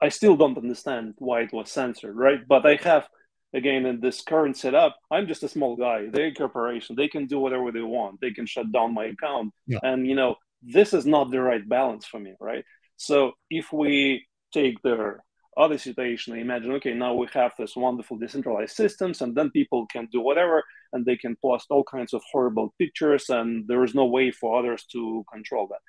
I 0.00 0.08
still 0.08 0.36
don't 0.36 0.58
understand 0.58 1.14
why 1.18 1.42
it 1.42 1.52
was 1.52 1.70
censored, 1.70 2.16
right? 2.16 2.40
But 2.46 2.66
I 2.66 2.76
have 2.82 3.08
again 3.54 3.86
in 3.86 4.00
this 4.00 4.22
current 4.22 4.56
setup 4.56 4.96
i'm 5.10 5.26
just 5.26 5.42
a 5.42 5.48
small 5.48 5.76
guy 5.76 6.06
they're 6.10 6.28
a 6.28 6.34
corporation 6.34 6.96
they 6.96 7.08
can 7.08 7.26
do 7.26 7.38
whatever 7.38 7.70
they 7.70 7.82
want 7.82 8.20
they 8.20 8.30
can 8.30 8.46
shut 8.46 8.70
down 8.72 8.94
my 8.94 9.06
account 9.06 9.52
yeah. 9.66 9.78
and 9.82 10.06
you 10.06 10.14
know 10.14 10.36
this 10.62 10.94
is 10.94 11.04
not 11.04 11.30
the 11.30 11.40
right 11.40 11.68
balance 11.68 12.06
for 12.06 12.18
me 12.18 12.34
right 12.40 12.64
so 12.96 13.32
if 13.50 13.72
we 13.72 14.26
take 14.52 14.80
the 14.82 15.16
other 15.56 15.76
situation 15.76 16.36
imagine 16.36 16.72
okay 16.72 16.94
now 16.94 17.14
we 17.14 17.26
have 17.32 17.52
this 17.58 17.76
wonderful 17.76 18.16
decentralized 18.16 18.74
systems 18.74 19.20
and 19.20 19.34
then 19.34 19.50
people 19.50 19.86
can 19.86 20.08
do 20.10 20.20
whatever 20.20 20.62
and 20.92 21.04
they 21.04 21.16
can 21.16 21.36
post 21.42 21.66
all 21.70 21.84
kinds 21.84 22.14
of 22.14 22.22
horrible 22.30 22.74
pictures 22.78 23.28
and 23.28 23.66
there 23.68 23.84
is 23.84 23.94
no 23.94 24.06
way 24.06 24.30
for 24.30 24.58
others 24.58 24.84
to 24.90 25.24
control 25.30 25.66
that. 25.68 25.80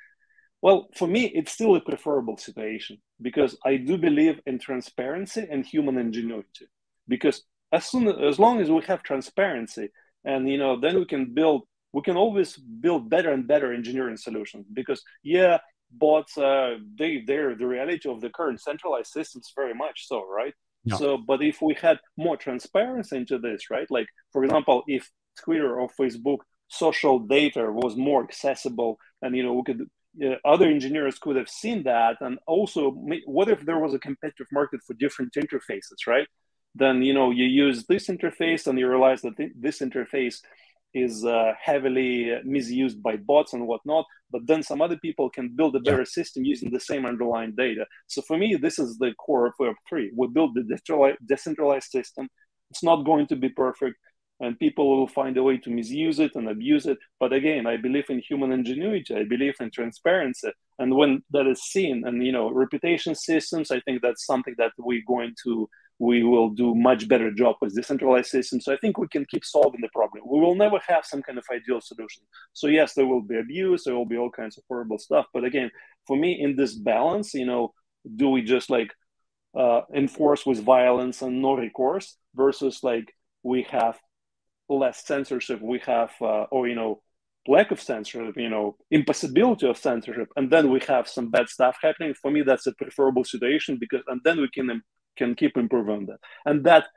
Well 0.62 0.90
for 0.96 1.08
me 1.08 1.26
it's 1.28 1.52
still 1.52 1.76
a 1.76 1.82
preferable 1.82 2.38
situation 2.38 2.98
because 3.22 3.58
i 3.66 3.78
do 3.78 3.98
believe 3.98 4.40
in 4.46 4.60
transparency 4.60 5.48
and 5.50 5.66
human 5.66 5.98
ingenuity. 5.98 6.68
Because 7.08 7.44
as 7.72 7.86
soon 7.86 8.08
as 8.08 8.40
long 8.40 8.60
as 8.60 8.70
we 8.70 8.82
have 8.84 9.02
transparency 9.04 9.90
and 10.26 10.50
you 10.50 10.58
know 10.58 10.80
then 10.80 10.96
we 10.96 11.06
can 11.06 11.34
build 11.34 11.64
we 11.94 12.02
can 12.02 12.18
always 12.18 12.58
build 12.58 13.10
better 13.10 13.32
and 13.32 13.48
better 13.48 13.72
engineering 13.72 14.18
solutions. 14.18 14.66
Because 14.74 15.02
yeah 15.24 15.60
bots 15.94 16.38
uh, 16.38 16.76
they 16.98 17.24
they're 17.26 17.56
the 17.56 17.68
reality 17.68 18.10
of 18.10 18.22
the 18.22 18.30
current 18.30 18.60
centralized 18.60 19.12
systems 19.12 19.52
very 19.56 19.74
much 19.74 20.08
so 20.08 20.26
right? 20.28 20.54
Yeah. 20.86 20.98
so 20.98 21.18
but 21.18 21.42
if 21.42 21.62
we 21.62 21.74
had 21.76 22.00
more 22.18 22.38
transparency 22.38 23.18
into 23.18 23.38
this 23.38 23.70
right? 23.70 23.90
Like 23.90 24.08
for 24.32 24.44
example 24.44 24.84
if 24.88 25.10
twitter 25.44 25.80
or 25.80 25.90
facebook 26.00 26.40
social 26.68 27.20
data 27.20 27.72
was 27.72 27.96
more 27.96 28.24
accessible 28.24 28.98
and 29.22 29.36
you 29.36 29.44
know 29.44 29.54
we 29.54 29.64
could 29.64 29.82
uh, 30.24 30.36
other 30.46 30.68
engineers 30.68 31.18
could 31.18 31.36
have 31.36 31.50
seen 31.50 31.84
that 31.84 32.18
and 32.22 32.38
also 32.46 32.92
what 33.26 33.50
if 33.50 33.62
there 33.66 33.80
was 33.80 33.94
a 33.94 34.00
competitive 34.00 34.48
market 34.52 34.80
for 34.86 34.94
different 34.94 35.34
interfaces 35.34 36.06
right? 36.08 36.28
Then 36.76 37.04
you 37.04 37.14
know 37.14 37.32
you 37.32 37.46
use 37.46 37.86
this 37.86 38.08
interface 38.08 38.68
and 38.68 38.78
you 38.80 38.88
realize 38.90 39.22
that 39.22 39.38
th- 39.38 39.54
this 39.56 39.80
interface 39.80 40.38
is 40.94 41.26
uh, 41.26 41.54
heavily 41.62 42.34
misused 42.44 43.02
by 43.02 43.16
bots 43.18 43.54
and 43.54 43.68
whatnot 43.68 44.06
but 44.34 44.48
then 44.48 44.64
some 44.64 44.82
other 44.82 44.98
people 44.98 45.30
can 45.30 45.56
build 45.56 45.76
a 45.76 45.80
better 45.80 46.00
yeah. 46.00 46.18
system 46.18 46.44
using 46.44 46.72
the 46.72 46.80
same 46.80 47.06
underlying 47.06 47.54
data. 47.56 47.86
So 48.08 48.22
for 48.24 48.36
me 48.36 48.58
this 48.60 48.80
is 48.80 48.98
the 48.98 49.14
core 49.14 49.46
of 49.46 49.54
web3 49.62 50.10
we 50.16 50.28
build 50.28 50.56
the 50.56 50.66
decentralized 51.26 51.92
system. 51.92 52.28
It's 52.72 52.84
not 52.84 53.06
going 53.06 53.28
to 53.28 53.36
be 53.36 53.50
perfect 53.50 53.96
and 54.40 54.60
people 54.60 54.90
will 54.90 55.08
find 55.08 55.38
a 55.38 55.44
way 55.44 55.58
to 55.60 55.70
misuse 55.70 56.20
it 56.20 56.32
and 56.36 56.50
abuse 56.50 56.88
it. 56.88 56.98
But 57.20 57.32
again 57.32 57.68
i 57.68 57.78
believe 57.78 58.10
in 58.10 58.20
human 58.28 58.52
ingenuity. 58.52 59.16
I 59.16 59.24
believe 59.24 59.54
in 59.60 59.70
transparency. 59.70 60.52
And 60.80 60.96
when 60.96 61.22
that 61.30 61.46
is 61.46 61.62
seen 61.62 62.04
and 62.08 62.26
you 62.26 62.32
know 62.32 62.50
reputation 62.52 63.14
systems 63.14 63.70
i 63.70 63.80
think 63.82 64.02
that's 64.02 64.26
something 64.26 64.56
that 64.58 64.72
we're 64.80 65.08
going 65.08 65.36
to 65.44 65.70
we 66.04 66.22
will 66.22 66.50
do 66.50 66.76
much 66.76 67.08
better 67.08 67.32
job 67.32 67.56
with 67.62 67.76
decentralized 67.76 68.30
systems. 68.30 68.66
So 68.66 68.74
I 68.74 68.78
think 68.78 68.98
we 68.98 69.08
can 69.08 69.26
keep 69.32 69.46
solving 69.46 69.80
the 69.82 69.94
problem. 69.98 70.24
We 70.34 70.40
will 70.44 70.56
never 70.56 70.80
have 70.92 71.06
some 71.06 71.22
kind 71.24 71.38
of 71.38 71.46
ideal 71.58 71.80
solution. 71.80 72.24
So 72.52 72.68
yes, 72.68 72.94
there 72.94 73.08
will 73.12 73.22
be 73.22 73.38
abuse, 73.40 73.84
there 73.84 73.96
will 73.96 74.12
be 74.14 74.18
all 74.18 74.30
kinds 74.30 74.58
of 74.58 74.66
horrible 74.68 74.98
stuff. 74.98 75.28
But 75.34 75.46
again, 75.46 75.70
for 76.06 76.18
me, 76.18 76.30
in 76.46 76.58
this 76.58 76.74
balance, 76.76 77.34
you 77.34 77.46
know, 77.46 77.74
do 78.22 78.28
we 78.30 78.42
just 78.42 78.70
like 78.70 78.92
uh, 79.58 79.82
enforce 79.96 80.46
with 80.46 80.60
violence 80.78 81.22
and 81.22 81.42
no 81.42 81.54
recourse 81.56 82.18
versus 82.36 82.76
like 82.84 83.08
we 83.44 83.66
have 83.72 83.98
less 84.68 85.06
censorship, 85.06 85.62
we 85.62 85.80
have, 85.86 86.12
uh, 86.22 86.46
or 86.54 86.68
you 86.68 86.76
know, 86.76 87.02
lack 87.48 87.72
of 87.72 87.80
censorship, 87.80 88.36
you 88.36 88.50
know, 88.50 88.76
impossibility 88.92 89.68
of 89.68 89.78
censorship, 89.78 90.30
and 90.36 90.52
then 90.52 90.70
we 90.70 90.80
have 90.88 91.08
some 91.08 91.30
bad 91.30 91.48
stuff 91.48 91.78
happening. 91.82 92.14
For 92.22 92.32
me, 92.32 92.42
that's 92.42 92.68
a 92.68 92.74
preferable 92.74 93.24
situation 93.24 93.78
because, 93.80 94.04
and 94.08 94.20
then 94.26 94.42
we 94.42 94.50
can 94.50 94.82
can 95.18 95.36
keep 95.36 95.58
improving 95.58 95.96
on 95.96 96.06
that. 96.08 96.20
And 96.46 96.64
that 96.66 96.88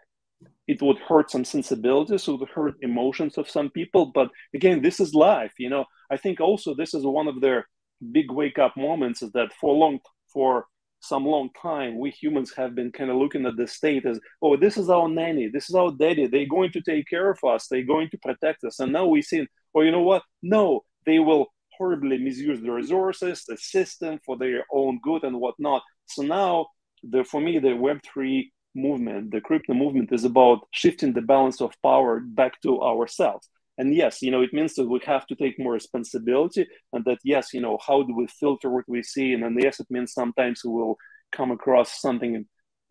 it 0.67 0.83
would 0.83 0.99
hurt 0.99 1.31
some 1.31 1.45
sensibilities, 1.45 2.27
it 2.27 2.33
would 2.33 2.49
hurt 2.49 2.75
emotions 2.83 3.39
of 3.39 3.49
some 3.49 3.71
people. 3.71 4.07
But 4.07 4.31
again, 4.55 4.83
this 4.83 5.01
is 5.01 5.15
life. 5.15 5.53
You 5.59 5.71
know, 5.71 5.85
I 6.11 6.17
think 6.17 6.41
also 6.41 6.75
this 6.75 6.95
is 6.95 7.05
one 7.05 7.29
of 7.29 7.41
their 7.41 7.67
big 8.13 8.31
wake 8.31 8.59
up 8.59 8.77
moments 8.77 9.23
is 9.23 9.33
that 9.33 9.53
for 9.61 9.75
long 9.75 9.99
for 10.33 10.67
some 11.01 11.25
long 11.25 11.51
time 11.61 11.99
we 11.99 12.11
humans 12.11 12.53
have 12.57 12.75
been 12.75 12.91
kind 12.91 13.11
of 13.11 13.17
looking 13.17 13.47
at 13.47 13.57
the 13.57 13.67
state 13.67 14.05
as 14.07 14.19
oh 14.43 14.57
this 14.57 14.77
is 14.77 14.91
our 14.91 15.09
nanny 15.09 15.49
this 15.49 15.69
is 15.69 15.75
our 15.75 15.93
daddy 15.93 16.27
they're 16.27 16.47
going 16.49 16.71
to 16.71 16.81
take 16.83 17.07
care 17.09 17.31
of 17.31 17.39
us 17.45 17.69
they're 17.69 17.83
going 17.85 18.09
to 18.11 18.19
protect 18.19 18.65
us 18.65 18.81
and 18.81 18.93
now 18.93 19.07
we 19.07 19.23
see 19.23 19.47
oh 19.75 19.83
you 19.83 19.91
know 19.91 20.03
what 20.03 20.23
no 20.43 20.83
they 21.05 21.19
will 21.19 21.47
horribly 21.77 22.19
misuse 22.19 22.61
the 22.61 22.71
resources 22.71 23.45
the 23.47 23.57
system 23.57 24.19
for 24.25 24.37
their 24.37 24.65
own 24.73 24.99
good 25.03 25.23
and 25.23 25.39
whatnot 25.39 25.83
so 26.07 26.23
now 26.23 26.67
the 27.03 27.25
for 27.25 27.41
me 27.41 27.59
the 27.59 27.69
web3 27.69 28.51
movement 28.75 29.31
the 29.31 29.41
crypto 29.41 29.73
movement 29.75 30.13
is 30.13 30.25
about 30.25 30.61
shifting 30.71 31.13
the 31.13 31.23
balance 31.23 31.61
of 31.61 31.75
power 31.83 32.21
back 32.21 32.61
to 32.63 32.83
ourselves. 32.83 33.49
And 33.79 33.95
yes 33.95 34.23
you 34.23 34.31
know 34.31 34.43
it 34.43 34.53
means 34.53 34.75
that 34.75 34.89
we 34.89 35.01
have 35.07 35.27
to 35.29 35.35
take 35.35 35.59
more 35.59 35.73
responsibility 35.73 36.67
and 36.93 37.05
that 37.05 37.19
yes 37.25 37.53
you 37.55 37.61
know 37.61 37.79
how 37.87 38.03
do 38.03 38.15
we 38.15 38.27
filter 38.27 38.71
what 38.71 38.89
we 38.89 39.03
see? 39.03 39.33
And 39.33 39.43
then 39.43 39.57
yes 39.59 39.81
it 39.81 39.87
means 39.91 40.13
sometimes 40.13 40.63
we 40.65 40.73
will 40.73 40.97
come 41.33 41.51
across 41.51 42.01
something 42.01 42.47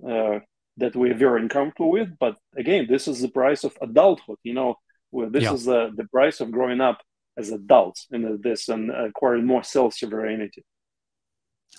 uh, 0.08 0.40
that 0.78 0.96
we're 0.96 1.16
very 1.16 1.42
uncomfortable 1.42 1.92
with. 1.92 2.10
But 2.20 2.38
again 2.58 2.88
this 2.90 3.08
is 3.08 3.22
the 3.22 3.30
price 3.30 3.64
of 3.64 3.78
adulthood 3.82 4.38
you 4.44 4.54
know 4.54 4.76
this 5.32 5.44
yeah. 5.44 5.54
is 5.54 5.68
uh, 5.68 5.90
the 5.96 6.06
price 6.06 6.42
of 6.42 6.52
growing 6.52 6.82
up 6.82 7.00
as 7.38 7.50
adults 7.50 8.08
in 8.12 8.40
this 8.42 8.70
and 8.70 8.92
acquiring 8.92 9.46
more 9.46 9.64
self-sovereignty 9.64 10.64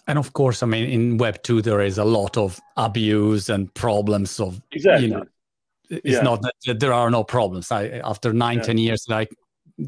and 0.06 0.18
of 0.18 0.32
course, 0.32 0.62
I 0.62 0.66
mean, 0.66 0.88
in 0.88 1.18
Web 1.18 1.42
two, 1.42 1.62
there 1.62 1.80
is 1.80 1.98
a 1.98 2.04
lot 2.04 2.36
of 2.36 2.60
abuse 2.76 3.48
and 3.48 3.72
problems 3.74 4.38
of 4.40 4.60
exactly. 4.72 5.08
You 5.08 5.14
know, 5.14 5.24
it's 5.88 6.02
yeah. 6.04 6.22
not 6.22 6.42
that 6.42 6.80
there 6.80 6.92
are 6.92 7.10
no 7.10 7.24
problems. 7.24 7.70
I 7.70 8.00
after 8.04 8.32
nine, 8.32 8.58
yeah. 8.58 8.64
ten 8.64 8.78
years, 8.78 9.06
I 9.10 9.26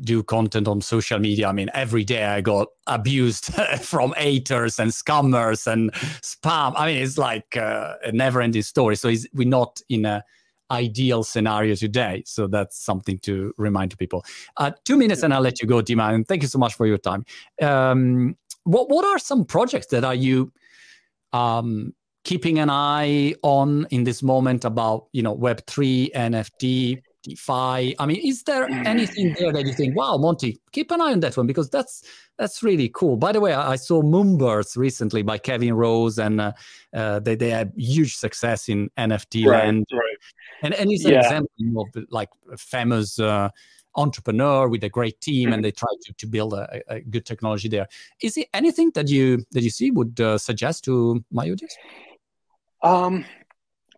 do 0.02 0.22
content 0.22 0.68
on 0.68 0.80
social 0.80 1.18
media. 1.18 1.48
I 1.48 1.52
mean, 1.52 1.70
every 1.72 2.04
day 2.04 2.24
I 2.24 2.40
got 2.40 2.68
abused 2.86 3.54
from 3.80 4.12
haters 4.16 4.78
and 4.78 4.90
scammers 4.90 5.66
and 5.66 5.92
spam. 5.92 6.74
I 6.76 6.86
mean, 6.86 7.02
it's 7.02 7.16
like 7.16 7.56
uh, 7.56 7.94
a 8.04 8.12
never-ending 8.12 8.62
story. 8.62 8.96
So 8.96 9.12
we're 9.32 9.48
not 9.48 9.80
in 9.88 10.04
a 10.04 10.22
ideal 10.70 11.22
scenario 11.22 11.74
today. 11.74 12.22
So 12.26 12.46
that's 12.46 12.78
something 12.82 13.18
to 13.20 13.52
remind 13.56 13.90
to 13.92 13.96
people. 13.96 14.24
Uh, 14.56 14.72
two 14.84 14.96
minutes, 14.96 15.22
and 15.22 15.32
I'll 15.32 15.40
let 15.40 15.60
you 15.60 15.68
go, 15.68 15.80
Dima. 15.80 16.12
And 16.12 16.26
thank 16.26 16.42
you 16.42 16.48
so 16.48 16.58
much 16.58 16.74
for 16.74 16.86
your 16.86 16.98
time. 16.98 17.24
Um, 17.62 18.36
what 18.68 18.90
what 18.90 19.04
are 19.04 19.18
some 19.18 19.44
projects 19.44 19.86
that 19.88 20.04
are 20.04 20.14
you 20.14 20.52
um, 21.32 21.94
keeping 22.24 22.58
an 22.58 22.68
eye 22.68 23.34
on 23.42 23.86
in 23.90 24.04
this 24.04 24.22
moment 24.22 24.64
about 24.64 25.06
you 25.12 25.22
know 25.22 25.32
Web 25.32 25.66
three, 25.66 26.10
NFT, 26.14 27.02
DeFi? 27.22 27.96
I 27.98 28.06
mean, 28.06 28.20
is 28.22 28.42
there 28.42 28.68
anything 28.70 29.34
there 29.38 29.52
that 29.52 29.66
you 29.66 29.72
think, 29.72 29.96
wow, 29.96 30.18
Monty, 30.18 30.60
keep 30.72 30.90
an 30.90 31.00
eye 31.00 31.12
on 31.12 31.20
that 31.20 31.36
one 31.36 31.46
because 31.46 31.70
that's 31.70 32.04
that's 32.36 32.62
really 32.62 32.90
cool. 32.90 33.16
By 33.16 33.32
the 33.32 33.40
way, 33.40 33.54
I, 33.54 33.72
I 33.72 33.76
saw 33.76 34.02
Moonbirds 34.02 34.76
recently 34.76 35.22
by 35.22 35.38
Kevin 35.38 35.72
Rose, 35.74 36.18
and 36.18 36.40
uh, 36.40 36.52
uh, 36.92 37.20
they 37.20 37.34
they 37.34 37.50
had 37.50 37.72
huge 37.74 38.16
success 38.16 38.68
in 38.68 38.90
NFT 38.98 39.46
right, 39.46 39.64
land. 39.64 39.86
Right. 39.90 40.18
And 40.62 40.74
and 40.74 40.92
it's 40.92 41.06
an 41.06 41.12
yeah. 41.12 41.20
example 41.20 41.88
of 41.94 42.04
like 42.10 42.28
famous. 42.58 43.18
Uh, 43.18 43.48
entrepreneur 43.96 44.68
with 44.68 44.84
a 44.84 44.88
great 44.88 45.20
team 45.20 45.48
and 45.48 45.56
mm-hmm. 45.56 45.62
they 45.62 45.70
try 45.70 45.88
to, 46.02 46.12
to 46.14 46.26
build 46.26 46.54
a, 46.54 46.82
a 46.88 47.00
good 47.00 47.26
technology 47.26 47.68
there 47.68 47.88
is 48.22 48.36
it 48.36 48.48
anything 48.54 48.90
that 48.94 49.08
you 49.08 49.38
that 49.52 49.62
you 49.62 49.70
see 49.70 49.90
would 49.90 50.20
uh, 50.20 50.38
suggest 50.38 50.84
to 50.84 51.22
my 51.32 51.50
audience 51.50 51.76
um 52.82 53.24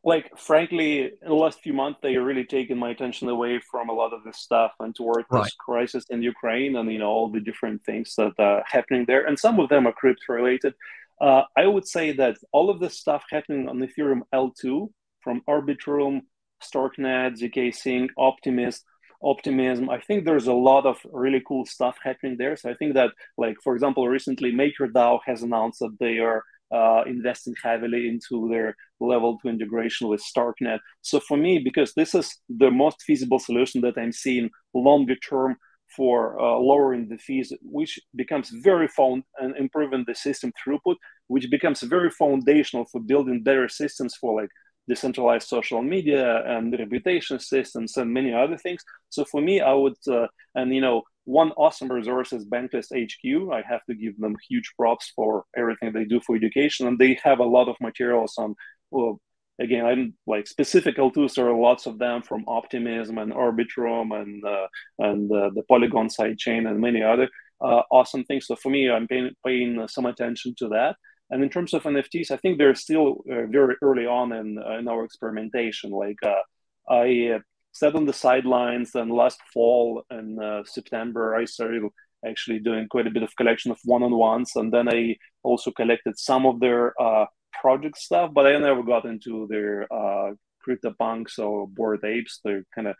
like 0.03 0.30
frankly 0.38 1.03
in 1.03 1.28
the 1.28 1.34
last 1.34 1.61
few 1.61 1.72
months 1.72 1.99
they 2.03 2.16
really 2.16 2.45
taken 2.45 2.78
my 2.78 2.91
attention 2.91 3.28
away 3.28 3.61
from 3.70 3.88
a 3.88 3.93
lot 3.93 4.12
of 4.12 4.24
this 4.24 4.38
stuff 4.38 4.72
and 4.80 4.95
toward 4.95 5.24
right. 5.30 5.45
this 5.45 5.55
crisis 5.55 6.05
in 6.11 6.22
ukraine 6.22 6.76
and 6.76 6.91
you 6.91 6.99
know 6.99 7.09
all 7.09 7.28
the 7.28 7.41
different 7.41 7.82
things 7.84 8.14
that 8.16 8.32
are 8.38 8.64
happening 8.66 9.05
there 9.07 9.26
and 9.26 9.38
some 9.38 9.61
of 9.61 9.68
them 9.68 9.86
are 9.86 9.93
crypto 9.93 10.32
related 10.32 10.74
uh, 11.20 11.43
i 11.57 11.66
would 11.66 11.86
say 11.86 12.12
that 12.12 12.36
all 12.53 12.70
of 12.70 12.80
this 12.80 12.99
stuff 12.99 13.24
happening 13.30 13.68
on 13.68 13.78
ethereum 13.78 14.22
l2 14.34 14.88
from 15.20 15.43
arbitrum 15.49 16.22
starknet 16.62 17.38
zk 17.38 17.74
sync 17.74 18.11
optimist 18.16 18.84
optimism 19.23 19.91
i 19.91 20.01
think 20.01 20.25
there's 20.25 20.47
a 20.47 20.53
lot 20.53 20.87
of 20.87 20.99
really 21.12 21.43
cool 21.47 21.64
stuff 21.66 21.97
happening 22.03 22.37
there 22.39 22.57
so 22.57 22.71
i 22.71 22.75
think 22.75 22.95
that 22.95 23.11
like 23.37 23.57
for 23.62 23.75
example 23.75 24.09
recently 24.09 24.53
makerdao 24.53 25.18
has 25.25 25.43
announced 25.43 25.79
that 25.81 25.97
they 26.01 26.18
are 26.18 26.43
uh, 26.73 27.03
investing 27.07 27.55
heavily 27.62 28.09
into 28.09 28.49
their 28.49 28.77
level 29.01 29.39
two 29.39 29.49
integration 29.49 30.09
with 30.09 30.23
Starknet. 30.23 30.79
So 31.01 31.18
for 31.18 31.37
me, 31.37 31.59
because 31.59 31.95
this 31.95 32.14
is 32.14 32.37
the 32.49 32.71
most 32.71 33.03
feasible 33.03 33.39
solution 33.39 33.81
that 33.81 33.99
I'm 33.99 34.12
seeing 34.12 34.51
longer 34.73 35.16
term 35.16 35.57
for 35.97 36.41
uh, 36.41 36.57
lowering 36.59 37.09
the 37.09 37.18
fees, 37.18 37.53
which 37.62 37.99
becomes 38.14 38.51
very 38.51 38.87
found 38.87 39.25
and 39.39 39.57
improving 39.57 40.05
the 40.07 40.14
system 40.14 40.53
throughput, 40.64 40.97
which 41.27 41.51
becomes 41.51 41.81
very 41.83 42.11
foundational 42.11 42.85
for 42.85 43.01
building 43.01 43.43
better 43.43 43.68
systems 43.68 44.14
for 44.14 44.41
like 44.41 44.51
decentralized 44.91 45.49
social 45.57 45.82
media 45.95 46.24
and 46.55 46.76
reputation 46.84 47.38
systems 47.38 47.97
and 47.97 48.12
many 48.18 48.32
other 48.43 48.59
things. 48.64 48.82
So 49.14 49.24
for 49.24 49.41
me, 49.49 49.55
I 49.61 49.74
would, 49.82 50.01
uh, 50.16 50.26
and 50.55 50.74
you 50.76 50.82
know, 50.86 51.03
one 51.24 51.53
awesome 51.64 51.91
resource 51.99 52.30
is 52.32 52.45
Bankless 52.53 52.88
HQ. 53.05 53.24
I 53.59 53.62
have 53.72 53.84
to 53.88 53.95
give 53.95 54.16
them 54.18 54.34
huge 54.49 54.68
props 54.78 55.12
for 55.16 55.45
everything 55.57 55.93
they 55.93 56.05
do 56.05 56.20
for 56.20 56.34
education, 56.36 56.86
and 56.86 56.99
they 56.99 57.12
have 57.22 57.41
a 57.41 57.53
lot 57.57 57.68
of 57.68 57.76
materials 57.80 58.34
on. 58.36 58.55
Well, 58.91 59.20
again, 59.61 59.84
I'm 59.91 60.14
like 60.26 60.47
specific 60.49 60.97
L2s. 60.97 61.34
There 61.34 61.49
are 61.49 61.66
lots 61.70 61.86
of 61.86 61.99
them 61.99 62.22
from 62.22 62.45
Optimism 62.49 63.18
and 63.18 63.32
Arbitrum 63.32 64.07
and 64.20 64.45
uh, 64.45 64.66
and 64.99 65.30
uh, 65.30 65.51
the 65.57 65.64
Polygon 65.70 66.09
sidechain 66.09 66.68
and 66.68 66.80
many 66.80 67.03
other 67.03 67.28
uh, 67.61 67.82
awesome 67.91 68.24
things. 68.24 68.47
So 68.47 68.57
for 68.57 68.70
me, 68.70 68.91
I'm 68.91 69.07
paying, 69.07 69.30
paying 69.47 69.86
some 69.88 70.07
attention 70.07 70.55
to 70.59 70.68
that. 70.68 70.97
And 71.31 71.43
in 71.43 71.49
terms 71.49 71.74
of 71.74 71.85
NFTs, 71.85 72.31
I 72.31 72.37
think 72.37 72.59
they're 72.59 72.74
still 72.74 73.22
uh, 73.31 73.47
very 73.47 73.76
early 73.83 74.07
on 74.07 74.33
in 74.33 74.59
uh, 74.59 74.78
in 74.78 74.89
our 74.89 75.05
experimentation. 75.05 75.91
Like 75.91 76.18
uh, 76.24 76.43
I 76.89 77.41
sat 77.72 77.95
on 77.95 78.07
the 78.07 78.12
sidelines. 78.12 78.95
And 78.95 79.11
last 79.11 79.41
fall 79.53 80.05
in 80.11 80.39
uh, 80.39 80.62
September, 80.64 81.37
I 81.37 81.45
started 81.45 81.83
actually 82.26 82.59
doing 82.59 82.87
quite 82.89 83.07
a 83.07 83.11
bit 83.11 83.22
of 83.22 83.35
collection 83.37 83.70
of 83.70 83.78
one-on-ones, 83.85 84.53
and 84.57 84.72
then 84.72 84.89
I 84.89 85.16
also 85.43 85.70
collected 85.70 86.18
some 86.18 86.45
of 86.45 86.61
their 86.61 87.01
uh, 87.01 87.26
project 87.61 87.97
stuff. 87.97 88.33
But 88.35 88.47
I 88.47 88.59
never 88.59 88.83
got 88.83 89.05
into 89.05 89.47
their 89.49 89.87
uh, 89.93 90.33
CryptoPunks 90.66 91.39
or 91.39 91.66
Bored 91.68 92.05
Apes. 92.05 92.41
They're 92.45 92.64
kind 92.74 92.89
of 92.89 92.97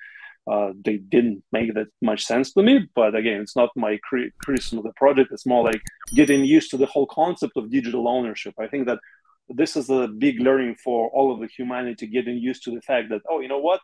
uh, 0.51 0.73
they 0.85 0.97
didn't 0.97 1.43
make 1.53 1.75
that 1.75 1.89
much 2.01 2.25
sense 2.25 2.53
to 2.53 2.63
me. 2.63 2.89
But 2.95 3.15
again, 3.15 3.41
it's 3.41 3.57
not 3.57 3.71
my 3.77 3.99
criticism 4.03 4.79
of 4.79 4.85
the 4.85 4.93
project. 4.95 5.33
It's 5.33 5.47
more 5.47 5.65
like 5.65 5.83
getting 6.15 6.45
used 6.45 6.71
to 6.71 6.77
the 6.77 6.87
whole 6.87 7.07
concept 7.07 7.57
of 7.57 7.71
digital 7.71 8.09
ownership. 8.09 8.55
I 8.59 8.67
think 8.67 8.87
that 8.87 8.99
this 9.49 9.77
is 9.77 9.91
a 9.91 10.07
big 10.07 10.41
learning 10.41 10.77
for 10.77 11.09
all 11.11 11.33
of 11.33 11.41
the 11.41 11.49
humanity, 11.49 12.07
getting 12.07 12.37
used 12.37 12.63
to 12.65 12.71
the 12.71 12.83
fact 12.83 13.09
that 13.11 13.23
oh, 13.29 13.41
you 13.41 13.49
know 13.49 13.59
what, 13.59 13.81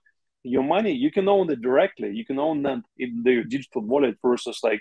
your 0.46 0.62
money 0.62 0.92
you 0.92 1.11
can 1.11 1.28
own 1.28 1.50
it 1.50 1.61
directly 1.61 2.11
you 2.11 2.24
can 2.24 2.38
own 2.38 2.62
them 2.62 2.82
in 2.98 3.22
their 3.24 3.42
digital 3.42 3.82
wallet 3.82 4.16
versus 4.22 4.61
like 4.62 4.80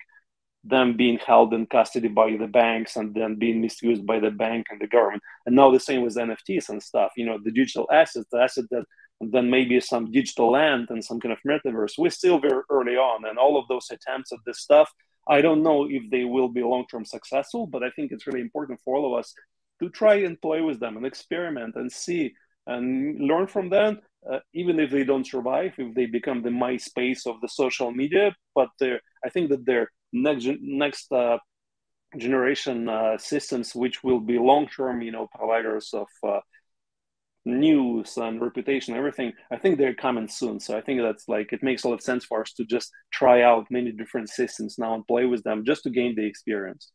them 0.63 0.95
being 0.95 1.19
held 1.19 1.53
in 1.53 1.65
custody 1.65 2.07
by 2.07 2.35
the 2.37 2.47
banks 2.47 2.95
and 2.95 3.13
then 3.13 3.35
being 3.35 3.61
misused 3.61 4.05
by 4.05 4.19
the 4.19 4.31
bank 4.31 4.65
and 4.69 4.79
the 4.79 4.87
government 4.87 5.23
and 5.45 5.55
now 5.55 5.71
the 5.71 5.79
same 5.79 6.01
with 6.01 6.15
nfts 6.15 6.69
and 6.69 6.81
stuff 6.81 7.11
you 7.17 7.25
know 7.25 7.37
the 7.43 7.51
digital 7.51 7.87
assets 7.91 8.27
the 8.31 8.39
asset 8.39 8.65
that 8.69 8.85
then 9.21 9.49
maybe 9.49 9.79
some 9.79 10.11
digital 10.11 10.51
land 10.51 10.87
and 10.89 11.03
some 11.03 11.19
kind 11.19 11.31
of 11.31 11.39
metaverse 11.47 11.93
we're 11.97 12.09
still 12.09 12.39
very 12.39 12.61
early 12.69 12.95
on 12.95 13.25
and 13.25 13.37
all 13.37 13.57
of 13.57 13.67
those 13.67 13.87
attempts 13.91 14.31
at 14.31 14.39
this 14.45 14.59
stuff 14.59 14.91
i 15.27 15.41
don't 15.41 15.63
know 15.63 15.87
if 15.89 16.03
they 16.11 16.25
will 16.25 16.49
be 16.49 16.61
long-term 16.61 17.05
successful 17.05 17.65
but 17.65 17.83
i 17.83 17.89
think 17.91 18.11
it's 18.11 18.27
really 18.27 18.41
important 18.41 18.79
for 18.83 18.95
all 18.95 19.13
of 19.13 19.19
us 19.19 19.33
to 19.79 19.89
try 19.89 20.15
and 20.15 20.41
play 20.41 20.61
with 20.61 20.79
them 20.79 20.97
and 20.97 21.05
experiment 21.05 21.75
and 21.75 21.91
see 21.91 22.33
and 22.67 23.19
learn 23.19 23.47
from 23.47 23.69
them 23.69 23.99
uh, 24.29 24.39
even 24.53 24.79
if 24.79 24.89
they 24.89 25.03
don't 25.03 25.27
survive, 25.27 25.73
if 25.77 25.93
they 25.93 26.05
become 26.05 26.41
the 26.41 26.49
MySpace 26.49 27.27
of 27.27 27.39
the 27.41 27.47
social 27.47 27.91
media. 27.91 28.35
But 28.55 28.69
I 28.81 29.29
think 29.29 29.49
that 29.49 29.65
their 29.65 29.91
next 30.11 30.47
next 30.61 31.11
uh, 31.11 31.37
generation 32.17 32.89
uh, 32.89 33.17
systems, 33.17 33.75
which 33.75 34.03
will 34.03 34.19
be 34.19 34.39
long 34.39 34.67
term, 34.67 35.01
you 35.01 35.11
know, 35.11 35.27
providers 35.35 35.93
of 35.93 36.07
uh, 36.27 36.39
news 37.45 38.17
and 38.17 38.41
reputation, 38.41 38.95
everything. 38.95 39.33
I 39.51 39.57
think 39.57 39.77
they're 39.77 39.93
coming 39.93 40.27
soon. 40.27 40.59
So 40.59 40.77
I 40.77 40.81
think 40.81 41.01
that's 41.01 41.27
like 41.27 41.53
it 41.53 41.63
makes 41.63 41.83
a 41.83 41.89
lot 41.89 41.95
of 41.95 42.01
sense 42.01 42.25
for 42.25 42.41
us 42.41 42.53
to 42.53 42.65
just 42.65 42.91
try 43.11 43.43
out 43.43 43.67
many 43.69 43.91
different 43.91 44.29
systems 44.29 44.77
now 44.77 44.95
and 44.95 45.07
play 45.07 45.25
with 45.25 45.43
them 45.43 45.63
just 45.65 45.83
to 45.83 45.89
gain 45.89 46.15
the 46.15 46.25
experience. 46.25 46.91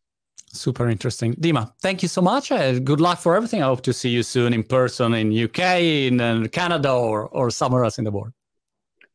Super 0.52 0.88
interesting. 0.88 1.34
Dima, 1.34 1.72
thank 1.80 2.02
you 2.02 2.08
so 2.08 2.20
much. 2.20 2.50
Uh, 2.50 2.80
good 2.80 3.00
luck 3.00 3.20
for 3.20 3.36
everything. 3.36 3.62
I 3.62 3.66
hope 3.66 3.82
to 3.82 3.92
see 3.92 4.08
you 4.08 4.24
soon 4.24 4.52
in 4.52 4.64
person 4.64 5.14
in 5.14 5.32
UK, 5.32 5.60
in 6.08 6.20
uh, 6.20 6.46
Canada, 6.50 6.92
or, 6.92 7.28
or 7.28 7.50
somewhere 7.50 7.84
else 7.84 7.98
in 7.98 8.04
the 8.04 8.10
world. 8.10 8.32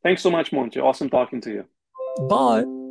Thanks 0.01 0.21
so 0.21 0.31
much, 0.31 0.53
Monty. 0.53 0.79
Awesome 0.79 1.09
talking 1.09 1.41
to 1.41 1.51
you. 1.51 1.65
Bye. 2.29 2.84